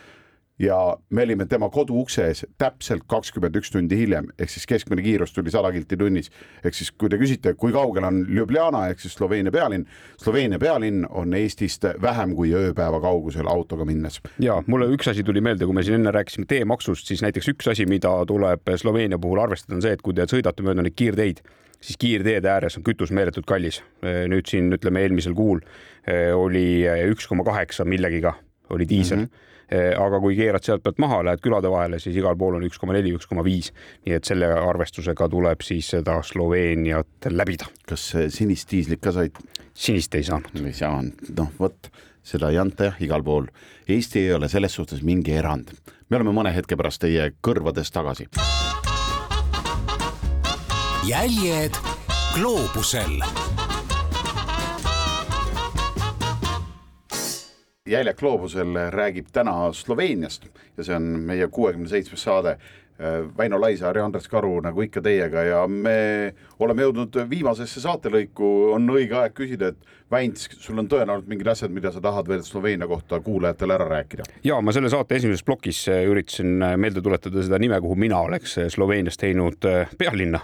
ja 0.58 0.96
me 1.10 1.22
olime 1.22 1.46
tema 1.46 1.68
kodu 1.68 1.98
ukse 2.00 2.24
ees 2.30 2.44
täpselt 2.58 3.04
kakskümmend 3.10 3.56
üks 3.60 3.70
tundi 3.72 3.98
hiljem, 3.98 4.30
ehk 4.40 4.50
siis 4.50 4.64
keskmine 4.68 5.04
kiirus 5.04 5.34
tuli 5.36 5.52
sada 5.52 5.70
kilti 5.72 5.98
tunnis. 6.00 6.30
ehk 6.64 6.74
siis, 6.74 6.90
kui 6.92 7.10
te 7.12 7.18
küsite, 7.20 7.54
kui 7.60 7.74
kaugel 7.74 8.06
on 8.08 8.22
Ljubljana 8.30 8.86
ehk 8.90 9.02
siis 9.04 9.14
Sloveenia 9.18 9.52
pealinn, 9.52 9.84
Sloveenia 10.22 10.58
pealinn 10.58 11.04
on 11.10 11.34
Eestist 11.36 11.84
vähem 12.02 12.32
kui 12.34 12.54
ööpäeva 12.56 13.00
kaugusel 13.00 13.48
autoga 13.52 13.84
minnes. 13.84 14.20
ja 14.40 14.62
mulle 14.66 14.88
üks 14.96 15.10
asi 15.12 15.24
tuli 15.24 15.44
meelde, 15.44 15.68
kui 15.68 15.76
me 15.76 15.84
siin 15.84 16.00
enne 16.00 16.14
rääkisime 16.16 16.48
teemaksust, 16.48 17.06
siis 17.06 17.22
näiteks 17.22 17.52
üks 17.52 17.68
asi, 17.70 17.86
mida 17.86 18.12
tuleb 18.26 18.72
Sloveenia 18.76 19.18
puhul 19.18 19.42
arvestada, 19.44 19.76
on 19.76 19.84
see, 19.84 19.92
et 19.92 20.02
kui 20.02 20.16
te 20.16 20.24
sõidate 20.30 20.64
mööda 20.64 20.86
neid 20.86 20.96
kiirteid, 20.96 21.42
siis 21.80 22.00
kiirteede 22.00 22.48
ääres 22.48 22.78
on 22.80 22.84
kütus 22.86 23.12
meeletult 23.12 23.46
kallis. 23.46 23.82
nüüd 24.00 24.48
siin 24.48 24.72
ütleme 24.72 25.04
eelmisel 25.04 25.34
kuul 25.36 25.60
eh, 26.08 26.32
oli 26.32 26.86
üks 27.10 27.28
koma 27.28 27.44
kaheksa 27.44 27.84
millegiga 27.84 28.38
oli 28.70 28.88
diisel 28.88 29.18
mm. 29.18 29.24
-hmm 29.24 29.44
Eh, 29.46 29.55
aga 29.74 30.20
kui 30.22 30.36
keerad 30.38 30.62
sealt 30.62 30.82
pealt 30.84 31.00
maha, 31.02 31.22
lähed 31.26 31.42
külade 31.42 31.70
vahele, 31.70 31.98
siis 31.98 32.16
igal 32.16 32.36
pool 32.38 32.54
on 32.58 32.66
üks 32.68 32.78
koma 32.78 32.94
neli, 32.94 33.10
üks 33.16 33.26
koma 33.26 33.42
viis. 33.46 33.72
nii 34.06 34.14
et 34.14 34.24
selle 34.24 34.46
arvestusega 34.46 35.28
tuleb 35.28 35.64
siis 35.66 35.88
seda 35.96 36.20
Sloveeniat 36.22 37.30
läbida. 37.30 37.66
kas 37.86 38.12
sinist 38.28 38.70
diislit 38.70 39.02
ka 39.02 39.12
said? 39.12 39.38
sinist 39.74 40.14
ei 40.14 40.22
saanud. 40.22 40.54
ei 40.62 40.76
saanud, 40.76 41.32
noh 41.36 41.50
vot 41.58 41.90
seda 42.26 42.50
ei 42.50 42.58
anta 42.58 42.90
jah, 42.90 43.02
igal 43.06 43.22
pool. 43.22 43.46
Eesti 43.88 44.26
ei 44.26 44.32
ole 44.34 44.48
selles 44.50 44.74
suhtes 44.74 45.02
mingi 45.02 45.36
erand. 45.38 45.74
me 46.08 46.16
oleme 46.16 46.34
mõne 46.34 46.54
hetke 46.54 46.76
pärast 46.76 47.02
teie 47.02 47.30
kõrvades 47.42 47.90
tagasi. 47.94 48.28
jäljed 51.06 51.78
gloobusel 52.34 53.22
Jäljak 57.86 58.18
gloobusel 58.18 58.74
räägib 58.90 59.28
täna 59.32 59.72
Sloveeniast 59.72 60.48
ja 60.76 60.84
see 60.84 60.96
on 60.96 61.04
meie 61.28 61.46
kuuekümne 61.46 61.88
seitsmes 61.88 62.24
saade. 62.26 62.56
Väino 63.38 63.60
Laisaar 63.60 63.98
ja 63.98 64.06
Andres 64.08 64.26
Karu 64.32 64.54
nagu 64.64 64.80
ikka 64.82 65.02
teiega 65.04 65.42
ja 65.44 65.58
me 65.68 66.32
oleme 66.58 66.86
jõudnud 66.86 67.18
viimasesse 67.28 67.82
saatelõiku, 67.84 68.48
on 68.72 68.88
õige 68.90 69.18
aeg 69.20 69.34
küsida, 69.36 69.68
et 69.68 70.05
Väints, 70.10 70.46
sul 70.62 70.78
on 70.78 70.86
tõenäoliselt 70.86 71.26
mingid 71.26 71.48
asjad, 71.50 71.72
mida 71.74 71.90
sa 71.90 71.98
tahad 72.00 72.28
veel 72.30 72.44
Sloveenia 72.46 72.86
kohta 72.86 73.18
kuulajatele 73.20 73.74
ära 73.74 73.88
rääkida? 73.90 74.28
ja 74.44 74.60
ma 74.62 74.72
selle 74.72 74.90
saate 74.92 75.18
esimeses 75.18 75.42
plokis 75.42 75.80
üritasin 75.90 76.62
meelde 76.78 77.02
tuletada 77.02 77.42
seda 77.42 77.58
nime, 77.58 77.80
kuhu 77.82 77.98
mina 77.98 78.20
oleks 78.22 78.54
Sloveenias 78.70 79.18
teinud 79.18 79.66
pealinna 79.98 80.40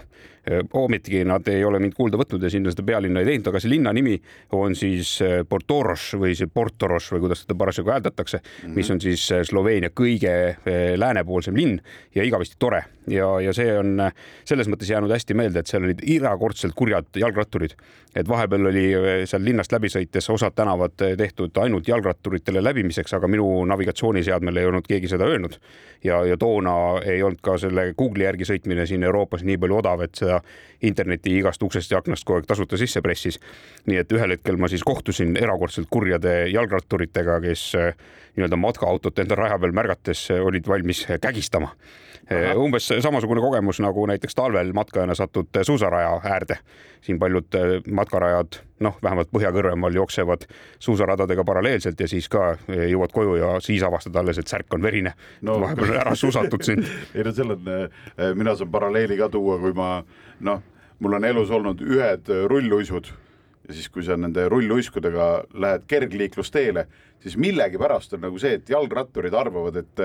ometigi 0.73 1.23
nad 1.25 1.47
ei 1.47 1.63
ole 1.63 1.79
mind 1.79 1.95
kuulda 1.95 2.19
võtnud 2.19 2.43
ja 2.43 2.49
sinna 2.51 2.71
seda 2.73 2.83
pealinna 2.83 3.21
ei 3.23 3.29
teinud, 3.29 3.47
aga 3.47 3.61
see 3.63 3.71
linna 3.71 3.93
nimi 3.95 4.17
on 4.57 4.75
siis 4.75 5.15
Portoros 5.49 6.09
või 6.19 6.33
see 6.35 6.49
Portoros 6.51 7.07
või 7.13 7.23
kuidas 7.23 7.45
seda 7.45 7.55
parasjagu 7.59 7.93
hääldatakse 7.93 8.41
mm, 8.41 8.49
-hmm. 8.65 8.75
mis 8.75 8.91
on 8.91 8.99
siis 9.01 9.23
Sloveenia 9.47 9.93
kõige 9.95 10.57
läänepoolsem 10.99 11.55
linn 11.55 11.79
ja 12.15 12.27
igavesti 12.27 12.59
tore 12.59 12.83
ja, 13.07 13.29
ja 13.41 13.53
see 13.55 13.71
on 13.77 14.09
selles 14.43 14.67
mõttes 14.67 14.91
jäänud 14.91 15.11
hästi 15.11 15.33
meelde, 15.33 15.63
et 15.63 15.71
seal 15.71 15.87
olid 15.87 16.03
erakordselt 16.17 16.75
kurjad 16.75 17.07
jalgratturid, 17.15 17.77
et 18.15 18.27
vahepeal 18.27 18.67
oli 18.73 18.85
seal 19.29 19.43
linnast 19.53 19.71
läbi 19.71 19.91
sõites 19.93 20.29
osad 20.33 20.55
tänavad 20.57 20.97
tehtud 21.17 21.57
ainult 21.61 21.87
jalgratturitele 21.87 22.63
läbimiseks, 22.63 23.13
aga 23.13 23.29
minu 23.29 23.45
navigatsiooniseadmel 23.69 24.57
ei 24.57 24.69
olnud 24.69 24.87
keegi 24.89 25.11
seda 25.11 25.29
öelnud 25.29 25.59
ja, 26.03 26.23
ja 26.25 26.37
toona 26.37 26.75
ei 27.05 27.23
olnud 27.23 27.41
ka 27.43 27.57
selle 27.61 27.91
Google'i 27.97 28.27
järgi 28.27 28.47
sõitmine 28.49 28.87
siin 28.89 29.03
Euroopas 29.03 29.43
nii 29.45 29.57
palju 29.61 29.77
odav, 29.79 30.03
et 30.05 30.15
seda 30.19 30.39
interneti 30.83 31.37
igast 31.39 31.63
uksest 31.63 31.91
ja 31.91 32.01
aknast 32.01 32.25
kogu 32.25 32.41
aeg 32.41 32.49
tasuta 32.49 32.77
sisse 32.79 33.01
pressis. 33.01 33.39
nii 33.85 34.01
et 34.01 34.11
ühel 34.11 34.35
hetkel 34.35 34.57
ma 34.57 34.67
siis 34.71 34.83
kohtusin 34.83 35.37
erakordselt 35.37 35.87
kurjade 35.91 36.47
jalgratturitega, 36.51 37.39
kes 37.43 37.71
nii-öelda 38.35 38.57
matkaautot 38.57 39.19
enda 39.19 39.35
raja 39.35 39.59
peal 39.59 39.71
märgates 39.71 40.27
olid 40.31 40.67
valmis 40.67 41.05
kägistama. 41.21 41.75
umbes 42.55 42.87
samasugune 43.01 43.41
kogemus 43.41 43.79
nagu 43.79 44.05
näiteks 44.07 44.35
talvel 44.35 44.73
matkajana 44.73 45.15
satud 45.15 45.47
suusaraja 45.61 46.21
äärde. 46.23 46.57
siin 47.01 47.19
paljud 47.19 47.47
matkarajad, 47.91 48.61
noh, 48.79 48.97
vähemalt 49.03 49.31
Põhja-Kõrvemaal 49.43 49.95
jooksevad 49.97 50.45
suusaradadega 50.79 51.43
paralleelselt 51.43 51.99
ja 51.99 52.07
siis 52.07 52.29
ka 52.31 52.53
jõuad 52.67 53.11
koju 53.13 53.35
ja 53.41 53.55
siis 53.63 53.83
avastad 53.83 54.15
alles, 54.19 54.39
et 54.39 54.47
särk 54.47 54.73
on 54.73 54.83
verine. 54.83 55.13
No.. 55.41 55.59
vahepeal 55.61 55.97
ära 55.99 56.15
susatud 56.15 56.63
sind. 56.63 56.87
Ei 57.15 57.25
no 57.25 57.33
selle, 57.35 57.57
mina 58.37 58.55
saan 58.55 58.71
paralleeli 58.71 59.19
ka 59.19 59.29
tuua, 59.33 59.59
kui 59.59 59.75
ma 59.75 59.97
noh, 60.47 60.63
mul 61.03 61.19
on 61.19 61.27
elus 61.27 61.51
olnud 61.51 61.83
ühed 61.83 62.31
rulluisud 62.47 63.11
ja 63.67 63.73
siis, 63.73 63.87
kui 63.91 64.03
sa 64.03 64.17
nende 64.19 64.43
rulluiskudega 64.51 65.27
lähed 65.63 65.85
kergliiklusteele, 65.87 66.83
siis 67.23 67.37
millegipärast 67.39 68.17
on 68.17 68.25
nagu 68.25 68.39
see, 68.41 68.57
et 68.57 68.69
jalgratturid 68.69 69.35
arvavad, 69.39 69.77
et, 69.79 70.01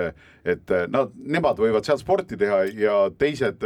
et 0.46 0.74
nad, 0.92 1.10
nemad 1.18 1.58
võivad 1.58 1.86
seal 1.86 1.98
sporti 1.98 2.38
teha 2.38 2.60
ja 2.78 2.98
teised 3.18 3.64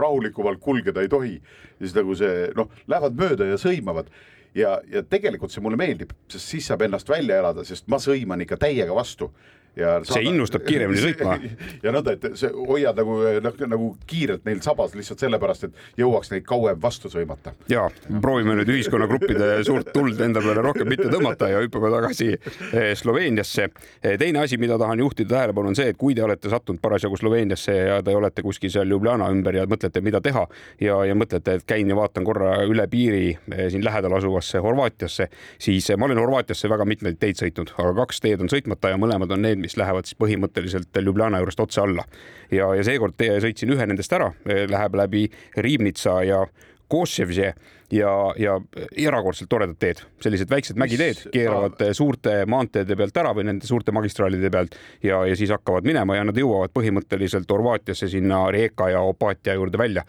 rahulikumalt 0.00 0.62
kulgeda 0.64 1.04
ei 1.04 1.12
tohi. 1.12 1.34
ja 1.36 1.84
siis 1.84 1.96
nagu 1.98 2.16
see 2.16 2.48
noh, 2.56 2.72
lähevad 2.88 3.20
mööda 3.20 3.50
ja 3.52 3.60
sõimavad 3.60 4.08
ja, 4.56 4.76
ja 4.90 5.02
tegelikult 5.04 5.52
see 5.52 5.64
mulle 5.64 5.78
meeldib, 5.80 6.14
sest 6.32 6.54
siis 6.54 6.70
saab 6.70 6.86
ennast 6.86 7.08
välja 7.10 7.40
elada, 7.42 7.64
sest 7.68 7.88
ma 7.92 8.00
sõiman 8.02 8.42
ikka 8.44 8.58
täiega 8.66 8.94
vastu 8.96 9.30
ja 9.76 9.96
see 10.08 10.24
innustab 10.30 10.64
kiiremini 10.66 11.02
sõitma. 11.06 11.36
ja 11.82 11.92
nõnda, 11.94 12.16
et 12.16 12.38
see 12.38 12.50
hoiad 12.54 12.96
nagu 12.96 13.18
noh, 13.44 13.58
nagu 13.68 13.90
kiirelt 14.08 14.46
neil 14.48 14.62
sabas 14.64 14.94
lihtsalt 14.96 15.22
sellepärast, 15.22 15.68
et 15.68 16.00
jõuaks 16.00 16.32
neid 16.32 16.46
kauem 16.48 16.80
vastu 16.82 17.10
sõimata. 17.12 17.52
ja 17.72 17.86
proovime 18.22 18.56
nüüd 18.60 18.72
ühiskonnagruppide 18.72 19.50
suurt 19.66 19.92
tuld 19.92 20.20
enda 20.24 20.42
peale 20.44 20.64
rohkem 20.64 20.88
mitte 20.88 21.10
tõmmata 21.12 21.50
ja 21.52 21.60
hüppame 21.64 21.90
tagasi 21.92 22.30
eh, 22.36 22.92
Sloveeniasse. 22.96 23.68
Eh, 24.02 24.16
teine 24.18 24.42
asi, 24.42 24.58
mida 24.60 24.78
tahan 24.80 25.00
juhtida 25.02 25.34
tähelepanu, 25.34 25.72
on 25.72 25.78
see, 25.78 25.90
et 25.92 26.00
kui 26.00 26.16
te 26.16 26.24
olete 26.24 26.50
sattunud 26.52 26.80
parasjagu 26.82 27.18
Sloveeniasse 27.20 27.76
ja 27.76 28.00
te 28.04 28.16
olete 28.16 28.44
kuskil 28.46 28.72
seal 28.72 28.88
Ljubljana 28.90 29.28
ümber 29.32 29.60
ja 29.60 29.66
mõtlete, 29.68 30.00
mida 30.04 30.20
teha 30.24 30.46
ja, 30.80 30.98
ja 31.04 31.16
mõtlete, 31.18 31.58
et 31.60 31.68
käin 31.68 31.88
ja 31.90 31.98
vaatan 31.98 32.24
korra 32.26 32.56
üle 32.64 32.88
piiri 32.90 33.36
eh, 33.36 33.66
siin 33.72 33.84
lähedal 33.84 34.16
asuvasse 34.18 34.62
Horvaatiasse, 34.64 35.28
siis 35.62 35.90
ma 35.98 36.08
olen 36.08 36.20
Horvaatiasse 36.22 36.70
väga 36.72 36.88
mitmeid 36.88 37.20
teid 37.20 37.40
sõitnud, 37.40 37.74
aga 37.76 37.92
kaks 38.02 38.24
teed 38.24 38.44
on 38.44 38.52
sõitmata 38.52 38.94
ja 38.94 39.00
mõlemad 39.00 39.36
on 39.36 39.44
need, 39.44 39.65
mis 39.66 39.76
lähevad 39.80 40.06
siis 40.08 40.18
põhimõtteliselt 40.22 41.02
Ljubljana 41.02 41.42
juurest 41.42 41.60
otse 41.60 41.82
alla. 41.82 42.06
ja, 42.50 42.70
ja 42.78 42.86
seekord 42.86 43.18
sõitsin 43.42 43.74
ühe 43.74 43.86
nendest 43.86 44.12
ära, 44.14 44.30
läheb 44.46 44.98
läbi 45.02 45.26
Riibnitsa 45.56 46.20
ja 46.26 46.44
Koševje 46.88 47.54
ja, 47.92 48.34
ja 48.38 48.56
erakordselt 48.96 49.50
toredad 49.50 49.78
teed, 49.78 50.02
sellised 50.22 50.50
väiksed 50.50 50.78
mägiteed 50.80 51.26
keeravad 51.34 51.82
suurte 51.96 52.38
maanteede 52.50 52.96
pealt 52.98 53.16
ära 53.20 53.32
või 53.36 53.46
nende 53.50 53.66
suurte 53.68 53.94
magistraalide 53.94 54.50
pealt 54.50 54.76
ja, 55.04 55.22
ja 55.26 55.36
siis 55.38 55.52
hakkavad 55.54 55.86
minema 55.86 56.16
ja 56.16 56.24
nad 56.26 56.38
jõuavad 56.38 56.74
põhimõtteliselt 56.74 57.50
Horvaatiasse 57.50 58.08
sinna 58.10 58.44
Rijeka 58.52 58.90
ja 58.92 59.00
Opatia 59.06 59.54
juurde 59.54 59.78
välja. 59.78 60.04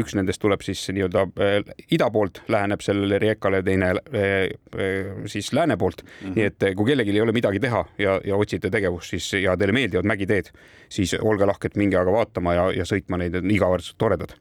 üks 0.00 0.14
nendest 0.16 0.40
tuleb 0.40 0.62
siis 0.64 0.82
nii-öelda 0.92 1.26
eh, 1.40 1.72
ida 1.92 2.10
poolt, 2.10 2.42
läheneb 2.48 2.82
sellele 2.84 3.18
Rijekale, 3.22 3.62
teine 3.62 3.92
eh, 4.12 4.50
eh, 4.76 5.12
siis 5.26 5.52
lääne 5.52 5.76
poolt 5.76 6.02
mm. 6.02 6.28
-hmm. 6.28 6.36
nii 6.36 6.44
et 6.44 6.76
kui 6.76 6.86
kellelgi 6.86 7.14
ei 7.14 7.20
ole 7.20 7.32
midagi 7.32 7.60
teha 7.60 7.84
ja, 7.98 8.20
ja 8.24 8.36
otsite 8.36 8.70
tegevust, 8.70 9.10
siis 9.10 9.32
ja 9.42 9.56
teile 9.56 9.72
meeldivad 9.72 10.08
mägiteed, 10.08 10.52
siis 10.88 11.14
olge 11.20 11.46
lahked, 11.46 11.76
minge 11.76 11.96
aga 11.96 12.12
vaatama 12.12 12.54
ja, 12.54 12.66
ja 12.72 12.84
sõitma 12.84 13.18
neid, 13.18 13.32
need 13.32 13.44
on 13.44 13.54
igavõrdselt 13.54 13.98
toredad. 13.98 14.34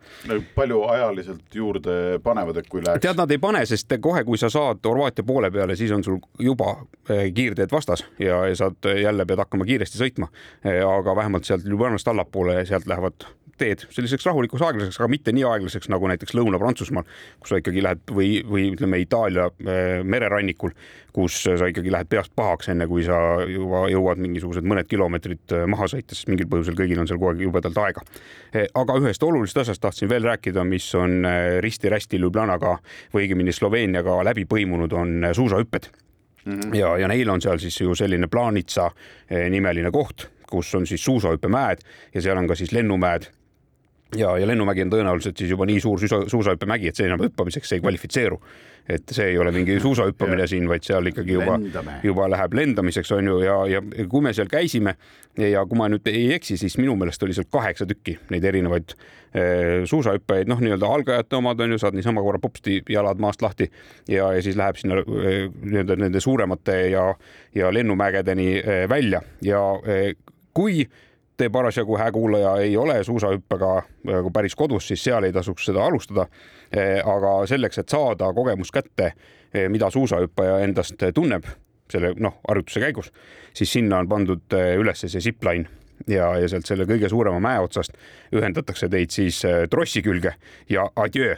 palju 0.56 0.84
ajaliselt 0.84 1.56
juurde 1.56 2.20
panevad, 2.24 2.58
et 2.58 2.69
kui 2.70 2.84
läheks? 2.86 3.02
tead, 3.04 3.18
nad 3.20 3.32
ei 3.32 3.42
pane, 3.42 3.64
sest 3.70 3.94
kohe, 4.02 4.24
kui 4.28 4.38
sa 4.38 4.50
saad 4.54 4.86
Horvaatia 4.86 5.26
poole 5.28 5.52
peale, 5.52 5.76
siis 5.80 5.92
on 5.96 6.04
sul 6.04 6.20
juba 6.40 6.76
eh, 7.10 7.28
kiirteed 7.34 7.72
vastas 7.72 8.06
ja, 8.20 8.42
saad 8.56 8.90
eh, 8.92 9.02
jälle 9.04 9.26
pead 9.26 9.44
hakkama 9.44 9.68
kiiresti 9.70 10.00
sõitma. 10.02 10.30
Eh, 10.64 10.82
aga 10.86 11.16
vähemalt 11.16 11.50
sealt 11.50 11.68
Ljubljanast 11.68 12.08
allapoole, 12.08 12.62
sealt 12.70 12.88
lähevad 12.90 13.28
teed 13.60 13.84
selliseks 13.94 14.26
rahulikuks 14.28 14.64
aeglaseks, 14.66 15.00
aga 15.00 15.10
mitte 15.12 15.34
nii 15.36 15.46
aeglaseks 15.48 15.90
nagu 15.92 16.08
näiteks 16.10 16.36
Lõuna-Prantsusmaal, 16.38 17.06
kus 17.42 17.54
sa 17.54 17.60
ikkagi 17.62 17.84
lähed 17.84 18.02
või, 18.16 18.40
või 18.48 18.70
ütleme 18.74 19.02
Itaalia 19.04 19.50
äh, 19.50 20.00
mererannikul, 20.04 20.74
kus 21.16 21.42
sa 21.44 21.70
ikkagi 21.70 21.92
lähed 21.94 22.10
peast 22.12 22.34
pahaks, 22.38 22.70
enne 22.74 22.88
kui 22.90 23.04
sa 23.08 23.20
juba 23.50 23.86
jõuad 23.92 24.22
mingisugused 24.24 24.68
mõned 24.68 24.90
kilomeetrid 24.90 25.56
äh, 25.56 25.66
maha 25.70 25.90
sõita, 25.92 26.16
sest 26.16 26.32
mingil 26.32 26.50
põhjusel 26.52 26.78
kõigil 26.80 27.02
on 27.02 27.10
seal 27.10 27.20
kogu 27.20 27.34
aeg 27.34 27.46
jubedalt 27.48 27.80
aega. 27.84 28.04
Äh, 28.54 28.68
aga 28.80 29.00
ühest 29.02 29.24
olulisest 29.26 29.64
asjast 29.66 29.84
tahtsin 29.84 30.12
veel 30.12 30.28
rääkida, 30.28 30.66
mis 30.68 30.88
on 30.98 31.24
risti-rästi 31.64 32.20
Ljubljanaga 32.20 32.78
või 33.14 33.26
õigemini 33.26 33.56
Sloveeniaga 33.56 34.20
läbi 34.28 34.46
põimunud, 34.50 34.94
on 34.96 35.32
suusahüpped 35.36 35.90
-hmm. 36.46 36.76
ja, 36.76 36.98
ja 36.98 37.08
neil 37.08 37.30
on 37.30 37.42
seal 37.42 37.60
siis 37.60 37.82
ju 37.82 37.96
selline 37.96 38.28
Plaanitsa 38.28 38.90
nimeline 39.50 39.92
koht, 39.92 40.30
kus 40.50 40.76
on 40.76 40.88
siis 40.88 41.04
suusahüppemäed 41.06 41.84
ja 42.14 42.22
seal 42.22 42.38
on 42.38 42.48
ka 42.48 42.56
siis 42.56 42.72
lennumäed 42.72 43.30
ja, 44.18 44.38
ja 44.38 44.48
lennumägi 44.48 44.84
on 44.86 44.92
tõenäoliselt 44.94 45.38
siis 45.38 45.52
juba 45.54 45.68
nii 45.70 45.80
suur 45.84 46.00
suusa, 46.02 46.24
suusahüppemägi, 46.32 46.90
et 46.90 46.98
see 46.98 47.08
enam 47.10 47.22
hüppamiseks 47.24 47.76
ei 47.76 47.84
kvalifitseeru. 47.84 48.40
et 48.90 49.12
see 49.14 49.28
ei 49.30 49.38
ole 49.38 49.52
mingi 49.54 49.76
suusahüppamine 49.80 50.48
siin, 50.50 50.66
vaid 50.70 50.82
seal 50.82 51.06
ikkagi 51.12 51.36
juba, 51.36 51.60
juba 52.04 52.26
läheb 52.32 52.56
lendamiseks 52.58 53.12
on 53.14 53.28
ju 53.28 53.36
ja, 53.44 53.58
ja 53.70 53.82
kui 54.10 54.24
me 54.26 54.32
seal 54.34 54.48
käisime 54.50 54.96
ja 55.38 55.62
kui 55.70 55.78
ma 55.78 55.86
nüüd 55.94 56.08
ei 56.10 56.32
eksi, 56.34 56.58
siis 56.58 56.78
minu 56.82 56.96
meelest 56.98 57.24
oli 57.24 57.36
seal 57.38 57.46
kaheksa 57.54 57.86
tükki 57.86 58.16
neid 58.34 58.48
erinevaid 58.50 58.96
e, 58.96 59.44
suusahüppajaid, 59.86 60.50
noh, 60.50 60.64
nii-öelda 60.66 60.90
algajate 60.90 61.38
omad 61.38 61.62
on 61.62 61.76
ju, 61.76 61.78
saad 61.84 62.00
niisama 62.00 62.24
korra 62.26 62.42
popsti 62.42 62.80
jalad 62.90 63.22
maast 63.22 63.46
lahti 63.46 63.70
ja, 64.10 64.32
ja 64.34 64.42
siis 64.42 64.58
läheb 64.58 64.82
sinna 64.82 65.04
e, 65.04 65.36
nii-öelda 65.52 66.00
nende 66.08 66.24
suuremate 66.24 66.80
ja, 66.90 67.06
ja 67.56 67.70
lennumägedeni 67.74 68.50
e, 68.58 68.80
välja. 68.90 69.22
Ja 69.46 69.62
e, 69.86 70.16
kui 70.58 70.88
te 71.40 71.50
parasjagu, 71.50 71.98
hää 71.98 72.12
kuulaja, 72.12 72.58
ei 72.58 72.78
ole 72.78 73.04
suusahüppega 73.04 73.72
nagu 74.12 74.32
päris 74.32 74.56
kodus, 74.56 74.88
siis 74.88 75.04
seal 75.04 75.24
ei 75.24 75.34
tasuks 75.34 75.70
seda 75.70 75.86
alustada. 75.86 76.28
Eh, 76.76 77.00
aga 77.06 77.34
selleks, 77.48 77.80
et 77.80 77.90
saada 77.90 78.34
kogemus 78.36 78.72
kätte, 78.76 79.14
eh, 79.54 79.70
mida 79.72 79.90
suusahüppaja 79.90 80.60
endast 80.66 81.00
tunneb 81.16 81.48
selle 81.90 82.14
noh, 82.22 82.36
harjutuse 82.48 82.84
käigus, 82.84 83.12
siis 83.54 83.72
sinna 83.74 84.04
on 84.04 84.10
pandud 84.10 84.54
üles 84.78 85.00
see 85.02 85.22
zipline 85.24 85.66
ja, 86.08 86.28
ja 86.38 86.50
sealt 86.52 86.68
selle 86.70 86.86
kõige 86.86 87.10
suurema 87.10 87.40
mäe 87.42 87.64
otsast 87.64 87.96
ühendatakse 88.36 88.92
teid 88.94 89.10
siis 89.10 89.42
trossi 89.72 90.04
külge 90.06 90.36
ja 90.70 90.86
adjöö 90.96 91.34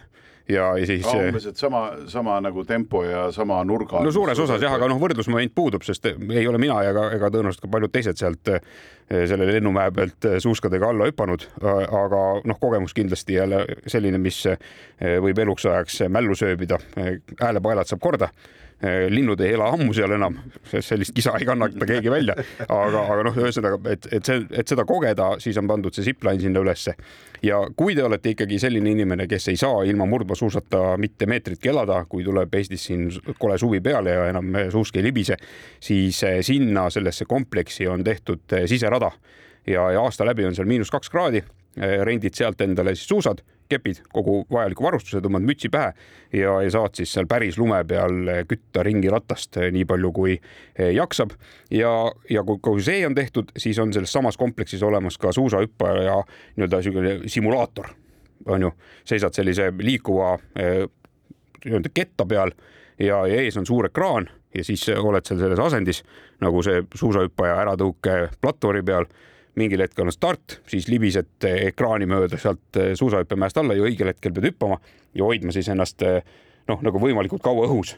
ja, 0.50 0.78
ja 0.78 0.86
siis. 0.86 1.06
umbes, 1.06 1.46
et 1.52 1.58
sama, 1.58 1.84
sama 2.12 2.38
nagu 2.44 2.64
tempo 2.68 3.04
ja 3.06 3.28
sama 3.32 3.60
nurga. 3.68 4.02
no 4.04 4.14
suures 4.14 4.40
osas 4.40 4.62
jah, 4.62 4.76
aga 4.78 4.90
noh, 4.92 5.00
võrdlusmoment 5.02 5.54
puudub, 5.56 5.86
sest 5.88 6.08
ei 6.12 6.48
ole 6.48 6.62
mina 6.62 6.80
ega, 6.88 7.10
ega 7.18 7.32
tõenäoliselt 7.34 7.66
ka 7.66 7.72
paljud 7.76 7.94
teised 7.94 8.22
sealt 8.22 8.54
eh, 8.56 8.62
selle 9.10 9.50
lennumäe 9.50 9.92
pealt 9.96 10.30
eh, 10.30 10.40
suuskadega 10.44 10.90
alla 10.94 11.10
hüpanud, 11.10 11.46
aga 11.62 12.24
noh, 12.48 12.62
kogemus 12.62 12.96
kindlasti 12.98 13.38
jälle 13.38 13.66
selline, 13.86 14.22
mis 14.22 14.44
eh, 14.50 14.58
võib 15.22 15.46
eluks 15.46 15.68
ajaks 15.70 16.04
mällu 16.10 16.36
sööbida. 16.38 16.80
häälepaelad 17.42 17.90
saab 17.90 18.02
korda 18.02 18.32
Eh, 18.32 18.71
linnud 18.82 19.42
ei 19.46 19.54
ela 19.54 19.68
ammu 19.76 19.94
seal 19.94 20.16
enam, 20.16 20.38
sellist 20.72 21.14
kisa 21.14 21.36
ei 21.38 21.46
kannata 21.46 21.86
keegi 21.86 22.12
välja, 22.12 22.36
aga, 22.66 23.04
aga 23.04 23.26
noh, 23.28 23.38
ühesõnaga, 23.38 23.78
et, 23.94 24.08
et 24.18 24.26
see, 24.26 24.42
et 24.58 24.72
seda 24.74 24.86
kogeda, 24.90 25.36
siis 25.44 25.58
on 25.62 25.70
pandud 25.70 25.94
see 25.94 26.08
zipline 26.08 26.42
sinna 26.42 26.64
ülesse. 26.64 26.96
ja 27.46 27.60
kui 27.78 27.96
te 27.98 28.04
olete 28.04 28.34
ikkagi 28.34 28.60
selline 28.62 28.92
inimene, 28.96 29.28
kes 29.30 29.48
ei 29.54 29.58
saa 29.58 29.84
ilma 29.86 30.06
murdmaasuusata 30.10 30.98
mitte 31.02 31.30
meetritki 31.30 31.70
elada, 31.70 32.04
kui 32.10 32.26
tuleb 32.26 32.54
Eestis 32.58 32.88
siin 32.90 33.08
kole 33.40 33.58
suvi 33.62 33.82
peale 33.82 34.18
ja 34.18 34.28
enam 34.34 34.58
suuski 34.74 35.02
ei 35.02 35.10
libise, 35.10 35.38
siis 35.80 36.24
eh, 36.24 36.42
sinna 36.46 36.90
sellesse 36.90 37.26
kompleksi 37.30 37.88
on 37.88 38.04
tehtud 38.04 38.58
eh, 38.58 38.68
siserada. 38.70 39.12
Ja, 39.68 39.92
ja 39.94 40.02
aasta 40.02 40.26
läbi 40.26 40.46
on 40.46 40.56
seal 40.58 40.66
miinus 40.66 40.90
kaks 40.90 41.10
kraadi 41.14 41.44
rendid 41.78 42.34
sealt 42.36 42.62
endale 42.66 42.96
siis 42.98 43.08
suusad 43.08 43.44
kepid, 43.72 44.02
kogu 44.14 44.42
vajaliku 44.52 44.86
varustuse, 44.86 45.22
tõmbad 45.24 45.46
mütsi 45.48 45.72
pähe 45.72 45.94
ja, 46.36 46.58
ja 46.64 46.72
saad 46.74 46.98
siis 47.00 47.14
seal 47.16 47.28
päris 47.30 47.58
lume 47.60 47.80
peal 47.88 48.46
kütta 48.50 48.84
ringi 48.86 49.12
ratast 49.12 49.58
eh, 49.62 49.70
nii 49.74 49.86
palju, 49.90 50.12
kui 50.16 50.36
eh, 50.36 50.92
jaksab. 50.96 51.36
ja, 51.72 51.92
ja 52.30 52.44
kui, 52.48 52.60
kui 52.64 52.84
see 52.84 53.06
on 53.08 53.16
tehtud, 53.18 53.54
siis 53.58 53.80
on 53.80 53.94
selles 53.96 54.14
samas 54.14 54.40
kompleksis 54.40 54.84
olemas 54.84 55.18
ka 55.22 55.34
suusahüppaja 55.36 56.20
nii-öelda 56.58 56.82
niisugune 56.82 57.16
simulaator, 57.32 57.92
on 58.52 58.68
ju, 58.68 58.74
seisad 59.08 59.38
sellise 59.38 59.72
liikuva 59.80 60.36
eh, 60.60 60.86
nii-öelda 61.66 61.94
ketta 61.94 62.26
peal 62.26 62.54
ja, 63.00 63.26
ja 63.28 63.42
ees 63.42 63.58
on 63.58 63.66
suur 63.66 63.90
ekraan 63.92 64.30
ja 64.56 64.64
siis 64.68 64.84
oled 64.92 65.26
seal 65.26 65.40
selles 65.40 65.60
asendis 65.64 66.04
nagu 66.44 66.64
see 66.66 66.84
suusahüppaja 66.98 67.60
äratõuke 67.64 68.16
platvormi 68.42 68.84
peal 68.86 69.08
mingil 69.60 69.84
hetkel 69.84 70.08
on 70.08 70.16
start, 70.16 70.60
siis 70.70 70.88
libised 70.92 71.48
ekraani 71.48 72.08
mööda 72.10 72.40
sealt 72.40 72.80
eh, 72.80 72.94
suusahüppemäest 73.00 73.60
alla 73.60 73.76
ja 73.78 73.88
õigel 73.88 74.14
hetkel 74.14 74.34
pead 74.36 74.52
hüppama 74.52 74.80
ja 75.18 75.28
hoidma 75.28 75.56
siis 75.56 75.68
ennast 75.72 76.04
eh, 76.08 76.22
noh, 76.72 76.80
nagu 76.86 77.02
võimalikult 77.02 77.44
kaua 77.44 77.68
õhus 77.68 77.96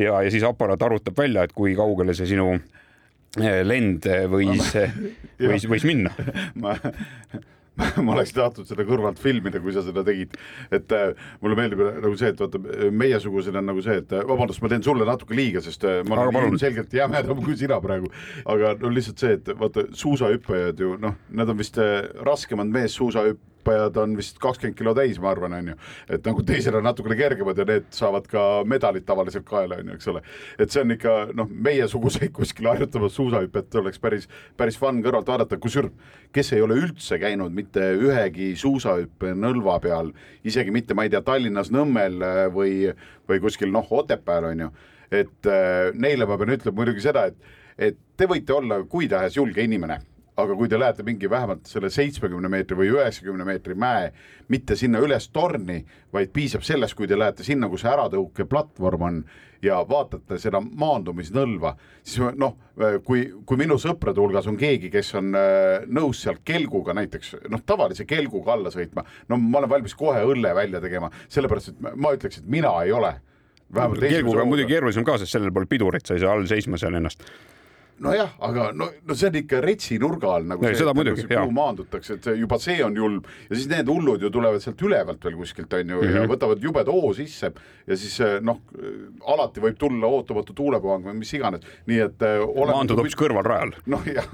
ja, 0.00 0.22
ja 0.24 0.30
siis 0.32 0.46
aparaat 0.48 0.82
arvutab 0.82 1.18
välja, 1.18 1.44
et 1.44 1.52
kui 1.52 1.74
kaugele 1.76 2.16
see 2.16 2.30
sinu 2.32 2.54
eh, 2.54 3.60
lend 3.66 4.08
võis, 4.32 4.72
võis, 5.40 5.68
võis 5.68 5.88
minna. 5.88 6.14
ma 6.62 6.78
ma 8.04 8.14
oleks 8.14 8.34
tahtnud 8.34 8.68
seda 8.68 8.86
kõrvalt 8.86 9.18
filmida, 9.22 9.60
kui 9.62 9.74
sa 9.74 9.82
seda 9.84 10.04
tegid. 10.06 10.36
et 10.74 10.92
äh, 10.94 11.14
mulle 11.42 11.58
meeldib 11.58 11.82
nagu 12.04 12.14
see, 12.18 12.30
et 12.30 12.42
vaata 12.42 12.60
meiesugusel 12.94 13.58
on 13.58 13.66
nagu 13.70 13.82
see, 13.84 13.96
et 14.02 14.14
äh, 14.14 14.26
vabandust, 14.28 14.62
ma 14.62 14.70
teen 14.72 14.84
sulle 14.86 15.06
natuke 15.08 15.36
liiga, 15.36 15.62
sest 15.64 15.86
äh, 15.88 16.02
ma 16.08 16.20
olen 16.28 16.58
selgelt 16.60 16.94
jämedam 16.94 17.42
kui 17.44 17.56
sina 17.58 17.80
praegu. 17.82 18.10
aga 18.44 18.76
no 18.80 18.92
lihtsalt 18.94 19.24
see, 19.24 19.38
et 19.40 19.50
vaata 19.58 19.88
suusahüppajad 19.92 20.84
ju 20.84 20.94
noh, 21.02 21.18
nad 21.34 21.50
on 21.50 21.58
vist 21.58 21.80
äh, 21.82 22.04
raskemad 22.26 22.70
meessuusahüppajad 22.74 23.52
hüppajad 23.64 23.96
on 23.96 24.16
vist 24.16 24.38
kakskümmend 24.38 24.76
kilo 24.76 24.92
täis, 24.94 25.18
ma 25.20 25.30
arvan, 25.30 25.52
on 25.52 25.68
ju. 25.68 25.74
et 26.08 26.26
nagu 26.26 26.42
teised 26.44 26.74
on 26.74 26.84
natukene 26.84 27.16
kergemad 27.16 27.58
ja 27.58 27.64
need 27.64 27.86
saavad 27.90 28.26
ka 28.28 28.64
medalid 28.66 29.04
tavaliselt 29.06 29.44
kaela, 29.48 29.78
on 29.80 29.88
ju, 29.88 29.94
eks 29.94 30.08
ole. 30.08 30.22
et 30.58 30.70
see 30.70 30.82
on 30.82 30.92
ikka 30.92 31.14
noh, 31.34 31.48
meiesuguseid 31.48 32.32
kuskil 32.32 32.68
harjutamas 32.68 33.16
suusahüpet 33.16 33.74
oleks 33.80 33.98
päris, 33.98 34.28
päris 34.56 34.78
fun 34.78 35.02
kõrvalt 35.04 35.28
vaadata, 35.28 35.58
kusjuures 35.58 35.92
kes 36.34 36.52
ei 36.52 36.62
ole 36.62 36.76
üldse 36.82 37.18
käinud 37.18 37.54
mitte 37.54 37.92
ühegi 37.94 38.54
suusahüppe 38.58 39.34
nõlva 39.38 39.78
peal, 39.80 40.12
isegi 40.44 40.74
mitte, 40.74 40.94
ma 40.94 41.06
ei 41.06 41.12
tea, 41.12 41.22
Tallinnas 41.24 41.72
Nõmmel 41.74 42.20
äh, 42.22 42.46
või, 42.52 42.88
või 43.28 43.40
kuskil 43.44 43.72
noh, 43.72 43.86
Otepääl 43.90 44.50
on 44.52 44.66
ju, 44.66 44.72
et 45.10 45.50
äh, 45.50 45.92
neile 45.94 46.28
ma 46.28 46.38
pean 46.40 46.56
ütlema 46.56 46.82
muidugi 46.82 47.04
seda, 47.04 47.28
et, 47.30 47.54
et 47.78 48.02
te 48.16 48.28
võite 48.30 48.52
olla 48.54 48.82
kui 48.88 49.08
tahes 49.08 49.38
julge 49.38 49.64
inimene 49.64 50.02
aga 50.36 50.56
kui 50.58 50.68
te 50.68 50.78
lähete 50.78 51.04
mingi 51.06 51.30
vähemalt 51.30 51.68
selle 51.70 51.90
seitsmekümne 51.94 52.50
meetri 52.50 52.76
või 52.78 52.90
üheksakümne 52.90 53.46
meetri 53.46 53.76
mäe, 53.78 54.10
mitte 54.50 54.76
sinna 54.76 55.02
üles 55.04 55.28
torni, 55.34 55.84
vaid 56.12 56.32
piisab 56.34 56.64
sellest, 56.66 56.96
kui 56.98 57.06
te 57.10 57.18
lähete 57.18 57.46
sinna, 57.46 57.68
kus 57.70 57.86
äratõukeplatvorm 57.86 59.04
on 59.08 59.20
ja 59.64 59.78
vaatate 59.88 60.36
seda 60.42 60.60
maandumisnõlva, 60.64 61.74
siis 62.04 62.34
noh, 62.40 62.56
kui, 63.06 63.28
kui 63.46 63.60
minu 63.60 63.78
sõprade 63.80 64.20
hulgas 64.20 64.48
on 64.50 64.58
keegi, 64.60 64.90
kes 64.92 65.14
on 65.20 65.30
äh, 65.38 65.86
nõus 65.86 66.20
sealt 66.26 66.42
kelguga 66.44 66.96
näiteks 66.98 67.36
noh, 67.52 67.62
tavalise 67.66 68.04
kelguga 68.08 68.58
alla 68.58 68.74
sõitma, 68.74 69.06
no 69.30 69.38
ma 69.40 69.62
olen 69.62 69.72
valmis 69.76 69.96
kohe 69.98 70.20
õlle 70.26 70.52
välja 70.56 70.82
tegema, 70.84 71.12
sellepärast 71.32 71.72
et 71.72 71.88
ma 71.94 72.12
ütleks, 72.16 72.42
et 72.42 72.50
mina 72.50 72.74
ei 72.82 72.92
ole 72.92 73.14
kelguga 73.72 74.44
on 74.44 74.50
muidugi 74.50 74.74
keerulisem 74.74 75.06
ka, 75.06 75.16
sest 75.22 75.38
sellel 75.38 75.54
pole 75.54 75.70
pidurit, 75.70 76.04
sa 76.06 76.18
ei 76.18 76.22
saa 76.22 76.34
all 76.34 76.46
seisma 76.50 76.78
seal 76.80 76.98
ennast 76.98 77.24
nojah, 78.02 78.32
aga 78.42 78.70
no, 78.74 78.88
no 79.06 79.14
see 79.14 79.28
on 79.30 79.38
ikka 79.38 79.60
retsi 79.62 79.98
nurga 80.02 80.32
all 80.36 80.48
nagu 80.50 80.64
no, 80.64 80.70
see, 80.70 80.80
seda 80.82 80.94
muidugi, 80.96 81.26
kuhu 81.30 81.54
maandutakse, 81.54 82.18
et 82.18 82.28
juba 82.40 82.58
see 82.62 82.80
on 82.84 82.96
julm 82.98 83.20
ja 83.48 83.54
siis 83.54 83.68
need 83.70 83.90
hullud 83.90 84.24
ju 84.24 84.30
tulevad 84.34 84.62
sealt 84.64 84.82
ülevalt 84.82 85.24
veel 85.24 85.36
kuskilt 85.38 85.72
onju 85.78 86.00
mm 86.00 86.02
-hmm. 86.02 86.16
ja 86.16 86.22
mhm. 86.24 86.32
võtavad 86.32 86.64
jubeda 86.64 86.94
hoo 86.94 87.12
sisse 87.14 87.52
ja 87.86 87.96
siis 87.96 88.16
eh, 88.24 88.38
noh, 88.44 88.60
alati 89.34 89.62
võib 89.62 89.76
tulla 89.78 90.08
ootamatu 90.08 90.56
tuulepuhang 90.56 91.04
või 91.08 91.18
mis 91.20 91.32
iganes, 91.36 91.64
nii 91.86 92.00
et 92.06 92.24
äh, 92.24 92.40
maandud 92.70 92.98
hoopis 92.98 93.16
kõrvalrajal. 93.20 93.74
noh 93.86 94.06
jah, 94.08 94.30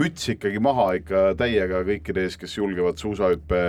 müts 0.00 0.28
ikkagi 0.32 0.62
maha 0.62 0.92
ikka 1.00 1.24
täiega 1.38 1.82
kõikide 1.88 2.26
ees, 2.26 2.38
kes 2.40 2.56
julgevad 2.58 3.00
suusahüppe 3.02 3.62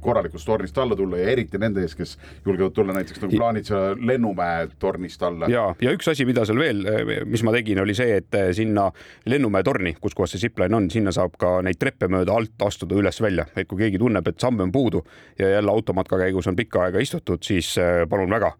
korralikust 0.00 0.46
tornist 0.48 0.78
alla 0.78 0.96
tulla 0.96 1.20
ja 1.20 1.30
eriti 1.34 1.60
nende 1.60 1.84
ees, 1.84 1.94
kes 1.98 2.16
julgevad 2.46 2.74
tulla 2.76 2.96
näiteks 2.96 3.22
nagu 3.22 3.36
Plaanitsa 3.36 3.82
lennumäe 4.00 4.68
tornist 4.78 5.22
alla. 5.22 5.50
ja, 5.52 5.68
ja 5.80 5.94
üks 5.94 6.10
asi, 6.10 6.26
mida 6.28 6.46
seal 6.48 6.58
veel, 6.58 6.84
eh, 6.86 7.24
mis 7.28 7.44
ma 7.46 7.54
tegin, 7.54 7.82
oli 7.84 7.94
see, 7.94 8.18
et 8.18 8.40
sinna 8.56 8.87
sinna 8.88 9.28
Lennumäe 9.30 9.62
torni, 9.62 9.94
kus 10.00 10.14
kohas 10.14 10.32
see 10.32 10.40
zipline 10.40 10.74
on, 10.76 10.90
sinna 10.90 11.12
saab 11.12 11.36
ka 11.38 11.60
neid 11.62 11.78
treppe 11.78 12.08
mööda 12.08 12.32
alt 12.32 12.62
astuda 12.62 12.96
üles-välja, 12.96 13.46
et 13.56 13.68
kui 13.68 13.78
keegi 13.78 13.98
tunneb, 13.98 14.26
et 14.28 14.40
samme 14.40 14.62
on 14.62 14.72
puudu 14.72 15.04
ja 15.38 15.48
jälle 15.48 15.70
automatka 15.70 16.18
käigus 16.18 16.46
on 16.46 16.56
pikka 16.56 16.84
aega 16.84 16.98
istutud, 16.98 17.42
siis 17.42 17.76
äh, 17.78 18.06
palun 18.08 18.30
väga. 18.30 18.52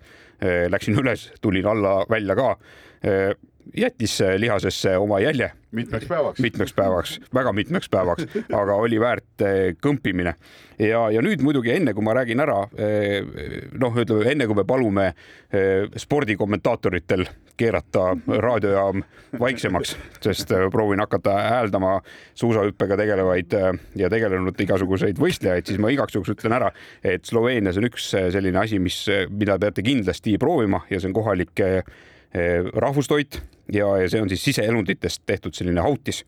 Äh, 0.42 0.68
läksin 0.70 0.98
üles, 0.98 1.32
tulin 1.40 1.66
alla 1.66 2.04
välja 2.10 2.36
ka 2.36 2.50
äh, 3.04 3.34
jättis 3.76 4.18
lihasesse 4.36 4.96
oma 4.96 5.20
jälje. 5.20 5.52
mitmeks 5.72 6.06
päevaks. 6.06 6.40
mitmeks 6.40 6.72
päevaks, 6.72 7.20
väga 7.34 7.52
mitmeks 7.52 7.88
päevaks, 7.88 8.26
aga 8.52 8.74
oli 8.74 9.00
väärt 9.00 9.42
eh, 9.42 9.74
kõmpimine. 9.86 10.34
ja, 10.78 11.10
ja 11.10 11.22
nüüd 11.22 11.42
muidugi 11.44 11.74
enne, 11.74 11.92
kui 11.94 12.04
ma 12.04 12.14
räägin 12.16 12.40
ära, 12.40 12.62
eh, 12.78 13.20
noh, 13.72 13.92
ütleme 13.96 14.30
enne 14.32 14.46
kui 14.46 14.56
me 14.56 14.64
palume 14.64 15.06
eh, 15.08 15.84
spordikommentaatoritel 15.96 17.26
keerata 17.58 18.16
raadiojaam 18.26 19.02
vaiksemaks, 19.40 19.96
sest 20.24 20.52
proovin 20.72 21.00
hakata 21.02 21.34
hääldama 21.50 21.98
suusahüppega 22.34 22.96
tegelevaid 22.96 23.56
ja 23.98 24.10
tegelenud 24.10 24.60
igasuguseid 24.60 25.18
võistlejaid, 25.18 25.66
siis 25.66 25.80
ma 25.82 25.90
igaks 25.92 26.14
juhuks 26.14 26.32
ütlen 26.36 26.54
ära, 26.54 26.70
et 27.02 27.26
Sloveenias 27.26 27.76
on 27.76 27.88
üks 27.90 28.12
selline 28.14 28.62
asi, 28.62 28.78
mis, 28.78 29.02
mida 29.28 29.58
peate 29.58 29.82
kindlasti 29.82 30.38
proovima 30.38 30.84
ja 30.88 31.00
see 31.00 31.10
on 31.10 31.18
kohalik 31.18 31.66
rahvustoit 32.74 33.40
ja, 33.72 33.86
ja 34.02 34.08
see 34.10 34.20
on 34.22 34.28
siis 34.28 34.44
siseelunditest 34.44 35.22
tehtud 35.26 35.56
selline 35.56 35.80
hautis 35.80 36.24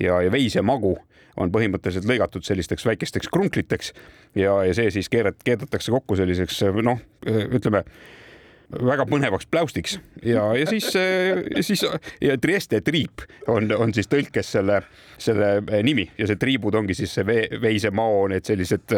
ja, 0.00 0.20
ja 0.22 0.32
veisemagu 0.32 0.96
on 1.36 1.52
põhimõtteliselt 1.54 2.06
lõigatud 2.08 2.46
sellisteks 2.46 2.86
väikesteks 2.86 3.30
krunkliteks 3.32 3.92
ja, 4.38 4.56
ja 4.66 4.74
see 4.74 4.90
siis 4.94 5.10
keerat-, 5.10 5.42
keedetakse 5.46 5.94
kokku 5.94 6.18
selliseks 6.18 6.62
noh, 6.82 7.00
ütleme 7.26 7.84
väga 8.74 9.04
põnevaks 9.06 9.46
pläustiks 9.50 9.98
ja, 10.24 10.46
ja 10.56 10.66
siis, 10.66 10.88
siis 11.66 11.84
ja 12.22 12.36
Trieste 12.40 12.80
triip 12.80 13.26
on, 13.50 13.68
on 13.76 13.94
siis 13.94 14.08
tõlkes 14.10 14.54
selle, 14.56 14.80
selle 15.20 15.82
nimi 15.84 16.06
ja 16.18 16.28
see 16.30 16.40
triibud 16.40 16.74
ongi 16.78 16.96
siis 16.96 17.12
see 17.14 17.26
vee, 17.26 17.44
veisemao, 17.62 18.24
need 18.32 18.46
sellised 18.48 18.96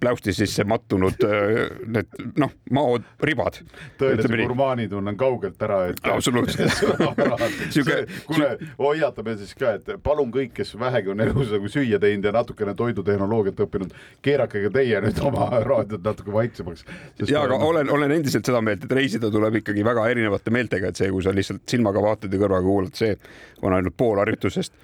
pläusti 0.00 0.32
sisse 0.32 0.64
mattunud 0.64 1.24
äh, 1.26 1.70
need 1.86 2.06
noh, 2.38 2.52
maoribad. 2.70 3.58
tõelise 3.98 4.30
gurmaani 4.30 4.86
tunnen 4.88 5.16
kaugelt 5.18 5.62
ära, 5.66 5.80
et. 5.90 6.00
absoluutselt 6.10 6.70
Siuke... 7.74 8.04
kuule, 8.28 8.50
hoiatame 8.78 9.36
siis 9.40 9.54
ka, 9.58 9.74
et 9.78 9.90
palun 10.02 10.30
kõik, 10.34 10.54
kes 10.60 10.74
vähegi 10.78 11.10
on 11.14 11.24
elus 11.24 11.52
nagu 11.54 11.70
süüa 11.70 11.98
teinud 12.02 12.28
ja 12.28 12.34
natukene 12.36 12.74
toidutehnoloogiat 12.78 13.64
õppinud, 13.66 13.94
keerake 14.22 14.62
ka 14.66 14.72
teie 14.78 15.02
nüüd 15.04 15.20
oma 15.26 15.50
raadiot 15.64 16.04
natuke 16.04 16.32
vaiksemaks. 16.34 16.86
ja, 17.26 17.42
aga 17.42 17.58
olen, 17.58 17.90
olen 17.90 18.18
endiselt 18.18 18.46
seda 18.46 18.62
meelt, 18.64 18.86
et 18.86 18.98
reisida 19.00 19.30
tuleb 19.30 19.62
ikkagi 19.62 19.84
väga 19.84 20.08
erinevate 20.14 20.54
meeltega, 20.54 20.90
et 20.92 21.02
see, 21.02 21.10
kui 21.10 21.24
sa 21.24 21.34
lihtsalt 21.34 21.64
silmaga 21.70 22.02
vaatad 22.02 22.32
ja 22.32 22.42
kõrvaga 22.46 22.66
kuulad, 22.66 22.98
see 22.98 23.16
on 23.62 23.74
ainult 23.74 23.96
pool 23.96 24.20
harjutusest 24.22 24.74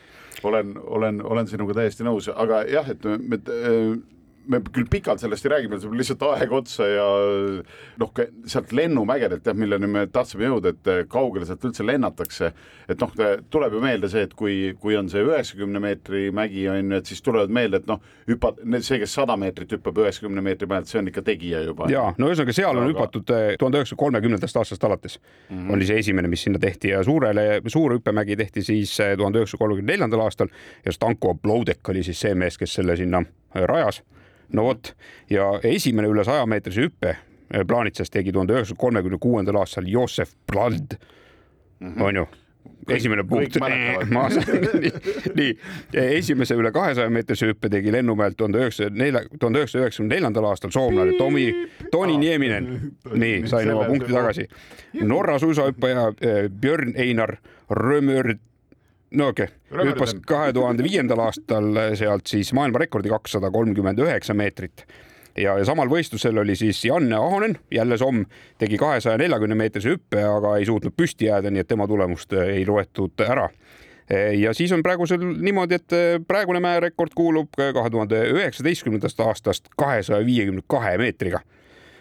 olen, 0.42 0.72
olen, 0.82 1.20
olen 1.26 1.48
sinuga 1.50 1.74
täiesti 1.76 2.06
nõus, 2.06 2.30
aga 2.32 2.62
jah, 2.70 2.86
et 2.88 3.04
me, 3.04 3.18
me 3.36 3.40
me 4.50 4.60
küll 4.72 4.88
pikalt 4.90 5.22
sellest 5.22 5.46
ei 5.46 5.52
räägi, 5.54 5.70
meil 5.70 5.80
saab 5.82 5.94
lihtsalt 5.98 6.24
aeg 6.30 6.52
otsa 6.60 6.86
ja 6.88 7.06
noh, 8.00 8.12
sealt 8.50 8.72
lennumägedelt 8.76 9.46
jah, 9.46 9.56
milleni 9.56 9.90
me 9.90 10.06
tahtsime 10.12 10.48
jõuda, 10.48 10.74
et 10.74 10.90
kaugele 11.10 11.46
sealt 11.48 11.64
üldse 11.68 11.86
lennatakse. 11.86 12.52
et 12.90 13.00
noh, 13.00 13.12
tuleb 13.50 13.76
ju 13.76 13.80
meelde 13.82 14.10
see, 14.10 14.24
et 14.26 14.34
kui, 14.34 14.56
kui 14.80 14.96
on 14.98 15.08
see 15.12 15.22
üheksakümne 15.22 15.82
meetri 15.82 16.28
mägi 16.34 16.66
on 16.70 16.80
ju, 16.80 16.98
et 16.98 17.10
siis 17.10 17.22
tulevad 17.22 17.52
meelde, 17.54 17.80
et 17.82 17.88
noh, 17.90 18.00
hüppad, 18.28 18.60
see, 18.82 18.98
kes 19.02 19.14
sada 19.20 19.36
meetrit 19.40 19.72
hüppab 19.76 20.02
üheksakümne 20.02 20.42
meetri 20.44 20.68
pealt, 20.70 20.90
see 20.90 21.00
on 21.00 21.10
ikka 21.10 21.24
tegija 21.26 21.62
juba. 21.66 21.90
ja 21.92 22.08
no 22.18 22.30
ühesõnaga, 22.30 22.56
seal 22.56 22.74
on 22.74 22.86
Aga... 22.86 22.92
hüpatud 22.94 23.34
eh, 23.36 23.54
tuhande 23.60 23.80
üheksasaja 23.80 24.02
kolmekümnendast 24.04 24.60
aastast 24.62 24.84
alates 24.88 25.18
mm 25.20 25.56
-hmm. 25.56 25.74
oli 25.74 25.86
see 25.86 25.98
esimene, 26.02 26.28
mis 26.28 26.42
sinna 26.46 26.58
tehti 26.58 26.94
ja 26.94 27.02
suurele, 27.04 27.62
suur 27.66 27.94
hüppemägi 27.98 28.36
tehti 28.36 28.62
siis 28.66 28.98
eh, 29.00 29.16
tuhande 29.16 29.38
üheksasaja 29.38 29.64
kolmekümne 29.64 29.92
neljandal 29.92 30.26
aastal 30.26 30.48
ja 30.84 30.92
Stanko 30.92 31.34
Bloudek 31.34 31.88
oli 31.88 32.02
siis 32.02 32.20
see 32.20 32.34
mees, 32.34 32.58
kes 32.58 32.74
selle 32.74 32.96
sinna 32.96 33.22
eh, 33.54 33.62
rajas 33.62 34.02
no 34.52 34.66
vot 34.68 34.92
ja 35.30 35.52
esimene 35.62 36.08
üle 36.10 36.24
saja 36.24 36.46
meetrise 36.46 36.86
hüppe 36.88 37.14
eh, 37.14 37.64
Plaanitsas 37.66 38.10
tegi 38.10 38.32
tuhande 38.32 38.56
üheksasaja 38.56 38.80
kolmekümne 38.80 39.18
kuuendal 39.22 39.60
aastal 39.62 39.88
Joosef 39.88 40.34
Blald 40.52 40.96
mm, 41.80 41.94
-hmm. 41.94 42.02
onju 42.02 42.26
esimene 42.88 43.24
punkt. 43.24 43.56
nii, 43.60 44.90
nii, 45.34 45.54
esimese 45.92 46.56
üle 46.58 46.72
kahesaja 46.72 47.10
meetrise 47.12 47.50
hüppe 47.50 47.70
tegi 47.72 47.92
Lennumäelt 47.92 48.36
tuhande 48.36 48.62
üheksasaja 48.62 48.90
nelja, 48.94 49.22
tuhande 49.38 49.62
üheksasaja 49.62 49.86
üheksakümne 49.86 50.14
neljandal 50.14 50.48
aastal 50.50 50.72
soomlane 50.74 51.16
Tomi, 51.18 51.46
Toni 51.92 52.18
Nieminen. 52.20 52.70
nii, 53.12 53.46
sain 53.50 53.72
oma 53.74 53.86
punkti 53.88 54.12
tagasi. 54.12 54.48
Norra 55.02 55.38
suusahüppaja 55.38 56.06
eh, 56.20 56.44
Björn 56.50 56.94
Einar 56.96 57.36
Römör 57.70 58.34
no 59.10 59.30
okei 59.32 59.48
okay., 59.70 59.86
hüppas 59.90 60.14
kahe 60.26 60.52
tuhande 60.52 60.84
viiendal 60.86 61.22
aastal 61.26 61.70
sealt 61.98 62.30
siis 62.30 62.52
maailmarekordi 62.56 63.10
kakssada 63.12 63.50
kolmkümmend 63.50 63.98
üheksa 64.02 64.34
meetrit 64.38 64.84
ja, 65.36 65.56
ja 65.58 65.64
samal 65.66 65.90
võistlusel 65.90 66.38
oli 66.42 66.56
siis 66.58 66.82
Janne 66.84 67.16
Ahonen, 67.16 67.56
jälle 67.70 67.98
Somm, 67.98 68.24
tegi 68.58 68.78
kahesaja 68.80 69.18
neljakümne 69.20 69.58
meetrise 69.58 69.94
hüppe, 69.94 70.22
aga 70.24 70.56
ei 70.58 70.66
suutnud 70.68 70.94
püsti 70.96 71.30
jääda, 71.30 71.52
nii 71.52 71.64
et 71.64 71.70
tema 71.70 71.86
tulemust 71.90 72.32
ei 72.40 72.66
loetud 72.66 73.24
ära. 73.26 73.48
ja 74.38 74.54
siis 74.54 74.72
on 74.72 74.82
praegusel 74.82 75.22
niimoodi, 75.22 75.78
et 75.78 76.26
praegune 76.26 76.60
mäerekord 76.60 77.14
kuulub 77.14 77.54
kahe 77.56 77.90
tuhande 77.90 78.24
üheksateistkümnendast 78.34 79.20
aastast 79.20 79.70
kahesaja 79.78 80.26
viiekümne 80.26 80.66
kahe 80.66 80.96
meetriga 80.98 81.40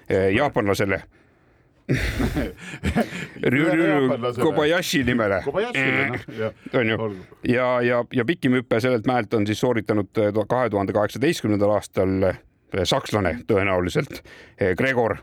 jaapanlasele 0.09 1.03
Kobayashi 4.39 5.03
nimele. 5.07 5.41
Noh, 5.45 6.79
on 6.79 6.91
ju, 6.91 7.09
ja, 7.49 7.69
ja, 7.81 8.03
ja 8.13 8.25
pikim 8.25 8.59
hüpe 8.59 8.81
sellelt 8.83 9.07
mäelt 9.09 9.33
on 9.33 9.47
siis 9.49 9.61
sooritanud 9.63 10.21
äh, 10.21 10.43
kahe 10.49 10.69
tuhande 10.69 10.93
kaheksateistkümnendal 10.93 11.73
aastal 11.79 12.29
äh, 12.29 12.37
sakslane 12.83 13.39
tõenäoliselt, 13.49 14.21
Gregor. 14.77 15.17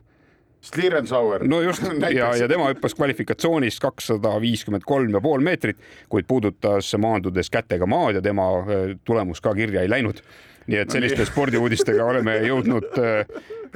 Slirensauer. 0.67 1.45
no 1.47 1.61
just. 1.63 1.83
Ja, 2.17 2.33
ja 2.37 2.49
tema 2.49 2.73
hüppas 2.73 2.95
kvalifikatsioonis 2.99 3.79
kakssada 3.81 4.35
viiskümmend 4.43 4.83
kolm 4.87 5.15
ja 5.15 5.21
pool 5.23 5.45
meetrit, 5.45 5.79
kuid 6.11 6.27
puudutas 6.27 6.91
maandudes 6.99 7.51
kätega 7.53 7.87
maad 7.87 8.19
ja 8.19 8.23
tema 8.25 8.49
tulemus 9.07 9.41
ka 9.45 9.55
kirja 9.55 9.85
ei 9.87 9.91
läinud 9.91 10.23
nii 10.67 10.83
et 10.83 10.91
selliste 10.91 11.23
no, 11.23 11.31
spordiuudistega 11.31 12.05
oleme 12.05 12.39
jõudnud 12.47 12.99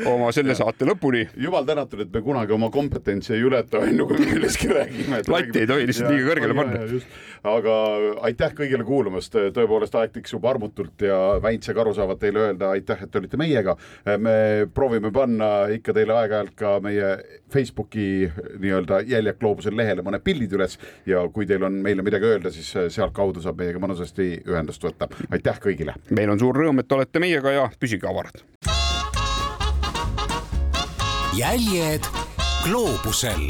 oma 0.09 0.31
selle 0.35 0.55
saate 0.57 0.87
lõpuni. 0.89 1.25
jumal 1.41 1.67
tänatud, 1.67 2.01
et 2.05 2.13
me 2.13 2.23
kunagi 2.25 2.55
oma 2.55 2.71
kompetentsi 2.73 3.35
ei 3.35 3.45
ületa, 3.45 3.83
ju, 3.87 4.07
kui 4.09 4.19
me 4.19 4.29
millestki 4.35 4.71
räägime. 4.73 5.23
latti 5.29 5.63
ei 5.63 5.69
tohi 5.69 5.87
lihtsalt 5.89 6.13
liiga 6.13 6.31
kõrgele 6.31 6.57
panna. 6.57 7.01
aga 7.55 7.77
aitäh 8.29 8.55
kõigile 8.57 8.87
kuulamast, 8.87 9.37
tõepoolest 9.57 9.97
aeg 10.01 10.15
tiksub 10.15 10.45
armutult 10.45 11.05
ja 11.07 11.19
Väints 11.43 11.69
ja 11.69 11.75
Karu 11.77 11.95
saavad 11.97 12.21
teile 12.21 12.47
öelda 12.47 12.73
aitäh, 12.77 13.05
et 13.05 13.17
olite 13.17 13.41
meiega. 13.41 13.77
me 14.19 14.67
proovime 14.75 15.13
panna 15.13 15.51
ikka 15.75 15.95
teile 15.97 16.17
aeg-ajalt 16.17 16.55
ka 16.57 16.79
meie 16.81 17.17
Facebooki 17.51 18.31
nii-öelda 18.59 19.03
Jäljak 19.09 19.41
gloobusel 19.41 19.77
lehele 19.77 20.05
mõned 20.07 20.25
pildid 20.25 20.53
üles 20.57 20.79
ja 21.07 21.23
kui 21.33 21.47
teil 21.47 21.65
on 21.67 21.81
meile 21.83 22.03
midagi 22.07 22.29
öelda, 22.29 22.53
siis 22.55 22.71
sealtkaudu 22.95 23.43
saab 23.43 23.59
meiega 23.61 23.81
mõnusasti 23.83 24.31
ühendust 24.49 24.85
võtta. 24.85 25.09
aitäh 25.31 25.61
kõigile. 25.61 25.95
meil 26.11 26.31
on 26.31 26.39
suur 26.39 26.57
rõõm, 26.57 26.80
et 26.81 26.93
olete 26.93 27.23
meiega 27.23 27.53
ja 27.55 27.69
püsige 27.81 28.09
avarad. 28.11 28.43
Jäljed 31.37 32.09
gloobusel 32.65 33.49